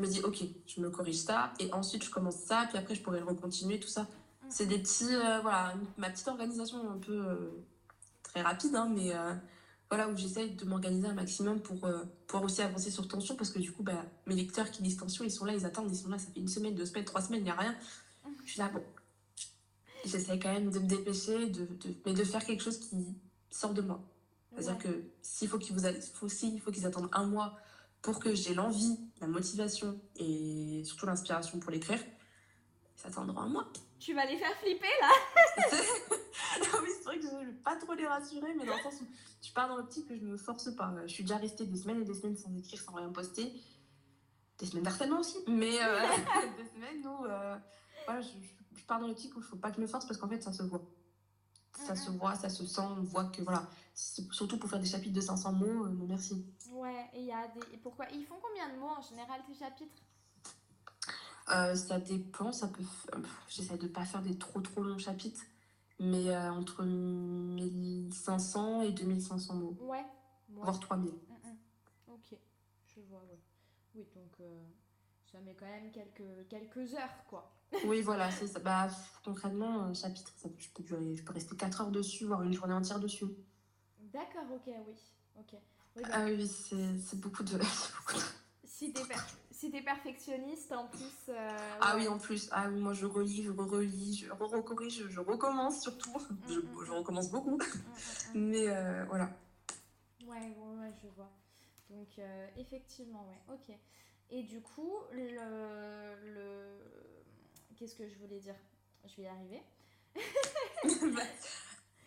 je 0.01 0.07
me 0.07 0.11
dis, 0.11 0.21
ok, 0.21 0.43
je 0.67 0.81
me 0.81 0.91
corrige 0.91 1.17
ça, 1.17 1.53
et 1.59 1.73
ensuite 1.73 2.05
je 2.05 2.11
commence 2.11 2.37
ça, 2.37 2.67
puis 2.69 2.79
après 2.79 2.95
je 2.95 3.03
pourrais 3.03 3.21
le 3.21 3.27
recontinuer, 3.27 3.79
tout 3.79 3.89
ça. 3.89 4.03
Mm. 4.03 4.07
C'est 4.49 4.67
des 4.67 4.79
petits, 4.79 5.15
euh, 5.15 5.41
voilà, 5.41 5.75
ma 5.99 6.11
petite 6.11 6.29
organisation 6.29 6.91
un 6.91 6.99
peu 6.99 7.13
euh, 7.13 7.51
très 8.23 8.43
rapide, 8.43 8.75
hein, 8.75 8.91
mais 8.95 9.15
euh, 9.15 9.35
voilà, 9.91 10.09
où 10.09 10.17
j'essaye 10.17 10.53
de 10.53 10.65
m'organiser 10.65 11.07
un 11.07 11.15
maximum 11.15 11.61
pour 11.61 11.77
pouvoir 12.27 12.45
aussi 12.45 12.63
avancer 12.63 12.91
sur 12.91 13.07
tension, 13.09 13.37
parce 13.37 13.51
que 13.51 13.59
du 13.59 13.73
coup, 13.73 13.83
bah, 13.83 14.05
mes 14.27 14.35
lecteurs 14.35 14.71
qui 14.71 14.83
lisent 14.83 14.97
tension, 14.97 15.25
ils 15.25 15.31
sont 15.31 15.45
là, 15.45 15.53
ils 15.53 15.67
attendent, 15.67 15.91
ils 15.91 15.97
sont 15.97 16.09
là, 16.09 16.19
ça 16.19 16.29
fait 16.33 16.41
une 16.41 16.49
semaine, 16.49 16.75
deux 16.75 16.87
semaines, 16.87 17.05
trois 17.05 17.21
semaines, 17.21 17.41
il 17.41 17.45
n'y 17.45 17.51
a 17.51 17.57
rien. 17.57 17.77
Mm. 18.25 18.29
Je 18.47 18.51
suis 18.51 18.59
là, 18.61 18.71
bon, 18.73 18.83
j'essaie 20.07 20.39
quand 20.39 20.53
même 20.53 20.71
de 20.71 20.79
me 20.79 20.87
dépêcher, 20.87 21.47
de, 21.47 21.67
de, 21.67 21.95
mais 22.07 22.15
de 22.15 22.25
faire 22.25 22.45
quelque 22.45 22.63
chose 22.63 22.79
qui 22.79 22.97
sort 23.51 23.75
de 23.75 23.83
moi. 23.83 24.01
C'est-à-dire 24.57 24.79
que 24.79 25.05
s'il 25.23 25.49
faut 25.49 25.59
qu'ils 25.59 25.77
vous, 25.77 25.87
faut, 26.15 26.29
faut 26.29 26.71
qu'ils 26.73 26.87
attendent 26.87 27.09
un 27.13 27.27
mois 27.27 27.57
pour 28.03 28.19
que 28.21 28.35
j'ai 28.35 28.55
l'envie, 28.55 28.99
la 29.21 29.27
motivation 29.27 30.01
et 30.17 30.83
surtout 30.85 31.07
l'inspiration 31.07 31.59
pour 31.59 31.71
l'écrire, 31.71 32.01
ça 32.97 33.09
attendra 33.09 33.43
un 33.43 33.49
mois. 33.49 33.69
Tu 33.99 34.15
vas 34.15 34.25
les 34.25 34.39
faire 34.39 34.57
flipper 34.59 34.87
là 35.01 35.09
Oui, 36.83 36.89
c'est 36.97 37.05
vrai 37.05 37.19
que 37.19 37.27
je 37.27 37.35
ne 37.35 37.45
vais 37.47 37.53
pas 37.63 37.77
trop 37.77 37.93
les 37.95 38.07
rassurer, 38.07 38.55
mais 38.55 38.65
dans 38.65 38.77
le 38.77 38.83
sens 38.83 39.01
où 39.03 39.07
tu 39.43 39.53
pars 39.53 39.69
dans 39.69 39.77
l'optique 39.77 40.09
que 40.09 40.17
je 40.17 40.25
ne 40.25 40.33
me 40.33 40.37
force 40.39 40.75
pas. 40.75 40.95
Je 41.07 41.13
suis 41.13 41.25
déjà 41.25 41.37
restée 41.37 41.67
des 41.67 41.79
semaines 41.79 42.01
et 42.01 42.05
des 42.05 42.15
semaines 42.15 42.37
sans 42.37 42.55
écrire, 42.57 42.81
sans 42.81 42.93
rien 42.93 43.11
poster. 43.11 43.53
Des 44.59 44.67
semaines 44.67 44.85
d'harcèlement 44.85 45.21
aussi, 45.21 45.39
mais 45.47 45.83
euh, 45.83 46.01
des 46.59 46.67
semaines 46.67 47.07
où 47.07 47.25
euh, 47.25 47.57
voilà, 48.07 48.21
je, 48.21 48.29
je, 48.75 48.85
pars 48.85 49.01
dans 49.01 49.07
l'optique 49.07 49.35
où 49.35 49.41
il 49.41 49.43
ne 49.43 49.47
faut 49.47 49.57
pas 49.57 49.71
que 49.71 49.77
je 49.77 49.81
me 49.81 49.87
force 49.87 50.07
parce 50.07 50.19
qu'en 50.19 50.29
fait 50.29 50.43
ça 50.43 50.53
se 50.53 50.63
voit. 50.63 50.83
Ça 51.87 51.97
se 51.97 52.11
voit, 52.11 52.35
ça 52.35 52.51
se 52.51 52.67
sent, 52.67 52.83
on 52.83 53.03
voit 53.03 53.25
que 53.25 53.43
voilà, 53.43 53.67
surtout 53.95 54.59
pour 54.59 54.69
faire 54.69 54.81
des 54.81 54.87
chapitres 54.87 55.15
de 55.15 55.21
500 55.21 55.53
mots, 55.53 55.87
euh, 55.87 55.89
non 55.91 56.07
merci. 56.07 56.45
Ouais, 57.01 57.09
et 57.15 57.21
il 57.21 57.27
y 57.27 57.33
a 57.33 57.49
des. 57.49 57.77
pourquoi 57.79 58.07
Ils 58.13 58.25
font 58.25 58.37
combien 58.43 58.69
de 58.73 58.79
mots 58.79 58.89
en 58.89 59.01
général 59.01 59.41
tes 59.47 59.55
chapitres? 59.55 60.03
Euh, 61.51 61.75
Ça 61.75 61.99
dépend, 61.99 62.53
ça 62.53 62.69
peut. 62.69 62.85
J'essaie 63.49 63.79
de 63.79 63.89
pas 63.89 64.05
faire 64.05 64.23
des 64.23 64.37
trop 64.39 64.61
trop 64.61 64.83
longs 64.83 64.99
chapitres, 64.99 65.43
mais 65.99 66.31
euh, 66.31 66.53
entre 66.53 66.85
1500 66.85 68.83
et 68.83 68.93
2500 68.93 69.55
mots. 69.55 69.77
Ouais. 69.81 70.05
Voire 70.51 70.79
3000. 70.79 71.13
Mm, 71.13 71.17
mm. 71.17 71.57
Ok, 72.09 72.37
je 72.87 73.01
vois, 73.09 73.21
ouais. 73.31 73.39
Oui, 73.95 74.07
donc 74.15 74.47
ça 75.31 75.39
met 75.41 75.55
quand 75.55 75.67
même 75.67 75.91
quelques, 75.91 76.49
quelques 76.49 76.95
heures, 76.95 77.25
quoi. 77.29 77.53
oui, 77.87 78.03
voilà, 78.03 78.31
c'est 78.31 78.49
ça. 78.49 78.59
Bah, 78.59 78.89
concrètement, 79.25 79.83
un 79.83 79.95
chapitre, 79.95 80.33
ça, 80.37 80.49
je, 80.59 80.69
peux 80.71 80.83
durer, 80.83 81.15
je 81.15 81.23
peux 81.23 81.33
rester 81.33 81.57
4 81.57 81.83
heures 81.83 81.91
dessus, 81.91 82.25
voire 82.25 82.43
une 82.43 82.53
journée 82.53 82.75
entière 82.75 82.99
dessus. 82.99 83.27
D'accord, 84.13 84.51
ok, 84.53 84.67
oui. 84.67 84.95
ok. 85.39 85.55
Oui, 85.96 86.03
ah 86.12 86.24
oui, 86.24 86.48
c'est 87.07 87.20
beaucoup 87.20 87.42
de. 87.42 87.59
Si 88.64 88.92
t'es 88.92 89.03
si 89.61 89.66
es 89.76 89.83
perfectionniste, 89.83 90.72
en 90.72 90.87
plus. 90.87 91.29
Euh, 91.29 91.79
ah 91.83 91.94
oui, 91.96 92.09
en 92.09 92.18
plus. 92.18 92.48
Ah 92.50 92.66
oui, 92.70 92.81
moi 92.81 92.94
je 92.94 93.05
relis, 93.05 93.42
je 93.42 93.50
relis, 93.50 94.24
je 94.24 94.33
re-recorrige, 94.33 95.07
je, 95.09 95.20
recommence 95.20 95.83
surtout. 95.83 96.18
Mm, 96.18 96.37
je, 96.48 96.59
mm, 96.61 96.85
je, 96.87 96.90
mm. 96.90 96.94
recommence 96.94 97.31
beaucoup. 97.31 97.59
Mais 98.35 98.68
euh, 98.68 99.05
voilà. 99.05 99.31
Ouais, 100.26 100.57
ouais, 100.57 100.94
je 101.03 101.09
vois. 101.09 101.31
Donc, 101.90 102.09
euh, 102.18 102.48
effectivement, 102.57 103.29
ouais, 103.29 103.55
ok. 103.55 103.76
Et 104.31 104.44
du 104.44 104.62
coup, 104.62 104.96
le. 105.12 105.29
le... 106.33 106.79
Qu'est-ce 107.76 107.96
que 107.96 108.09
je 108.09 108.16
voulais 108.16 108.38
dire? 108.38 108.57
Je 109.05 109.16
vais 109.16 109.22
y 109.22 109.26
arriver. 109.26 109.62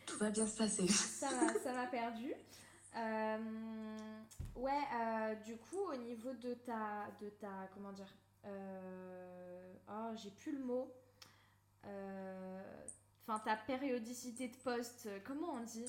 Tout 0.07 0.17
va 0.17 0.31
bien 0.31 0.47
se 0.47 0.57
passer. 0.57 0.87
Ça 0.87 1.29
m'a 1.73 1.85
perdu. 1.85 2.33
Euh, 2.95 3.37
ouais, 4.55 4.71
euh, 4.93 5.35
du 5.45 5.57
coup, 5.57 5.79
au 5.91 5.95
niveau 5.95 6.33
de 6.33 6.53
ta. 6.53 7.07
De 7.21 7.29
ta 7.29 7.69
comment 7.73 7.91
dire 7.91 8.13
euh, 8.45 9.73
Oh, 9.89 10.11
j'ai 10.15 10.31
plus 10.31 10.53
le 10.57 10.63
mot. 10.63 10.91
Enfin, 13.25 13.39
ta 13.39 13.55
périodicité 13.55 14.49
de 14.49 14.55
poste, 14.57 15.07
comment 15.25 15.53
on 15.53 15.61
dit 15.61 15.85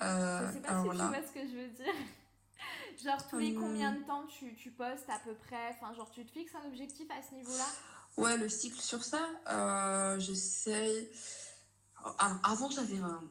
Je 0.00 0.52
sais 0.52 0.60
pas 0.60 0.82
si 0.82 0.88
tu 0.90 0.96
vois 0.96 1.22
ce 1.22 1.32
que 1.32 1.46
je 1.46 1.56
veux 1.56 1.68
dire. 1.68 1.94
genre, 3.04 3.28
tous 3.28 3.38
les 3.38 3.54
combien 3.54 3.92
de 3.92 4.02
temps 4.04 4.26
tu, 4.26 4.54
tu 4.54 4.70
postes 4.70 5.08
à 5.08 5.18
peu 5.24 5.34
près? 5.34 5.70
Enfin, 5.70 5.92
genre, 5.94 6.10
tu 6.10 6.24
te 6.24 6.30
fixes 6.30 6.54
un 6.54 6.66
objectif 6.68 7.08
à 7.10 7.22
ce 7.22 7.34
niveau-là? 7.34 7.66
Ouais, 8.16 8.36
le 8.36 8.48
cycle 8.48 8.80
sur 8.80 9.04
ça, 9.04 9.28
j'essaie. 10.18 11.10
Avant, 12.42 12.70
j'avais 12.70 12.98
un 12.98 13.22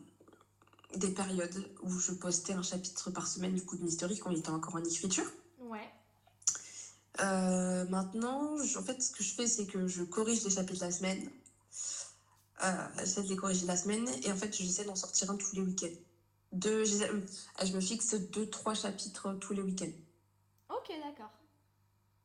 des 0.95 1.11
périodes 1.11 1.69
où 1.83 1.91
je 1.99 2.11
postais 2.13 2.53
un 2.53 2.63
chapitre 2.63 3.11
par 3.11 3.27
semaine 3.27 3.53
du 3.53 3.63
coup 3.63 3.77
de 3.77 3.83
Mystery 3.83 4.17
quand 4.17 4.31
il 4.31 4.39
était 4.39 4.49
encore 4.49 4.75
en 4.75 4.83
écriture. 4.83 5.25
Ouais. 5.59 5.89
Euh, 7.19 7.85
maintenant, 7.85 8.55
en 8.55 8.83
fait, 8.83 9.01
ce 9.01 9.11
que 9.11 9.23
je 9.23 9.33
fais, 9.33 9.47
c'est 9.47 9.65
que 9.65 9.87
je 9.87 10.03
corrige 10.03 10.43
les 10.43 10.51
chapitres 10.51 10.83
la 10.83 10.91
semaine. 10.91 11.29
Euh, 12.63 12.87
j'essaie 12.99 13.23
de 13.23 13.29
les 13.29 13.35
corriger 13.35 13.65
la 13.65 13.77
semaine 13.77 14.07
et 14.23 14.31
en 14.31 14.35
fait, 14.35 14.55
j'essaie 14.55 14.85
d'en 14.85 14.95
sortir 14.95 15.29
un 15.29 15.35
tous 15.35 15.55
les 15.55 15.61
week-ends. 15.61 15.95
Deux, 16.53 16.83
euh, 17.03 17.21
je 17.63 17.73
me 17.73 17.81
fixe 17.81 18.15
deux, 18.15 18.49
trois 18.49 18.73
chapitres 18.73 19.33
tous 19.39 19.53
les 19.53 19.61
week-ends. 19.61 19.91
Ok, 20.69 20.91
d'accord. 21.03 21.31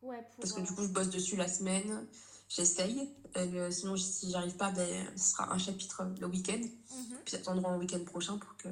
Ouais, 0.03 0.23
pour. 0.23 0.41
Parce 0.41 0.53
que 0.53 0.61
du 0.61 0.73
coup, 0.73 0.83
je 0.83 0.89
bosse 0.89 1.11
dessus 1.11 1.37
la 1.37 1.49
semaine. 1.49 2.07
J'essaye. 2.55 3.09
Euh, 3.37 3.71
sinon, 3.71 3.97
si 3.97 4.31
j'arrive 4.31 4.57
pas, 4.57 4.71
ben, 4.73 5.07
ce 5.17 5.31
sera 5.33 5.51
un 5.53 5.59
chapitre 5.59 6.05
le 6.21 6.27
week-end. 6.27 6.61
mhm. 6.61 7.19
Puis 7.25 7.37
attendrons 7.37 7.73
le 7.73 7.79
week-end 7.79 8.05
prochain 8.05 8.37
pour 8.37 8.55
que, 8.59 8.69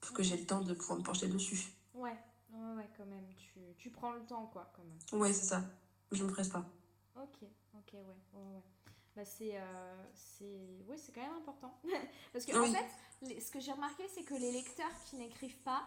pour 0.00 0.14
que 0.14 0.22
j'ai 0.22 0.36
le 0.36 0.44
temps 0.44 0.60
de 0.60 0.74
pouvoir 0.74 0.98
me 0.98 1.04
pencher 1.04 1.28
dessus. 1.28 1.72
Ouais, 1.94 2.16
ouais, 2.52 2.72
ouais, 2.76 2.90
quand 2.96 3.06
même. 3.06 3.26
Tu, 3.38 3.60
tu 3.78 3.90
prends 3.90 4.12
le 4.12 4.20
temps, 4.26 4.46
quoi, 4.52 4.70
quand 4.76 4.82
même. 4.84 5.20
Ouais, 5.20 5.32
c'est 5.32 5.46
ça. 5.46 5.62
Je 6.12 6.22
me 6.22 6.30
presse 6.30 6.50
pas. 6.50 6.66
Ok, 7.16 7.38
ok, 7.74 7.92
ouais, 7.94 8.00
ouais, 8.34 8.40
ouais. 8.54 8.62
Bah 9.16 9.24
c'est, 9.24 9.56
euh, 9.56 10.04
c'est, 10.12 10.58
oui, 10.88 10.96
c'est 10.98 11.12
quand 11.12 11.22
même 11.22 11.36
important. 11.40 11.80
Parce 12.32 12.44
que 12.44 12.52
en 12.58 12.70
fait, 12.72 12.84
les- 13.22 13.40
ce 13.40 13.50
que 13.50 13.60
j'ai 13.60 13.70
remarqué, 13.72 14.02
c'est 14.12 14.24
que 14.24 14.34
les 14.34 14.50
lecteurs 14.52 14.90
qui 15.08 15.16
n'écrivent 15.16 15.62
pas 15.62 15.84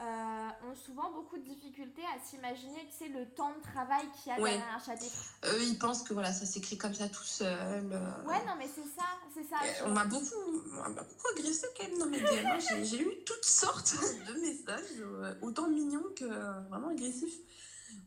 euh, 0.00 0.48
ont 0.70 0.74
souvent 0.74 1.10
beaucoup 1.12 1.36
de 1.36 1.42
difficultés 1.44 2.02
à 2.14 2.18
s'imaginer, 2.24 2.88
tu 2.90 2.96
sais, 3.04 3.08
le 3.08 3.26
temps 3.34 3.52
de 3.56 3.62
travail 3.72 4.04
qu'il 4.16 4.32
y 4.32 4.34
a 4.34 4.40
Ouais. 4.40 4.50
derrière 4.52 4.74
un 4.76 4.78
chapitre. 4.78 5.14
Eux, 5.44 5.62
ils 5.62 5.78
pensent 5.78 6.02
que 6.02 6.14
voilà, 6.14 6.32
ça 6.32 6.46
s'écrit 6.46 6.78
comme 6.78 6.94
ça 6.94 7.08
tout 7.08 7.22
seul. 7.24 7.88
euh. 7.92 8.24
Ouais, 8.26 8.44
non, 8.46 8.54
mais 8.58 8.68
c'est 8.74 8.82
ça, 8.98 9.06
c'est 9.34 9.44
ça. 9.48 9.56
On 9.86 9.90
m'a 9.90 10.04
beaucoup, 10.04 10.24
beaucoup 10.64 11.28
agressé 11.38 11.66
quand 11.76 11.88
même 11.88 11.98
dans 11.98 12.06
mes 12.06 12.18
DM. 12.20 12.46
hein. 12.46 12.58
J'ai- 12.82 13.00
eu 13.02 13.24
toutes 13.24 13.44
sortes 13.44 13.94
de 14.28 14.40
messages, 14.40 15.00
euh, 15.00 15.34
autant 15.42 15.68
mignons 15.68 16.04
que 16.16 16.24
vraiment 16.68 16.88
agressifs. 16.88 17.36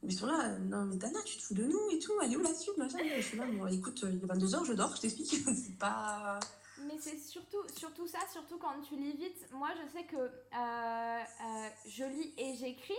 Ils 0.02 0.18
sont 0.18 0.26
là, 0.28 0.58
non 0.60 0.86
mais 0.86 0.96
Dana, 0.98 1.20
tu 1.26 1.38
te 1.38 1.44
fous 1.44 1.54
de 1.54 1.64
nous 1.64 1.80
et 1.92 2.00
tout, 2.00 2.12
elle 2.22 2.34
est 2.34 2.36
où 2.38 2.42
la 2.42 2.54
suite 2.54 2.78
machin. 2.78 2.98
Je 3.18 3.22
suis 3.22 3.38
là, 3.38 3.46
bon, 3.46 3.68
écoute, 3.68 4.00
il 4.04 4.16
est 4.16 4.26
22h, 4.26 4.66
je 4.66 4.74
dors, 4.74 4.96
je 4.96 5.02
t'explique. 5.02 5.36
C'est 5.46 5.78
pas. 5.78 6.40
Mais 6.80 6.98
c'est 7.00 7.18
surtout, 7.20 7.64
surtout 7.78 8.08
ça, 8.08 8.20
surtout 8.32 8.58
quand 8.58 8.82
tu 8.82 8.96
lis 8.96 9.16
vite. 9.16 9.48
Moi, 9.52 9.70
je 9.82 9.92
sais 9.92 10.04
que 10.06 10.16
euh, 10.18 10.28
euh, 10.54 11.70
je 11.86 12.04
lis 12.06 12.34
et 12.38 12.56
j'écris, 12.56 12.98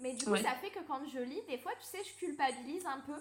mais 0.00 0.12
du 0.14 0.24
coup, 0.24 0.32
Ouais. 0.32 0.42
ça 0.42 0.54
fait 0.54 0.70
que 0.70 0.80
quand 0.86 1.00
je 1.08 1.20
lis, 1.20 1.40
des 1.48 1.58
fois, 1.58 1.72
tu 1.80 1.86
sais, 1.86 2.02
je 2.04 2.14
culpabilise 2.18 2.84
un 2.86 3.00
peu. 3.00 3.14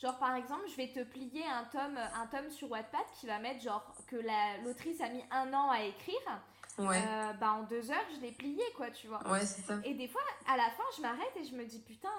Genre, 0.00 0.18
par 0.18 0.34
exemple, 0.36 0.64
je 0.68 0.76
vais 0.76 0.88
te 0.88 1.02
plier 1.04 1.44
un 1.46 1.64
tome, 1.64 1.96
un 1.96 2.26
tome 2.26 2.50
sur 2.50 2.70
Wattpad 2.70 3.00
qui 3.18 3.26
va 3.26 3.38
mettre, 3.38 3.62
genre, 3.62 3.94
que 4.06 4.16
la- 4.16 4.58
l'autrice 4.58 5.00
a 5.00 5.08
mis 5.08 5.24
un 5.30 5.52
an 5.54 5.70
à 5.70 5.82
écrire. 5.84 6.42
Ouais, 6.78 7.02
Euh, 7.02 7.32
bah, 7.40 7.52
en 7.54 7.62
deux 7.62 7.90
heures, 7.90 8.04
je 8.14 8.20
l'ai 8.20 8.32
plié, 8.32 8.62
quoi, 8.76 8.90
tu 8.90 9.06
vois. 9.06 9.26
ouais, 9.30 9.46
c'est 9.46 9.62
ça. 9.62 9.78
Et 9.84 9.94
des 9.94 10.08
fois, 10.08 10.20
à 10.46 10.58
la 10.58 10.68
fin, 10.70 10.82
je 10.94 11.00
m'arrête 11.00 11.32
et 11.36 11.44
je 11.44 11.54
me 11.54 11.64
dis, 11.64 11.80
putain, 11.80 12.10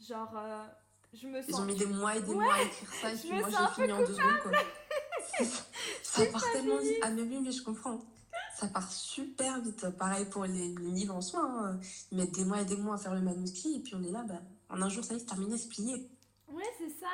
genre, 0.00 0.32
je 1.12 1.26
me 1.26 1.40
Ils 1.40 1.50
sens. 1.50 1.60
ont 1.60 1.64
mis 1.64 1.74
des 1.74 1.86
mois 1.86 2.14
et 2.14 2.22
des 2.22 2.28
Ouais, 2.32 2.44
mois 2.44 2.54
à 2.54 2.62
écrire 2.62 2.92
ça 2.94 3.10
et 3.12 3.16
je 3.16 3.20
puis 3.22 3.32
me 3.32 3.40
moi 3.40 3.48
j'ai 3.50 3.82
fini 3.82 3.92
en 3.92 3.98
deux 3.98 4.14
secondes 4.14 4.38
quoi. 4.42 4.52
Ça 6.02 6.26
part 6.26 6.44
tellement 6.52 6.78
vite. 6.78 6.96
Ah 7.02 7.10
mais 7.10 7.22
oui, 7.22 7.40
mais 7.42 7.52
je 7.52 7.62
comprends. 7.62 8.00
Ça 8.56 8.68
part 8.68 8.90
super 8.90 9.60
vite. 9.60 9.88
Pareil 9.98 10.26
pour 10.26 10.44
les, 10.44 10.68
les 10.74 10.90
livres 10.90 11.14
en 11.16 11.20
soi. 11.20 11.40
hein. 11.42 11.80
Ils 12.12 12.18
mettent 12.18 12.32
des 12.32 12.44
mois 12.44 12.60
et 12.60 12.64
des 12.64 12.76
mois 12.76 12.94
à 12.94 12.98
faire 12.98 13.14
le 13.14 13.20
manuscrit 13.20 13.76
et 13.76 13.80
puis 13.80 13.94
on 13.94 14.02
est 14.02 14.10
là, 14.12 14.22
bah, 14.22 14.40
en 14.70 14.80
un 14.80 14.88
jour 14.88 15.04
ça 15.04 15.14
y 15.14 15.16
est, 15.16 15.24
terminé, 15.26 15.58
c'est 15.58 15.68
plié. 15.68 16.08
Ouais, 16.48 16.62
c'est 16.78 16.90
ça, 16.90 17.10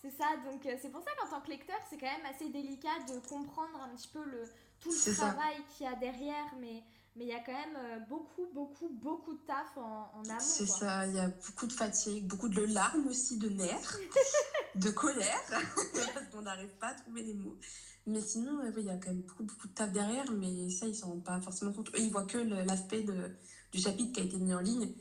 c'est 0.00 0.10
ça. 0.16 0.24
Donc 0.48 0.64
euh, 0.66 0.76
c'est 0.80 0.90
pour 0.90 1.02
ça 1.02 1.10
qu'en 1.20 1.28
tant 1.28 1.40
que 1.40 1.50
lecteur, 1.50 1.76
c'est 1.90 1.98
quand 1.98 2.06
même 2.06 2.26
assez 2.32 2.48
délicat 2.48 2.96
de 3.08 3.18
comprendre 3.28 3.80
un 3.82 3.94
petit 3.96 4.08
peu 4.08 4.24
le 4.24 4.44
tout 4.80 4.90
le 4.90 5.14
travail 5.14 5.56
qu'il 5.76 5.86
y 5.86 5.88
a 5.88 5.94
derrière, 5.96 6.52
mais 6.60 6.82
mais 7.16 7.24
il 7.24 7.28
y 7.28 7.32
a 7.32 7.40
quand 7.40 7.52
même 7.52 7.76
euh, 7.76 7.98
beaucoup, 8.08 8.46
beaucoup, 8.52 8.88
beaucoup 8.88 9.34
de 9.34 9.46
taf 9.46 9.76
en, 9.76 10.10
en 10.14 10.24
amont. 10.24 10.40
C'est 10.40 10.66
ça, 10.66 11.06
il 11.06 11.14
y 11.14 11.18
a 11.18 11.28
beaucoup 11.28 11.66
de 11.66 11.72
fatigue, 11.72 12.26
beaucoup 12.26 12.48
de 12.48 12.62
larmes 12.62 13.06
aussi, 13.06 13.38
de 13.38 13.48
nerfs, 13.48 13.98
de 14.74 14.90
colère, 14.90 15.42
parce 15.50 16.28
qu'on 16.32 16.42
n'arrive 16.42 16.74
pas 16.78 16.88
à 16.88 16.94
trouver 16.94 17.22
les 17.22 17.34
mots. 17.34 17.56
Mais 18.06 18.20
sinon, 18.20 18.60
il 18.76 18.84
y 18.84 18.90
a 18.90 18.96
quand 18.96 19.10
même 19.10 19.22
beaucoup, 19.22 19.44
beaucoup 19.44 19.68
de 19.68 19.72
taf 19.72 19.92
derrière, 19.92 20.30
mais 20.32 20.68
ça, 20.70 20.86
ils 20.86 20.94
s'en 20.94 21.08
rendent 21.08 21.24
pas 21.24 21.40
forcément 21.40 21.72
compte. 21.72 21.88
Eux, 21.90 22.00
ils 22.00 22.10
voient 22.10 22.26
que 22.26 22.38
l'aspect 22.38 23.02
du 23.02 23.80
chapitre 23.80 24.12
qui 24.12 24.20
a 24.20 24.24
été 24.24 24.36
mis 24.36 24.52
en 24.52 24.60
ligne. 24.60 24.92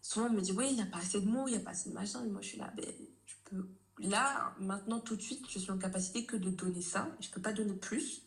Souvent, 0.00 0.26
on 0.26 0.32
me 0.32 0.40
dit, 0.40 0.52
oui, 0.52 0.68
il 0.70 0.76
n'y 0.76 0.82
a 0.82 0.86
pas 0.86 0.98
assez 0.98 1.20
de 1.20 1.26
mots, 1.26 1.48
il 1.48 1.52
n'y 1.52 1.56
a 1.56 1.60
pas 1.60 1.70
assez 1.70 1.90
de 1.90 1.94
machin. 1.94 2.24
Et 2.24 2.28
moi, 2.28 2.40
je 2.42 2.48
suis 2.48 2.58
là, 2.58 2.72
ben, 2.76 2.86
je 3.24 3.34
peux. 3.44 3.68
Là, 3.98 4.54
maintenant, 4.60 5.00
tout 5.00 5.16
de 5.16 5.22
suite, 5.22 5.44
je 5.50 5.58
suis 5.58 5.70
en 5.72 5.78
capacité 5.78 6.24
que 6.24 6.36
de 6.36 6.50
donner 6.50 6.82
ça. 6.82 7.08
Je 7.20 7.28
peux 7.30 7.42
pas 7.42 7.52
donner 7.52 7.74
plus. 7.74 8.22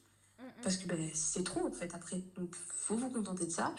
Parce 0.64 0.78
que 0.78 0.88
ben, 0.88 1.10
c'est 1.14 1.44
trop 1.44 1.68
en 1.68 1.72
fait 1.72 1.94
après. 1.94 2.22
Donc 2.36 2.56
faut 2.56 2.96
vous 2.96 3.10
contenter 3.10 3.46
de 3.46 3.52
ça. 3.52 3.74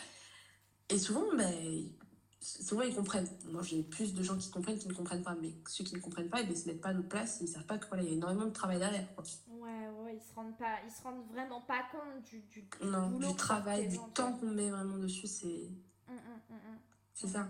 Et 0.88 0.98
souvent, 0.98 1.24
ben, 1.36 1.88
souvent 2.40 2.82
ils 2.82 2.94
comprennent. 2.94 3.28
Moi 3.46 3.62
j'ai 3.62 3.82
plus 3.82 4.14
de 4.14 4.22
gens 4.22 4.36
qui 4.36 4.50
comprennent 4.50 4.78
qui 4.78 4.88
ne 4.88 4.94
comprennent 4.94 5.22
pas. 5.22 5.34
Mais 5.40 5.54
ceux 5.68 5.84
qui 5.84 5.94
ne 5.94 6.00
comprennent 6.00 6.28
pas, 6.30 6.40
eh 6.40 6.44
ben, 6.44 6.50
ils 6.50 6.56
ne 6.56 6.60
se 6.60 6.66
mettent 6.68 6.80
pas 6.80 6.90
à 6.90 6.94
notre 6.94 7.08
place. 7.08 7.38
Ils 7.40 7.44
ne 7.44 7.48
savent 7.48 7.66
pas 7.66 7.78
qu'il 7.78 7.88
voilà, 7.88 8.02
il 8.02 8.08
y 8.08 8.12
a 8.12 8.14
énormément 8.14 8.46
de 8.46 8.50
travail 8.52 8.78
derrière. 8.78 9.14
quoi. 9.14 9.24
Ouais, 9.48 9.88
ouais, 10.02 10.16
ils 10.16 10.22
se 10.28 10.34
rendent 10.34 10.56
pas, 10.58 10.78
ils 10.84 10.90
se 10.90 11.02
rendent 11.02 11.26
vraiment 11.30 11.60
pas 11.62 11.82
compte 11.92 12.22
du, 12.24 12.40
du, 12.40 12.62
du 12.62 12.68
Non, 12.84 13.08
boulot 13.10 13.28
du 13.30 13.36
travail, 13.36 13.88
du 13.88 13.98
temps 14.14 14.32
qu'on 14.38 14.50
met 14.50 14.70
vraiment 14.70 14.98
dessus, 14.98 15.26
c'est 15.26 15.70
Mm, 16.08 16.14
mm, 16.14 16.54
mm, 16.54 16.78
c'est 17.14 17.28
ça. 17.28 17.48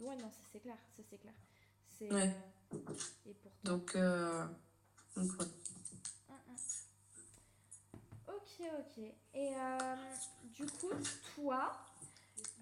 Ouais, 0.00 0.16
non, 0.16 0.30
ça 0.32 0.40
c'est 0.50 0.58
clair, 0.58 0.76
ça 0.96 1.02
c'est 1.08 1.18
clair. 1.18 1.34
C'est. 1.96 2.12
Ouais. 2.12 2.34
euh, 2.74 2.78
Et 3.26 3.34
pourtant. 3.34 3.56
Donc, 3.62 3.94
euh, 3.94 4.44
donc 5.14 5.30
ouais. 5.38 5.46
Mm, 6.28 6.32
mm. 6.32 6.56
Ok, 8.62 8.70
ok. 8.78 9.04
Et 9.34 9.54
euh, 9.56 9.94
du 10.44 10.66
coup, 10.66 10.90
toi, 11.34 11.72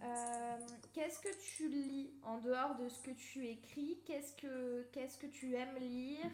euh, 0.02 0.56
qu'est-ce 0.92 1.20
que 1.20 1.28
tu 1.56 1.68
lis 1.68 2.10
en 2.22 2.38
dehors 2.38 2.76
de 2.76 2.88
ce 2.88 2.98
que 3.00 3.10
tu 3.10 3.46
écris? 3.46 3.98
Qu'est-ce 4.06 4.34
que 4.34 4.82
qu'est-ce 4.92 5.18
que 5.18 5.26
tu 5.26 5.54
aimes 5.54 5.76
lire? 5.78 6.30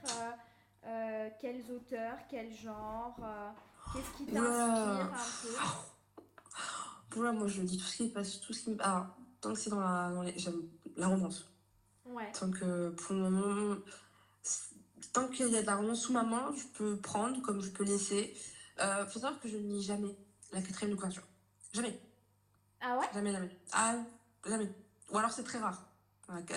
Euh, 0.84 1.30
Quels 1.40 1.70
auteurs 1.72 2.18
Quel 2.28 2.52
genre 2.52 3.16
Qu'est-ce 3.92 4.10
qui 4.18 4.26
t'inspire 4.26 5.12
un 5.14 5.42
peu? 5.42 5.48
Voilà, 7.16 7.32
moi 7.32 7.48
je 7.48 7.62
dis 7.62 7.78
tout 7.78 7.84
ce 7.84 7.96
qui 7.96 8.08
passe, 8.08 8.40
tout 8.40 8.52
ce 8.52 8.64
qui 8.64 8.70
me. 8.70 8.76
Ah, 8.80 9.16
tant 9.40 9.52
que 9.52 9.58
c'est 9.58 9.70
dans 9.70 9.80
la, 9.80 10.10
dans 10.12 10.22
les, 10.22 10.38
j'aime 10.38 10.68
la 10.96 11.08
romance. 11.08 11.50
Ouais. 12.04 12.30
Tant 12.38 12.50
que 12.50 12.90
pour 12.90 13.14
le 13.14 13.30
moment, 13.30 13.76
tant 15.12 15.26
qu'il 15.28 15.48
y 15.48 15.56
a 15.56 15.62
de 15.62 15.66
la 15.66 15.76
romance 15.76 16.02
sous 16.02 16.12
ma 16.12 16.22
main, 16.22 16.52
je 16.54 16.64
peux 16.78 16.96
prendre 16.98 17.40
comme 17.42 17.60
je 17.60 17.70
peux 17.70 17.84
laisser. 17.84 18.36
Euh, 18.80 19.06
faut 19.06 19.18
savoir 19.18 19.40
que 19.40 19.48
je 19.48 19.56
ne 19.56 19.72
lis 19.72 19.82
jamais 19.82 20.14
la 20.52 20.60
quatrième 20.60 20.92
de 20.92 20.96
couverture. 20.96 21.22
Jamais, 21.72 21.98
Ah 22.80 22.98
ouais? 22.98 23.06
Jamais, 23.14 23.32
jamais. 23.32 23.50
Ah, 23.72 23.94
jamais. 24.46 24.70
Ou 25.12 25.18
alors 25.18 25.30
c'est 25.30 25.44
très 25.44 25.58
rare. 25.58 25.82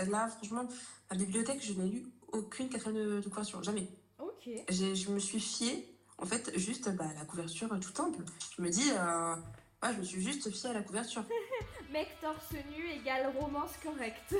Là, 0.10 0.28
franchement, 0.28 0.68
ma 1.12 1.18
bibliothèque, 1.18 1.64
je 1.64 1.74
n'ai 1.74 1.88
lu 1.90 2.06
aucune 2.32 2.70
quatrième 2.70 2.98
de, 2.98 3.20
de 3.22 3.30
couverture. 3.30 3.62
Jamais. 3.64 3.88
Ok. 4.20 4.50
Je 4.70 5.10
me 5.12 5.20
suis 5.20 5.40
fiée, 5.40 5.96
en 6.18 6.26
fait, 6.26 6.52
juste 6.58 6.90
bah, 6.96 7.06
à 7.10 7.14
la 7.14 7.26
couverture 7.26 7.72
euh, 7.72 7.78
tout 7.80 7.94
simple. 7.94 8.24
Je 8.58 8.62
me 8.62 8.70
dis, 8.70 8.90
euh, 8.92 9.36
ouais, 9.84 9.94
je 9.94 10.00
me 10.00 10.04
suis 10.04 10.22
juste 10.22 10.50
fiée 10.52 10.70
à 10.72 10.74
la 10.74 10.82
couverture. 10.82 11.24
Mec 11.92 12.10
torse 12.22 12.52
nu 12.76 12.88
égale 12.90 13.34
romance 13.40 13.72
correcte. 13.84 14.36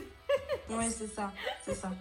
Ouais, 0.70 0.90
c'est 0.90 1.08
ça, 1.08 1.32
c'est 1.66 1.76
ça. 1.76 1.92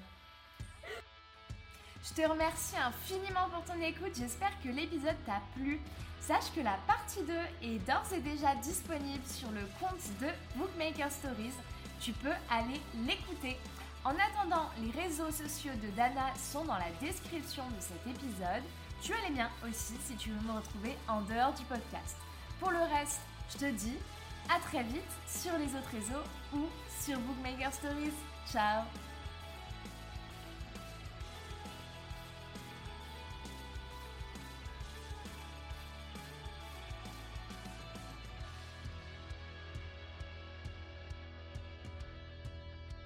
Je 2.09 2.23
te 2.23 2.29
remercie 2.29 2.77
infiniment 2.77 3.49
pour 3.53 3.65
ton 3.65 3.81
écoute, 3.83 4.13
j'espère 4.17 4.53
que 4.63 4.69
l'épisode 4.69 5.17
t'a 5.27 5.43
plu. 5.55 5.81
Sache 6.21 6.53
que 6.55 6.61
la 6.61 6.79
partie 6.87 7.23
2 7.23 7.33
est 7.63 7.79
d'ores 7.87 8.13
et 8.15 8.21
déjà 8.21 8.55
disponible 8.57 9.25
sur 9.27 9.51
le 9.51 9.61
compte 9.79 10.01
de 10.21 10.29
Bookmaker 10.57 11.11
Stories. 11.11 11.53
Tu 12.01 12.13
peux 12.13 12.33
aller 12.51 12.81
l'écouter. 13.07 13.59
En 14.05 14.13
attendant, 14.13 14.71
les 14.81 14.91
réseaux 15.03 15.31
sociaux 15.31 15.73
de 15.83 15.89
Dana 15.97 16.33
sont 16.37 16.65
dans 16.65 16.79
la 16.79 16.91
description 17.01 17.65
de 17.77 17.81
cet 17.81 18.07
épisode. 18.07 18.63
Tu 19.03 19.13
as 19.13 19.29
les 19.29 19.35
miens 19.35 19.51
aussi 19.69 19.95
si 20.07 20.15
tu 20.17 20.31
veux 20.31 20.47
me 20.47 20.57
retrouver 20.57 20.97
en 21.09 21.21
dehors 21.23 21.53
du 21.53 21.65
podcast. 21.65 22.17
Pour 22.59 22.71
le 22.71 22.79
reste, 22.79 23.21
je 23.53 23.59
te 23.59 23.71
dis 23.71 23.99
à 24.49 24.59
très 24.61 24.83
vite 24.83 25.13
sur 25.27 25.53
les 25.59 25.75
autres 25.75 25.93
réseaux 25.93 26.25
ou 26.55 26.69
sur 27.03 27.19
Bookmaker 27.19 27.73
Stories. 27.73 28.15
Ciao 28.51 28.85